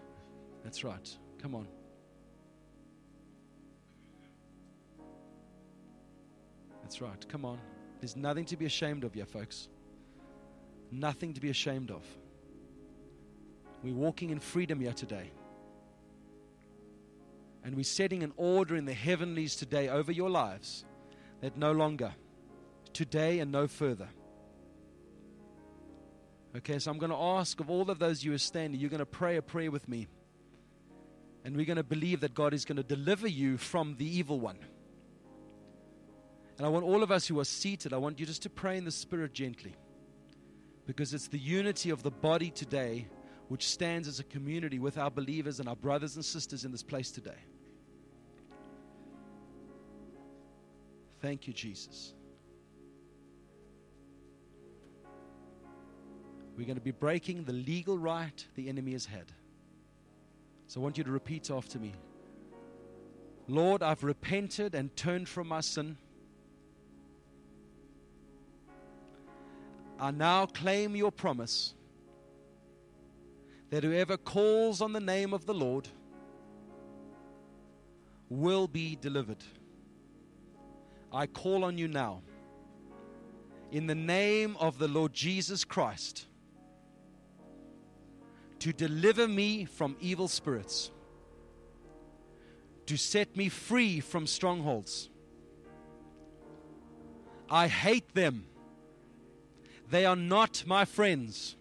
That's 0.63 0.83
right. 0.83 1.17
Come 1.41 1.55
on. 1.55 1.67
That's 6.81 7.01
right. 7.01 7.27
Come 7.29 7.45
on. 7.45 7.59
There's 7.99 8.15
nothing 8.15 8.45
to 8.45 8.57
be 8.57 8.65
ashamed 8.65 9.03
of 9.03 9.13
here, 9.13 9.25
folks. 9.25 9.69
Nothing 10.91 11.33
to 11.33 11.41
be 11.41 11.49
ashamed 11.49 11.89
of. 11.89 12.03
We're 13.83 13.93
walking 13.93 14.29
in 14.29 14.39
freedom 14.39 14.79
here 14.79 14.93
today. 14.93 15.31
And 17.65 17.75
we're 17.75 17.83
setting 17.83 18.21
an 18.21 18.31
order 18.37 18.75
in 18.75 18.85
the 18.85 18.93
heavenlies 18.93 19.55
today 19.55 19.89
over 19.89 20.11
your 20.11 20.29
lives 20.29 20.85
that 21.41 21.57
no 21.57 21.71
longer, 21.71 22.13
today 22.93 23.39
and 23.39 23.51
no 23.51 23.67
further. 23.67 24.07
Okay, 26.55 26.77
so 26.77 26.91
I'm 26.91 26.99
going 26.99 27.11
to 27.11 27.17
ask 27.17 27.59
of 27.59 27.71
all 27.71 27.89
of 27.89 27.97
those 27.97 28.23
you 28.23 28.33
are 28.33 28.37
standing, 28.37 28.79
you're 28.79 28.91
going 28.91 28.99
to 28.99 29.05
pray 29.05 29.37
a 29.37 29.41
prayer 29.41 29.71
with 29.71 29.89
me. 29.89 30.07
And 31.43 31.57
we're 31.57 31.65
going 31.65 31.77
to 31.77 31.83
believe 31.83 32.21
that 32.21 32.35
God 32.35 32.53
is 32.53 32.65
going 32.65 32.77
to 32.77 32.83
deliver 32.83 33.27
you 33.27 33.57
from 33.57 33.95
the 33.97 34.05
evil 34.05 34.39
one. 34.39 34.59
And 36.57 36.67
I 36.67 36.69
want 36.69 36.85
all 36.85 37.01
of 37.01 37.11
us 37.11 37.27
who 37.27 37.39
are 37.39 37.45
seated, 37.45 37.93
I 37.93 37.97
want 37.97 38.19
you 38.19 38.27
just 38.27 38.43
to 38.43 38.49
pray 38.49 38.77
in 38.77 38.85
the 38.85 38.91
Spirit 38.91 39.33
gently. 39.33 39.75
Because 40.85 41.15
it's 41.15 41.27
the 41.29 41.39
unity 41.39 41.89
of 41.89 42.03
the 42.03 42.11
body 42.11 42.51
today 42.51 43.07
which 43.47 43.67
stands 43.67 44.07
as 44.07 44.19
a 44.19 44.23
community 44.23 44.77
with 44.77 44.99
our 44.99 45.09
believers 45.09 45.59
and 45.59 45.67
our 45.67 45.75
brothers 45.75 46.15
and 46.15 46.23
sisters 46.23 46.63
in 46.63 46.71
this 46.71 46.83
place 46.83 47.11
today. 47.11 47.37
Thank 51.25 51.47
you, 51.47 51.53
Jesus. 51.53 52.13
We're 56.55 56.67
going 56.67 56.77
to 56.77 56.83
be 56.83 56.91
breaking 56.91 57.45
the 57.45 57.51
legal 57.51 57.97
right 57.97 58.45
the 58.53 58.69
enemy 58.69 58.91
has 58.91 59.07
had. 59.07 59.31
So 60.67 60.79
I 60.79 60.83
want 60.83 60.99
you 60.99 61.03
to 61.03 61.09
repeat 61.09 61.49
after 61.49 61.79
me 61.79 61.95
Lord, 63.47 63.81
I've 63.81 64.03
repented 64.03 64.75
and 64.75 64.95
turned 64.95 65.27
from 65.27 65.47
my 65.47 65.61
sin. 65.61 65.97
I 69.99 70.11
now 70.11 70.45
claim 70.45 70.95
your 70.95 71.11
promise 71.11 71.73
that 73.71 73.83
whoever 73.83 74.15
calls 74.15 74.79
on 74.79 74.93
the 74.93 74.99
name 74.99 75.33
of 75.33 75.47
the 75.47 75.55
Lord 75.55 75.87
will 78.29 78.67
be 78.67 78.95
delivered. 78.95 79.43
I 81.15 81.27
call 81.27 81.63
on 81.63 81.77
you 81.77 81.87
now, 81.87 82.23
in 83.71 83.87
the 83.87 83.95
name 83.95 84.57
of 84.59 84.77
the 84.77 84.89
Lord 84.89 85.13
Jesus 85.13 85.63
Christ, 85.63 86.27
to 88.59 88.73
deliver 88.73 89.25
me 89.25 89.63
from 89.63 89.95
evil 90.01 90.27
spirits, 90.27 90.91
to 92.87 92.97
set 92.97 93.37
me 93.37 93.47
free 93.47 94.01
from 94.01 94.27
strongholds. 94.27 95.09
I 97.49 97.69
hate 97.69 98.13
them. 98.13 98.47
They 99.89 100.05
are 100.05 100.17
not 100.17 100.65
my 100.67 100.83
friends. 100.83 101.55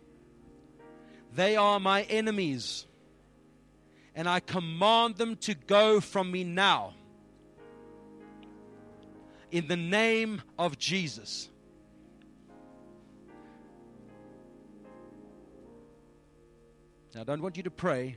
They 1.32 1.54
are 1.54 1.78
my 1.78 2.02
enemies. 2.02 2.86
And 4.16 4.28
I 4.28 4.40
command 4.40 5.16
them 5.16 5.36
to 5.36 5.54
go 5.54 6.00
from 6.00 6.32
me 6.32 6.42
now. 6.42 6.94
In 9.54 9.68
the 9.68 9.76
name 9.76 10.42
of 10.58 10.80
Jesus. 10.80 11.48
Now, 17.14 17.20
I 17.20 17.24
don't 17.24 17.40
want 17.40 17.56
you 17.56 17.62
to 17.62 17.70
pray. 17.70 18.16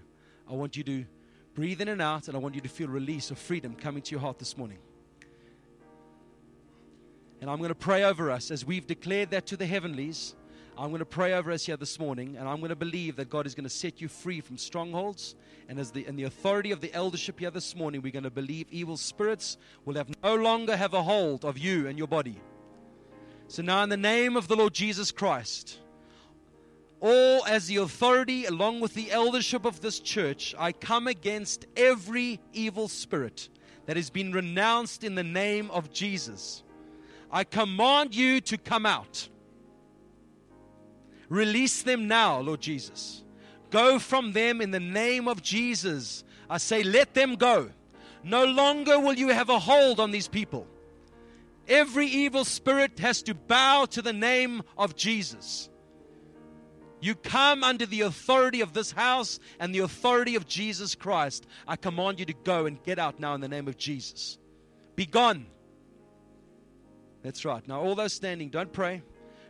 I 0.50 0.54
want 0.54 0.76
you 0.76 0.82
to 0.86 1.06
breathe 1.54 1.80
in 1.80 1.90
and 1.90 2.02
out, 2.02 2.28
and 2.28 2.36
I 2.36 2.40
want 2.40 2.56
you 2.56 2.62
to 2.62 2.68
feel 2.68 2.88
release 2.88 3.30
of 3.30 3.38
freedom 3.38 3.76
coming 3.76 4.02
to 4.02 4.12
your 4.14 4.20
heart 4.20 4.40
this 4.40 4.58
morning. 4.58 4.80
And 7.40 7.52
I'm 7.52 7.60
going 7.60 7.70
to 7.70 7.76
pray 7.76 8.04
over 8.04 8.32
us 8.32 8.50
as 8.50 8.66
we've 8.66 8.88
declared 8.88 9.30
that 9.30 9.46
to 9.46 9.58
the 9.58 9.68
heavenlies. 9.68 10.34
I'm 10.80 10.90
going 10.90 11.00
to 11.00 11.06
pray 11.06 11.34
over 11.34 11.52
us 11.52 11.66
here 11.66 11.76
this 11.76 12.00
morning, 12.00 12.38
and 12.38 12.48
I'm 12.48 12.58
going 12.58 12.70
to 12.70 12.76
believe 12.76 13.16
that 13.16 13.32
God 13.32 13.48
is 13.48 13.56
going 13.56 13.64
to 13.64 13.70
set 13.70 14.00
you 14.00 14.08
free 14.08 14.42
from 14.42 14.60
strongholds. 14.60 15.34
And 15.68 15.80
as 15.80 15.90
the 15.90 16.06
in 16.06 16.16
the 16.16 16.26
authority 16.26 16.72
of 16.72 16.82
the 16.82 16.94
eldership 16.94 17.40
here 17.40 17.50
this 17.50 17.76
morning, 17.76 18.04
we're 18.04 18.12
going 18.12 18.24
to 18.24 18.30
believe 18.30 18.68
evil 18.70 18.96
spirits 18.96 19.58
will 19.86 19.96
have 19.96 20.08
no 20.24 20.36
longer 20.36 20.78
have 20.78 20.94
a 20.94 21.02
hold 21.02 21.46
of 21.46 21.58
you 21.58 21.88
and 21.88 21.98
your 21.98 22.08
body. 22.08 22.40
So 23.48 23.64
now, 23.64 23.82
in 23.82 23.90
the 23.90 23.98
name 23.98 24.38
of 24.38 24.48
the 24.48 24.56
Lord 24.56 24.76
Jesus 24.76 25.12
Christ, 25.12 25.80
all 27.00 27.44
as 27.48 27.66
the 27.68 27.78
authority, 27.78 28.46
along 28.46 28.80
with 28.80 28.94
the 28.94 29.12
eldership 29.12 29.66
of 29.66 29.82
this 29.82 30.00
church, 30.00 30.54
I 30.60 30.74
come 30.74 31.08
against 31.08 31.66
every 31.76 32.40
evil 32.54 32.88
spirit 32.88 33.50
that 33.88 33.96
has 33.96 34.12
been 34.12 34.32
renounced 34.32 35.04
in 35.04 35.16
the 35.16 35.24
name 35.24 35.72
of 35.72 35.92
Jesus. 35.92 36.62
I 37.32 37.46
command 37.46 38.16
you 38.16 38.42
to 38.42 38.58
come 38.60 38.86
out. 38.86 39.28
Release 41.30 41.84
them 41.84 42.08
now, 42.08 42.40
Lord 42.40 42.62
Jesus. 42.62 43.24
Go 43.70 44.00
from 44.00 44.32
them 44.32 44.62
in 44.62 44.72
the 44.72 44.80
name 44.80 45.28
of 45.28 45.42
Jesus. 45.42 46.24
I 46.50 46.58
say, 46.58 46.84
let 46.84 47.14
them 47.14 47.36
go. 47.36 47.70
No 48.24 48.46
longer 48.46 49.00
will 49.00 49.16
you 49.16 49.30
have 49.30 49.50
a 49.50 49.60
hold 49.60 50.00
on 50.00 50.12
these 50.12 50.28
people. 50.28 50.68
Every 51.68 52.08
evil 52.08 52.46
spirit 52.46 53.00
has 53.00 53.22
to 53.24 53.34
bow 53.34 53.86
to 53.92 54.02
the 54.02 54.14
name 54.14 54.64
of 54.78 54.96
Jesus. 54.96 55.70
You 57.00 57.14
come 57.14 57.64
under 57.64 57.86
the 57.86 58.02
authority 58.02 58.62
of 58.62 58.74
this 58.74 58.92
house 58.92 59.40
and 59.60 59.76
the 59.76 59.80
authority 59.80 60.36
of 60.36 60.48
Jesus 60.48 60.96
Christ. 60.96 61.46
I 61.68 61.76
command 61.76 62.20
you 62.20 62.26
to 62.26 62.34
go 62.34 62.66
and 62.66 62.82
get 62.84 63.00
out 63.00 63.20
now 63.20 63.36
in 63.36 63.42
the 63.42 63.50
name 63.50 63.68
of 63.68 63.78
Jesus. 63.78 64.38
Be 64.96 65.06
gone. 65.06 65.46
That's 67.22 67.46
right. 67.46 67.68
Now, 67.68 67.82
all 67.82 67.96
those 67.96 68.14
standing, 68.14 68.50
don't 68.50 68.72
pray. 68.72 69.04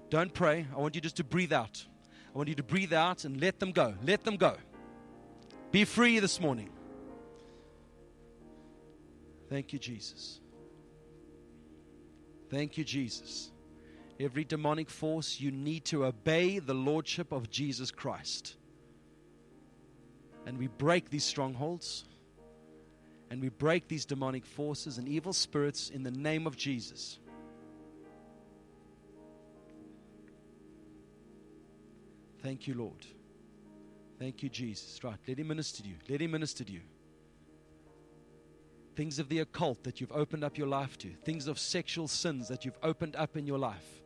Don't 0.09 0.33
pray. 0.33 0.65
I 0.75 0.79
want 0.79 0.95
you 0.95 1.01
just 1.01 1.17
to 1.17 1.23
breathe 1.23 1.53
out. 1.53 1.85
I 2.33 2.37
want 2.37 2.49
you 2.49 2.55
to 2.55 2.63
breathe 2.63 2.93
out 2.93 3.25
and 3.25 3.41
let 3.41 3.59
them 3.59 3.71
go. 3.71 3.95
Let 4.03 4.23
them 4.23 4.37
go. 4.37 4.55
Be 5.71 5.85
free 5.85 6.19
this 6.19 6.39
morning. 6.39 6.69
Thank 9.49 9.73
you, 9.73 9.79
Jesus. 9.79 10.39
Thank 12.49 12.77
you, 12.77 12.83
Jesus. 12.83 13.51
Every 14.19 14.43
demonic 14.43 14.89
force, 14.89 15.39
you 15.39 15.51
need 15.51 15.85
to 15.85 16.05
obey 16.05 16.59
the 16.59 16.73
lordship 16.73 17.31
of 17.31 17.49
Jesus 17.49 17.91
Christ. 17.91 18.55
And 20.45 20.57
we 20.57 20.67
break 20.67 21.09
these 21.09 21.25
strongholds 21.25 22.05
and 23.29 23.41
we 23.41 23.49
break 23.49 23.87
these 23.87 24.05
demonic 24.05 24.45
forces 24.45 24.97
and 24.97 25.07
evil 25.07 25.33
spirits 25.33 25.89
in 25.89 26.03
the 26.03 26.11
name 26.11 26.47
of 26.47 26.55
Jesus. 26.55 27.19
Thank 32.47 32.65
you, 32.65 32.75
Lord. 32.75 33.05
Thank 34.19 34.41
you, 34.41 34.47
Jesus. 34.47 35.03
Right, 35.03 35.17
let 35.27 35.37
Him 35.37 35.49
minister 35.49 35.83
to 35.83 35.89
you. 35.89 35.95
Let 36.07 36.21
Him 36.21 36.31
minister 36.31 36.63
to 36.63 36.71
you. 36.71 36.79
Things 38.95 39.19
of 39.19 39.27
the 39.27 39.39
occult 39.39 39.83
that 39.83 39.99
you've 39.99 40.13
opened 40.13 40.45
up 40.45 40.57
your 40.57 40.67
life 40.67 40.97
to, 40.99 41.09
things 41.25 41.47
of 41.47 41.59
sexual 41.59 42.07
sins 42.07 42.47
that 42.47 42.63
you've 42.63 42.77
opened 42.81 43.17
up 43.17 43.35
in 43.35 43.45
your 43.45 43.59
life. 43.59 44.01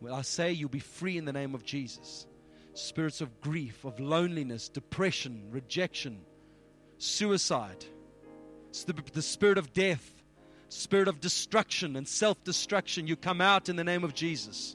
Well, 0.00 0.12
I 0.12 0.22
say 0.22 0.50
you'll 0.50 0.70
be 0.70 0.80
free 0.80 1.16
in 1.16 1.24
the 1.24 1.32
name 1.32 1.54
of 1.54 1.64
Jesus. 1.64 2.26
Spirits 2.74 3.20
of 3.20 3.40
grief, 3.40 3.84
of 3.84 4.00
loneliness, 4.00 4.68
depression, 4.68 5.46
rejection, 5.52 6.18
suicide, 6.98 7.84
the, 9.12 9.22
spirit 9.22 9.56
of 9.56 9.72
death, 9.72 10.24
spirit 10.68 11.06
of 11.06 11.20
destruction 11.20 11.94
and 11.94 12.08
self 12.08 12.42
destruction, 12.42 13.06
you 13.06 13.14
come 13.14 13.40
out 13.40 13.68
in 13.68 13.76
the 13.76 13.84
name 13.84 14.02
of 14.02 14.14
Jesus 14.14 14.74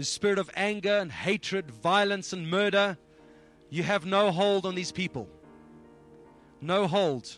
the 0.00 0.06
spirit 0.06 0.38
of 0.38 0.48
anger 0.56 0.96
and 0.96 1.12
hatred, 1.12 1.70
violence 1.70 2.32
and 2.32 2.50
murder, 2.50 2.96
you 3.68 3.82
have 3.82 4.06
no 4.06 4.30
hold 4.30 4.64
on 4.64 4.74
these 4.74 4.90
people. 4.90 5.28
No 6.62 6.86
hold. 6.86 7.36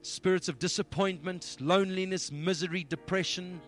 Spirits 0.00 0.48
of 0.48 0.58
disappointment, 0.58 1.56
loneliness, 1.60 2.32
misery, 2.32 2.82
depression, 2.82 3.60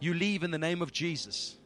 you 0.00 0.14
leave 0.14 0.42
in 0.42 0.50
the 0.50 0.58
name 0.58 0.80
of 0.80 0.90
Jesus. 0.90 1.58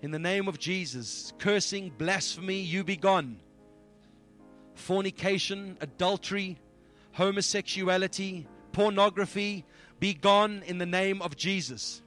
In 0.00 0.12
the 0.12 0.18
name 0.18 0.48
of 0.48 0.58
Jesus, 0.58 1.34
cursing, 1.38 1.92
blasphemy, 1.98 2.58
you 2.58 2.82
be 2.82 2.96
gone. 2.96 3.38
Fornication, 4.72 5.76
adultery, 5.82 6.58
homosexuality, 7.12 8.46
pornography, 8.72 9.66
be 10.00 10.14
gone 10.14 10.62
in 10.64 10.78
the 10.78 10.86
name 10.86 11.20
of 11.20 11.36
Jesus. 11.36 12.01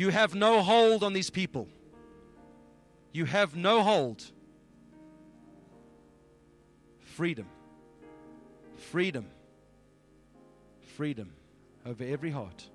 You 0.00 0.08
have 0.08 0.34
no 0.34 0.62
hold 0.62 1.04
on 1.04 1.12
these 1.12 1.28
people. 1.28 1.68
You 3.12 3.26
have 3.26 3.54
no 3.54 3.82
hold. 3.82 4.24
Freedom. 7.00 7.44
Freedom. 8.78 9.26
Freedom 10.96 11.30
over 11.84 12.02
every 12.02 12.30
heart. 12.30 12.66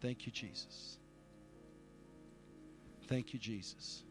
Thank 0.00 0.26
you, 0.26 0.30
Jesus. 0.30 0.96
Thank 3.08 3.32
you, 3.32 3.40
Jesus. 3.40 4.04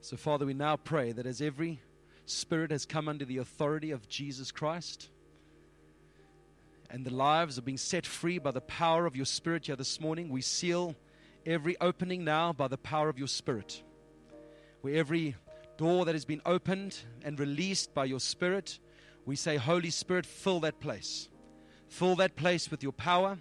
So, 0.00 0.16
Father, 0.16 0.46
we 0.46 0.54
now 0.54 0.76
pray 0.76 1.12
that 1.12 1.26
as 1.26 1.42
every 1.42 1.82
spirit 2.24 2.70
has 2.70 2.86
come 2.86 3.10
under 3.10 3.26
the 3.26 3.36
authority 3.36 3.90
of 3.90 4.08
Jesus 4.08 4.50
Christ, 4.50 5.10
and 6.90 7.04
the 7.04 7.14
lives 7.14 7.58
are 7.58 7.62
being 7.62 7.78
set 7.78 8.06
free 8.06 8.38
by 8.38 8.50
the 8.50 8.60
power 8.60 9.06
of 9.06 9.16
your 9.16 9.26
Spirit 9.26 9.66
here 9.66 9.76
this 9.76 10.00
morning. 10.00 10.28
We 10.28 10.42
seal 10.42 10.94
every 11.46 11.76
opening 11.80 12.24
now 12.24 12.52
by 12.52 12.68
the 12.68 12.78
power 12.78 13.08
of 13.08 13.18
your 13.18 13.28
Spirit. 13.28 13.82
Where 14.80 14.94
every 14.94 15.36
door 15.76 16.04
that 16.04 16.14
has 16.14 16.24
been 16.24 16.42
opened 16.46 16.98
and 17.22 17.38
released 17.38 17.94
by 17.94 18.04
your 18.04 18.20
Spirit, 18.20 18.78
we 19.26 19.36
say, 19.36 19.56
Holy 19.56 19.90
Spirit, 19.90 20.26
fill 20.26 20.60
that 20.60 20.80
place. 20.80 21.28
Fill 21.88 22.16
that 22.16 22.36
place 22.36 22.70
with 22.70 22.82
your 22.82 22.92
power. 22.92 23.38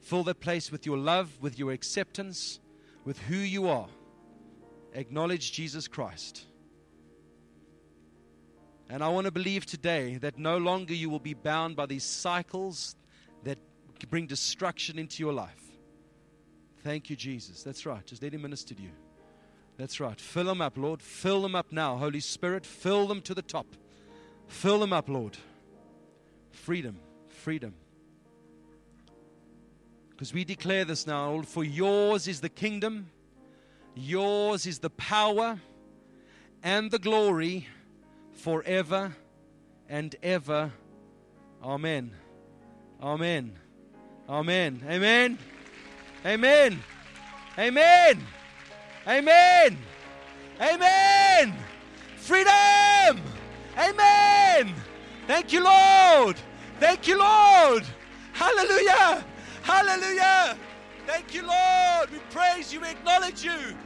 Fill 0.00 0.24
that 0.24 0.40
place 0.40 0.70
with 0.70 0.86
your 0.86 0.98
love, 0.98 1.38
with 1.40 1.58
your 1.58 1.72
acceptance, 1.72 2.60
with 3.04 3.18
who 3.20 3.36
you 3.36 3.68
are. 3.68 3.88
Acknowledge 4.94 5.52
Jesus 5.52 5.88
Christ. 5.88 6.46
And 8.88 9.02
I 9.02 9.08
want 9.08 9.24
to 9.24 9.32
believe 9.32 9.66
today 9.66 10.16
that 10.18 10.38
no 10.38 10.58
longer 10.58 10.94
you 10.94 11.10
will 11.10 11.18
be 11.18 11.34
bound 11.34 11.74
by 11.74 11.86
these 11.86 12.04
cycles 12.04 12.94
that 13.42 13.58
bring 14.10 14.26
destruction 14.26 14.98
into 14.98 15.22
your 15.22 15.32
life. 15.32 15.62
Thank 16.84 17.10
you, 17.10 17.16
Jesus. 17.16 17.62
That's 17.62 17.84
right. 17.84 18.06
Just 18.06 18.22
let 18.22 18.32
Him 18.32 18.42
minister 18.42 18.74
to 18.74 18.82
you. 18.82 18.92
That's 19.76 19.98
right. 19.98 20.20
Fill 20.20 20.44
them 20.44 20.60
up, 20.60 20.78
Lord. 20.78 21.02
Fill 21.02 21.42
them 21.42 21.54
up 21.54 21.72
now, 21.72 21.96
Holy 21.96 22.20
Spirit. 22.20 22.64
Fill 22.64 23.06
them 23.08 23.20
to 23.22 23.34
the 23.34 23.42
top. 23.42 23.66
Fill 24.46 24.78
them 24.78 24.92
up, 24.92 25.08
Lord. 25.08 25.36
Freedom, 26.50 26.98
freedom. 27.28 27.74
Because 30.10 30.32
we 30.32 30.44
declare 30.44 30.84
this 30.84 31.06
now, 31.06 31.30
Lord, 31.30 31.46
for 31.46 31.64
yours 31.64 32.26
is 32.26 32.40
the 32.40 32.48
kingdom, 32.48 33.10
yours 33.94 34.64
is 34.64 34.78
the 34.78 34.90
power 34.90 35.60
and 36.62 36.90
the 36.90 36.98
glory 36.98 37.66
forever 38.36 39.14
and 39.88 40.14
ever. 40.22 40.72
Amen. 41.62 42.12
Amen. 43.02 43.56
Amen. 44.28 44.82
Amen. 44.88 45.38
Amen. 46.24 46.82
Amen. 47.58 48.22
Amen. 49.08 49.78
Amen. 50.60 51.54
Freedom. 52.16 53.22
Amen. 53.76 54.74
Thank 55.26 55.52
you, 55.52 55.64
Lord. 55.64 56.36
Thank 56.80 57.08
you, 57.08 57.18
Lord. 57.18 57.84
Hallelujah. 58.32 59.24
Hallelujah. 59.62 60.56
Thank 61.06 61.34
you, 61.34 61.42
Lord. 61.42 62.10
We 62.10 62.18
praise 62.30 62.72
you. 62.72 62.80
We 62.80 62.88
acknowledge 62.88 63.44
you 63.44 63.76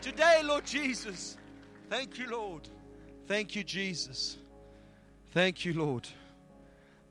today, 0.00 0.40
Lord 0.42 0.64
Jesus. 0.64 1.36
Thank 1.88 2.18
you, 2.18 2.30
Lord. 2.30 2.68
Thank 3.30 3.54
you, 3.54 3.62
Jesus. 3.62 4.38
Thank 5.30 5.64
you, 5.64 5.72
Lord. 5.72 6.08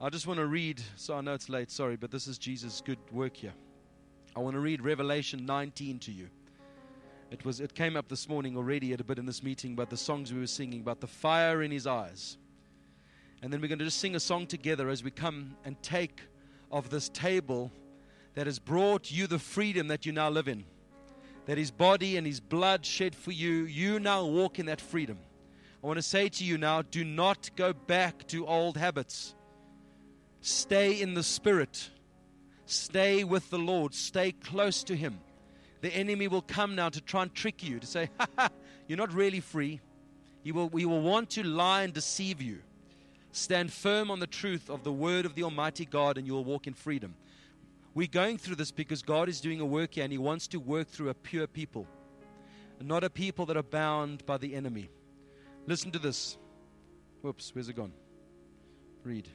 I 0.02 0.10
just 0.10 0.28
want 0.28 0.38
to 0.42 0.48
read, 0.48 0.82
so 0.98 1.16
I 1.16 1.22
know 1.22 1.34
it's 1.34 1.48
late, 1.48 1.72
sorry, 1.72 1.96
but 1.96 2.12
this 2.12 2.28
is 2.28 2.38
Jesus' 2.38 2.82
good 2.86 2.98
work 3.14 3.38
here. 3.38 3.54
I 4.36 4.42
want 4.42 4.56
to 4.56 4.60
read 4.60 4.82
Revelation 4.82 5.46
19 5.46 5.98
to 6.00 6.12
you. 6.12 6.28
It 7.32 7.46
was 7.46 7.62
it 7.62 7.74
came 7.74 7.96
up 7.96 8.10
this 8.10 8.28
morning 8.28 8.58
already 8.58 8.92
at 8.92 9.00
a 9.00 9.04
bit 9.06 9.18
in 9.18 9.26
this 9.26 9.42
meeting 9.42 9.72
about 9.72 9.90
the 9.90 9.96
songs 9.96 10.34
we 10.34 10.42
were 10.42 10.48
singing 10.48 10.82
about 10.82 11.00
the 11.00 11.08
fire 11.08 11.64
in 11.64 11.72
his 11.72 11.88
eyes. 11.88 12.38
And 13.42 13.54
then 13.54 13.62
we're 13.62 13.70
going 13.70 13.80
to 13.80 13.86
just 13.86 14.00
sing 14.00 14.18
a 14.18 14.20
song 14.20 14.46
together 14.46 14.90
as 14.90 15.02
we 15.02 15.12
come 15.12 15.56
and 15.64 15.82
take 15.82 16.20
of 16.70 16.90
this 16.90 17.08
table 17.08 17.72
that 18.36 18.46
has 18.46 18.60
brought 18.60 19.10
you 19.10 19.26
the 19.26 19.40
freedom 19.40 19.88
that 19.88 20.06
you 20.06 20.12
now 20.12 20.30
live 20.30 20.50
in. 20.50 20.66
That 21.46 21.58
his 21.58 21.72
body 21.72 22.18
and 22.18 22.28
his 22.28 22.42
blood 22.42 22.86
shed 22.86 23.16
for 23.16 23.32
you, 23.32 23.64
you 23.64 24.02
now 24.02 24.26
walk 24.26 24.60
in 24.60 24.66
that 24.66 24.82
freedom. 24.82 25.18
I 25.82 25.88
want 25.88 25.98
to 25.98 26.04
say 26.04 26.28
to 26.28 26.44
you 26.44 26.58
now 26.58 26.82
do 26.82 27.06
not 27.06 27.52
go 27.56 27.72
back 27.72 28.28
to 28.28 28.46
old 28.46 28.78
habits. 28.78 29.36
Stay 30.42 31.02
in 31.02 31.14
the 31.14 31.24
Spirit. 31.24 31.90
Stay 32.66 33.24
with 33.24 33.50
the 33.50 33.58
Lord. 33.58 33.94
Stay 33.94 34.32
close 34.32 34.84
to 34.84 34.96
Him. 34.96 35.20
The 35.82 35.90
enemy 35.90 36.28
will 36.28 36.42
come 36.42 36.76
now 36.76 36.90
to 36.90 37.02
try 37.02 37.24
and 37.24 37.34
trick 37.34 37.64
you, 37.64 37.80
to 37.80 37.88
say, 37.88 38.10
ha 38.20 38.28
ha, 38.38 38.50
you're 38.88 38.98
not 38.98 39.14
really 39.14 39.40
free. 39.40 39.80
He 40.44 40.52
will, 40.52 40.70
he 40.70 40.86
will 40.86 41.02
want 41.02 41.30
to 41.32 41.44
lie 41.44 41.84
and 41.84 41.94
deceive 41.94 42.42
you. 42.42 42.60
Stand 43.32 43.72
firm 43.72 44.12
on 44.12 44.20
the 44.20 44.28
truth 44.28 44.70
of 44.70 44.84
the 44.84 44.92
word 44.92 45.26
of 45.26 45.36
the 45.36 45.44
Almighty 45.44 45.86
God, 45.86 46.18
and 46.18 46.28
you 46.28 46.34
will 46.34 46.44
walk 46.44 46.68
in 46.68 46.74
freedom. 46.74 47.16
We're 47.94 48.08
going 48.08 48.38
through 48.38 48.56
this 48.56 48.72
because 48.72 49.02
God 49.02 49.30
is 49.30 49.42
doing 49.42 49.62
a 49.62 49.66
work 49.66 49.96
here, 49.96 50.04
and 50.04 50.12
He 50.12 50.18
wants 50.18 50.48
to 50.50 50.60
work 50.60 50.88
through 50.88 51.10
a 51.10 51.14
pure 51.14 51.48
people, 51.48 51.88
not 52.82 53.04
a 53.04 53.10
people 53.10 53.46
that 53.48 53.58
are 53.58 53.64
bound 53.64 54.26
by 54.26 54.38
the 54.38 54.56
enemy. 54.56 54.90
Listen 55.68 55.92
to 55.92 56.00
this. 56.00 56.38
Whoops, 57.22 57.52
where's 57.54 57.70
it 57.70 57.76
gone? 57.76 57.94
Read. 59.04 59.28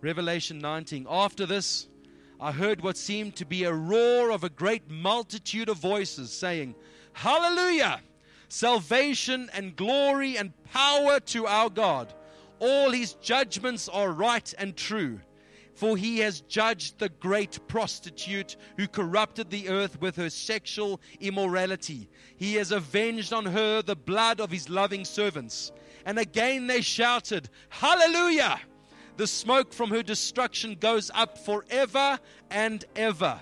Revelation 0.00 0.58
19. 0.58 1.06
After 1.08 1.46
this, 1.46 1.88
I 2.40 2.50
heard 2.50 2.82
what 2.82 2.96
seemed 2.96 3.36
to 3.36 3.44
be 3.44 3.64
a 3.64 3.72
roar 3.72 4.30
of 4.30 4.42
a 4.42 4.48
great 4.48 4.90
multitude 4.90 5.68
of 5.68 5.78
voices 5.78 6.32
saying, 6.32 6.74
Hallelujah! 7.12 8.00
Salvation 8.48 9.48
and 9.54 9.76
glory 9.76 10.36
and 10.36 10.52
power 10.64 11.20
to 11.20 11.46
our 11.46 11.70
God. 11.70 12.12
All 12.58 12.90
his 12.90 13.14
judgments 13.14 13.88
are 13.88 14.10
right 14.10 14.52
and 14.58 14.76
true. 14.76 15.20
For 15.74 15.96
he 15.96 16.18
has 16.18 16.42
judged 16.42 16.98
the 16.98 17.08
great 17.08 17.66
prostitute 17.66 18.56
who 18.76 18.86
corrupted 18.86 19.50
the 19.50 19.68
earth 19.68 20.00
with 20.00 20.16
her 20.16 20.30
sexual 20.30 21.00
immorality. 21.20 22.08
He 22.36 22.54
has 22.54 22.72
avenged 22.72 23.32
on 23.32 23.46
her 23.46 23.82
the 23.82 23.96
blood 23.96 24.40
of 24.40 24.50
his 24.50 24.68
loving 24.68 25.04
servants. 25.04 25.72
And 26.04 26.18
again 26.18 26.66
they 26.66 26.82
shouted, 26.82 27.48
Hallelujah! 27.70 28.60
The 29.16 29.26
smoke 29.26 29.72
from 29.72 29.90
her 29.90 30.02
destruction 30.02 30.76
goes 30.78 31.10
up 31.14 31.38
forever 31.38 32.18
and 32.50 32.84
ever. 32.96 33.40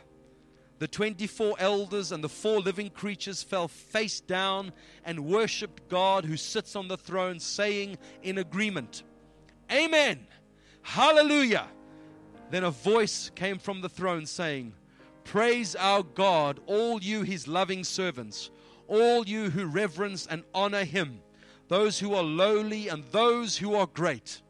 The 0.79 0.89
24 0.89 1.57
elders 1.59 2.11
and 2.11 2.25
the 2.25 2.29
four 2.29 2.59
living 2.61 2.89
creatures 2.89 3.43
fell 3.43 3.69
face 3.69 4.21
down 4.21 4.73
and 5.05 5.27
worshiped 5.27 5.89
God 5.89 6.25
who 6.25 6.39
sits 6.39 6.75
on 6.75 6.89
the 6.89 6.97
throne, 6.97 7.39
saying 7.39 7.99
in 8.23 8.39
agreement, 8.39 9.03
Amen. 9.71 10.27
Hallelujah. 10.83 11.67
Then 12.51 12.65
a 12.65 12.71
voice 12.71 13.31
came 13.35 13.59
from 13.59 13.81
the 13.81 13.89
throne 13.89 14.27
saying, 14.27 14.75
Praise 15.25 15.77
our 15.77 16.03
God, 16.03 16.61
all 16.67 17.01
you 17.03 17.23
his 17.23 17.47
loving 17.47 17.85
servants, 17.85 18.51
all 18.89 19.27
you 19.27 19.51
who 19.51 19.67
reverence 19.67 20.27
and 20.27 20.43
honor 20.53 20.85
him, 20.85 21.21
those 21.69 22.01
who 22.01 22.15
are 22.15 22.25
lowly 22.25 22.89
and 22.89 23.05
those 23.13 23.57
who 23.57 23.75
are 23.75 23.87
great. 23.87 24.43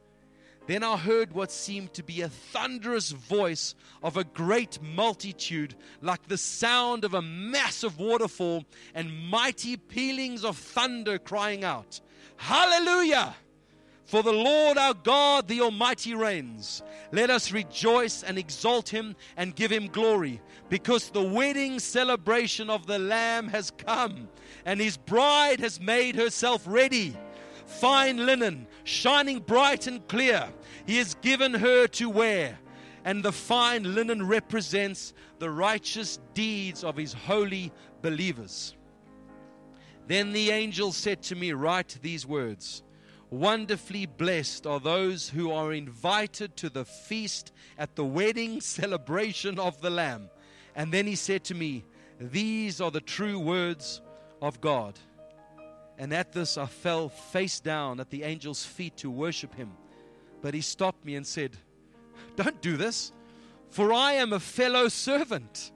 Then 0.67 0.83
I 0.83 0.97
heard 0.97 1.33
what 1.33 1.51
seemed 1.51 1.93
to 1.95 2.03
be 2.03 2.23
a 2.23 2.29
thunderous 2.29 3.11
voice 3.11 3.75
of 4.03 4.17
a 4.17 4.25
great 4.25 4.81
multitude, 4.81 5.75
like 6.01 6.29
the 6.29 6.39
sound 6.39 7.05
of 7.05 7.13
a 7.13 7.21
massive 7.21 7.99
waterfall, 7.99 8.65
and 8.95 9.29
mighty 9.29 9.77
pealings 9.77 10.45
of 10.45 10.57
thunder 10.57 11.19
crying 11.19 11.65
out, 11.65 12.01
Hallelujah! 12.37 13.35
For 14.11 14.25
the 14.25 14.33
Lord 14.33 14.77
our 14.77 14.93
God, 14.93 15.47
the 15.47 15.61
Almighty, 15.61 16.17
reigns. 16.17 16.83
Let 17.13 17.31
us 17.31 17.53
rejoice 17.53 18.25
and 18.25 18.39
exalt 18.39 18.89
him 18.89 19.15
and 19.37 19.55
give 19.55 19.71
him 19.71 19.87
glory, 19.87 20.41
because 20.69 21.11
the 21.11 21.23
wedding 21.23 21.79
celebration 21.79 22.71
of 22.71 22.89
the 22.89 22.99
Lamb 22.99 23.47
has 23.47 23.71
come, 23.71 24.29
and 24.65 24.81
his 24.81 24.97
bride 24.97 25.61
has 25.61 25.81
made 25.81 26.17
herself 26.17 26.65
ready. 26.67 27.17
Fine 27.67 28.27
linen, 28.27 28.67
shining 28.83 29.39
bright 29.39 29.87
and 29.87 30.05
clear, 30.09 30.49
he 30.87 30.97
has 30.97 31.15
given 31.15 31.55
her 31.55 31.87
to 31.87 32.11
wear. 32.11 32.59
And 33.05 33.23
the 33.23 33.31
fine 33.31 33.95
linen 33.95 34.27
represents 34.27 35.15
the 35.39 35.51
righteous 35.51 36.19
deeds 36.35 36.83
of 36.83 36.97
his 36.97 37.13
holy 37.13 37.71
believers. 38.03 38.75
Then 40.09 40.33
the 40.33 40.51
angel 40.51 40.91
said 40.91 41.23
to 41.23 41.37
me, 41.37 41.53
Write 41.53 41.97
these 42.03 42.27
words. 42.27 42.83
Wonderfully 43.31 44.07
blessed 44.07 44.67
are 44.67 44.81
those 44.81 45.29
who 45.29 45.53
are 45.53 45.73
invited 45.73 46.57
to 46.57 46.69
the 46.69 46.85
feast 46.85 47.53
at 47.79 47.95
the 47.95 48.05
wedding 48.05 48.61
celebration 48.61 49.59
of 49.59 49.81
the 49.81 49.91
Lamb. 49.91 50.29
And 50.75 50.93
then 50.93 51.07
he 51.07 51.15
said 51.15 51.45
to 51.45 51.55
me, 51.55 51.85
These 52.21 52.81
are 52.81 52.91
the 52.91 53.01
true 53.01 53.39
words 53.39 54.03
of 54.43 54.61
God. 54.61 54.99
And 55.97 56.13
at 56.13 56.33
this 56.33 56.59
I 56.59 56.67
fell 56.67 57.09
face 57.09 57.61
down 57.61 58.01
at 58.01 58.11
the 58.11 58.25
angel's 58.25 58.65
feet 58.65 58.97
to 58.99 59.11
worship 59.11 59.55
him. 59.55 59.73
But 60.43 60.55
he 60.55 60.61
stopped 60.61 61.05
me 61.05 61.15
and 61.15 61.27
said, 61.27 61.57
Don't 62.35 62.61
do 62.61 62.77
this, 62.77 63.13
for 63.69 63.93
I 63.93 64.15
am 64.15 64.33
a 64.33 64.41
fellow 64.41 64.89
servant 64.89 65.71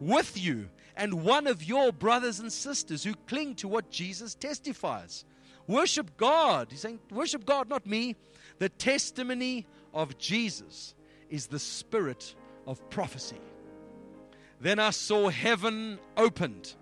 with 0.00 0.38
you 0.38 0.68
and 0.96 1.24
one 1.24 1.46
of 1.46 1.64
your 1.64 1.92
brothers 1.92 2.40
and 2.40 2.52
sisters 2.52 3.04
who 3.04 3.14
cling 3.26 3.54
to 3.54 3.68
what 3.68 3.90
Jesus 3.90 4.34
testifies. 4.34 5.24
Worship 5.70 6.16
God. 6.16 6.66
He's 6.70 6.80
saying, 6.80 6.98
Worship 7.12 7.46
God, 7.46 7.68
not 7.68 7.86
me. 7.86 8.16
The 8.58 8.68
testimony 8.68 9.68
of 9.94 10.18
Jesus 10.18 10.96
is 11.28 11.46
the 11.46 11.60
spirit 11.60 12.34
of 12.66 12.90
prophecy. 12.90 13.40
Then 14.60 14.80
I 14.80 14.90
saw 14.90 15.28
heaven 15.28 16.00
opened, 16.16 16.74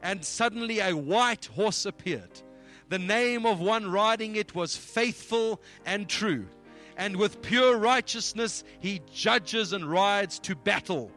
and 0.00 0.24
suddenly 0.24 0.78
a 0.78 0.92
white 0.92 1.46
horse 1.46 1.86
appeared. 1.86 2.40
The 2.88 3.00
name 3.00 3.46
of 3.46 3.58
one 3.58 3.90
riding 3.90 4.36
it 4.36 4.54
was 4.54 4.76
Faithful 4.76 5.60
and 5.84 6.08
True, 6.08 6.46
and 6.96 7.16
with 7.16 7.42
pure 7.42 7.76
righteousness 7.76 8.62
he 8.78 9.00
judges 9.12 9.72
and 9.72 9.90
rides 9.90 10.38
to 10.40 10.54
battle. 10.54 11.10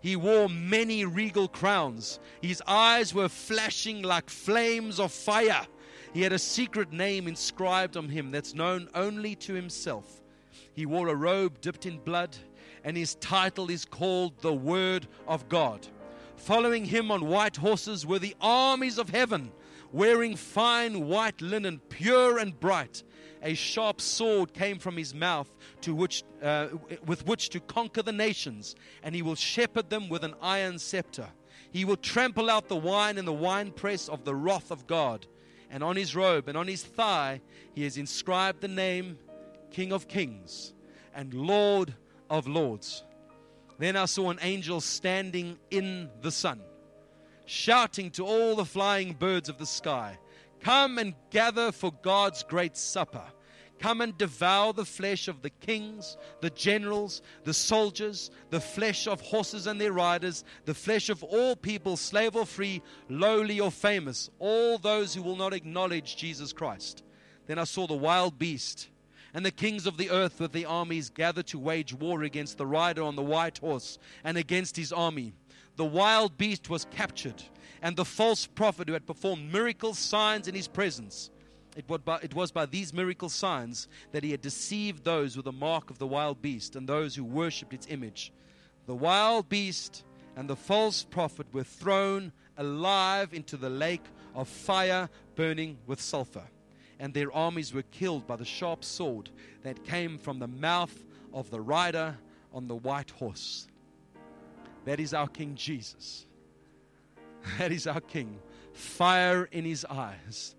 He 0.00 0.16
wore 0.16 0.48
many 0.48 1.04
regal 1.04 1.46
crowns. 1.46 2.18
His 2.40 2.60
eyes 2.66 3.14
were 3.14 3.28
flashing 3.28 4.02
like 4.02 4.28
flames 4.28 4.98
of 4.98 5.12
fire. 5.12 5.64
He 6.12 6.20
had 6.20 6.32
a 6.34 6.38
secret 6.38 6.92
name 6.92 7.26
inscribed 7.26 7.96
on 7.96 8.10
him 8.10 8.30
that's 8.30 8.54
known 8.54 8.88
only 8.94 9.34
to 9.36 9.54
himself. 9.54 10.20
He 10.74 10.84
wore 10.84 11.08
a 11.08 11.14
robe 11.14 11.60
dipped 11.62 11.86
in 11.86 11.98
blood, 11.98 12.36
and 12.84 12.96
his 12.96 13.14
title 13.14 13.70
is 13.70 13.86
called 13.86 14.38
the 14.40 14.52
Word 14.52 15.08
of 15.26 15.48
God. 15.48 15.86
Following 16.36 16.84
him 16.84 17.10
on 17.10 17.28
white 17.28 17.56
horses 17.56 18.04
were 18.04 18.18
the 18.18 18.36
armies 18.42 18.98
of 18.98 19.08
heaven, 19.08 19.52
wearing 19.90 20.36
fine 20.36 21.08
white 21.08 21.40
linen, 21.40 21.80
pure 21.88 22.38
and 22.38 22.58
bright. 22.60 23.02
A 23.42 23.54
sharp 23.54 24.00
sword 24.00 24.52
came 24.52 24.78
from 24.78 24.98
his 24.98 25.14
mouth, 25.14 25.50
to 25.80 25.94
which, 25.94 26.24
uh, 26.42 26.68
with 27.06 27.26
which 27.26 27.48
to 27.50 27.60
conquer 27.60 28.02
the 28.02 28.12
nations, 28.12 28.76
and 29.02 29.14
he 29.14 29.22
will 29.22 29.34
shepherd 29.34 29.88
them 29.88 30.10
with 30.10 30.24
an 30.24 30.34
iron 30.42 30.78
scepter. 30.78 31.28
He 31.70 31.86
will 31.86 31.96
trample 31.96 32.50
out 32.50 32.68
the 32.68 32.76
wine 32.76 33.16
in 33.16 33.24
the 33.24 33.32
winepress 33.32 34.08
of 34.08 34.24
the 34.24 34.34
wrath 34.34 34.70
of 34.70 34.86
God 34.86 35.26
and 35.72 35.82
on 35.82 35.96
his 35.96 36.14
robe 36.14 36.48
and 36.48 36.56
on 36.56 36.68
his 36.68 36.84
thigh 36.84 37.40
he 37.74 37.82
has 37.82 37.96
inscribed 37.96 38.60
the 38.60 38.68
name 38.68 39.18
King 39.70 39.92
of 39.92 40.06
Kings 40.06 40.74
and 41.14 41.32
Lord 41.34 41.94
of 42.30 42.46
Lords. 42.46 43.02
Then 43.78 43.96
I 43.96 44.04
saw 44.04 44.30
an 44.30 44.38
angel 44.42 44.80
standing 44.80 45.58
in 45.70 46.10
the 46.20 46.30
sun, 46.30 46.60
shouting 47.46 48.10
to 48.12 48.24
all 48.24 48.54
the 48.54 48.66
flying 48.66 49.14
birds 49.14 49.48
of 49.48 49.58
the 49.58 49.66
sky, 49.66 50.18
Come 50.60 50.98
and 50.98 51.14
gather 51.30 51.72
for 51.72 51.90
God's 52.02 52.44
great 52.44 52.76
supper. 52.76 53.24
Come 53.82 54.00
and 54.00 54.16
devour 54.16 54.72
the 54.72 54.84
flesh 54.84 55.26
of 55.26 55.42
the 55.42 55.50
kings, 55.50 56.16
the 56.40 56.50
generals, 56.50 57.20
the 57.42 57.52
soldiers, 57.52 58.30
the 58.50 58.60
flesh 58.60 59.08
of 59.08 59.20
horses 59.20 59.66
and 59.66 59.80
their 59.80 59.92
riders, 59.92 60.44
the 60.66 60.74
flesh 60.74 61.08
of 61.08 61.24
all 61.24 61.56
people, 61.56 61.96
slave 61.96 62.36
or 62.36 62.46
free, 62.46 62.80
lowly 63.08 63.58
or 63.58 63.72
famous, 63.72 64.30
all 64.38 64.78
those 64.78 65.16
who 65.16 65.22
will 65.22 65.34
not 65.34 65.52
acknowledge 65.52 66.14
Jesus 66.14 66.52
Christ. 66.52 67.02
Then 67.48 67.58
I 67.58 67.64
saw 67.64 67.88
the 67.88 67.94
wild 67.94 68.38
beast 68.38 68.88
and 69.34 69.44
the 69.44 69.50
kings 69.50 69.84
of 69.88 69.96
the 69.96 70.10
earth 70.10 70.38
with 70.38 70.52
the 70.52 70.66
armies 70.66 71.10
gathered 71.10 71.48
to 71.48 71.58
wage 71.58 71.92
war 71.92 72.22
against 72.22 72.58
the 72.58 72.66
rider 72.66 73.02
on 73.02 73.16
the 73.16 73.22
white 73.22 73.58
horse 73.58 73.98
and 74.22 74.38
against 74.38 74.76
his 74.76 74.92
army. 74.92 75.32
The 75.74 75.84
wild 75.84 76.38
beast 76.38 76.70
was 76.70 76.86
captured, 76.92 77.42
and 77.82 77.96
the 77.96 78.04
false 78.04 78.46
prophet 78.46 78.86
who 78.86 78.92
had 78.92 79.06
performed 79.08 79.52
miracles, 79.52 79.98
signs 79.98 80.46
in 80.46 80.54
his 80.54 80.68
presence 80.68 81.30
it 81.76 81.88
was, 81.88 82.00
by, 82.00 82.18
it 82.22 82.34
was 82.34 82.50
by 82.50 82.66
these 82.66 82.92
miracle 82.92 83.28
signs 83.28 83.88
that 84.12 84.24
he 84.24 84.30
had 84.30 84.42
deceived 84.42 85.04
those 85.04 85.36
with 85.36 85.46
the 85.46 85.52
mark 85.52 85.90
of 85.90 85.98
the 85.98 86.06
wild 86.06 86.42
beast 86.42 86.76
and 86.76 86.88
those 86.88 87.14
who 87.14 87.24
worshipped 87.24 87.72
its 87.72 87.86
image. 87.88 88.32
The 88.86 88.94
wild 88.94 89.48
beast 89.48 90.04
and 90.36 90.48
the 90.48 90.56
false 90.56 91.04
prophet 91.04 91.46
were 91.52 91.64
thrown 91.64 92.32
alive 92.58 93.32
into 93.32 93.56
the 93.56 93.70
lake 93.70 94.04
of 94.34 94.48
fire 94.48 95.08
burning 95.34 95.78
with 95.86 96.00
sulfur, 96.00 96.44
and 96.98 97.14
their 97.14 97.32
armies 97.32 97.72
were 97.72 97.82
killed 97.82 98.26
by 98.26 98.36
the 98.36 98.44
sharp 98.44 98.84
sword 98.84 99.30
that 99.62 99.84
came 99.84 100.18
from 100.18 100.38
the 100.38 100.48
mouth 100.48 101.04
of 101.32 101.50
the 101.50 101.60
rider 101.60 102.16
on 102.52 102.68
the 102.68 102.76
white 102.76 103.10
horse. 103.10 103.66
That 104.84 105.00
is 105.00 105.14
our 105.14 105.28
King 105.28 105.54
Jesus. 105.54 106.26
That 107.58 107.72
is 107.72 107.88
our 107.88 108.00
King. 108.00 108.38
Fire 108.72 109.48
in 109.50 109.64
his 109.64 109.84
eyes 109.84 110.54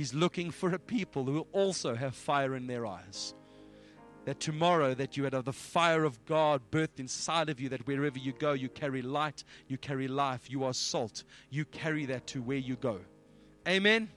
He's 0.00 0.14
looking 0.14 0.50
for 0.50 0.72
a 0.72 0.78
people 0.78 1.24
who 1.24 1.46
also 1.52 1.94
have 1.94 2.14
fire 2.14 2.54
in 2.56 2.66
their 2.66 2.86
eyes. 2.86 3.34
That 4.24 4.40
tomorrow 4.40 4.94
that 4.94 5.18
you 5.18 5.24
have 5.24 5.44
the 5.44 5.52
fire 5.52 6.04
of 6.04 6.24
God 6.24 6.62
birthed 6.70 7.00
inside 7.00 7.50
of 7.50 7.60
you, 7.60 7.68
that 7.68 7.86
wherever 7.86 8.18
you 8.18 8.32
go, 8.32 8.54
you 8.54 8.70
carry 8.70 9.02
light, 9.02 9.44
you 9.68 9.76
carry 9.76 10.08
life, 10.08 10.48
you 10.48 10.64
are 10.64 10.72
salt. 10.72 11.24
You 11.50 11.66
carry 11.66 12.06
that 12.06 12.26
to 12.28 12.40
where 12.40 12.56
you 12.56 12.76
go. 12.76 13.00
Amen. 13.68 14.08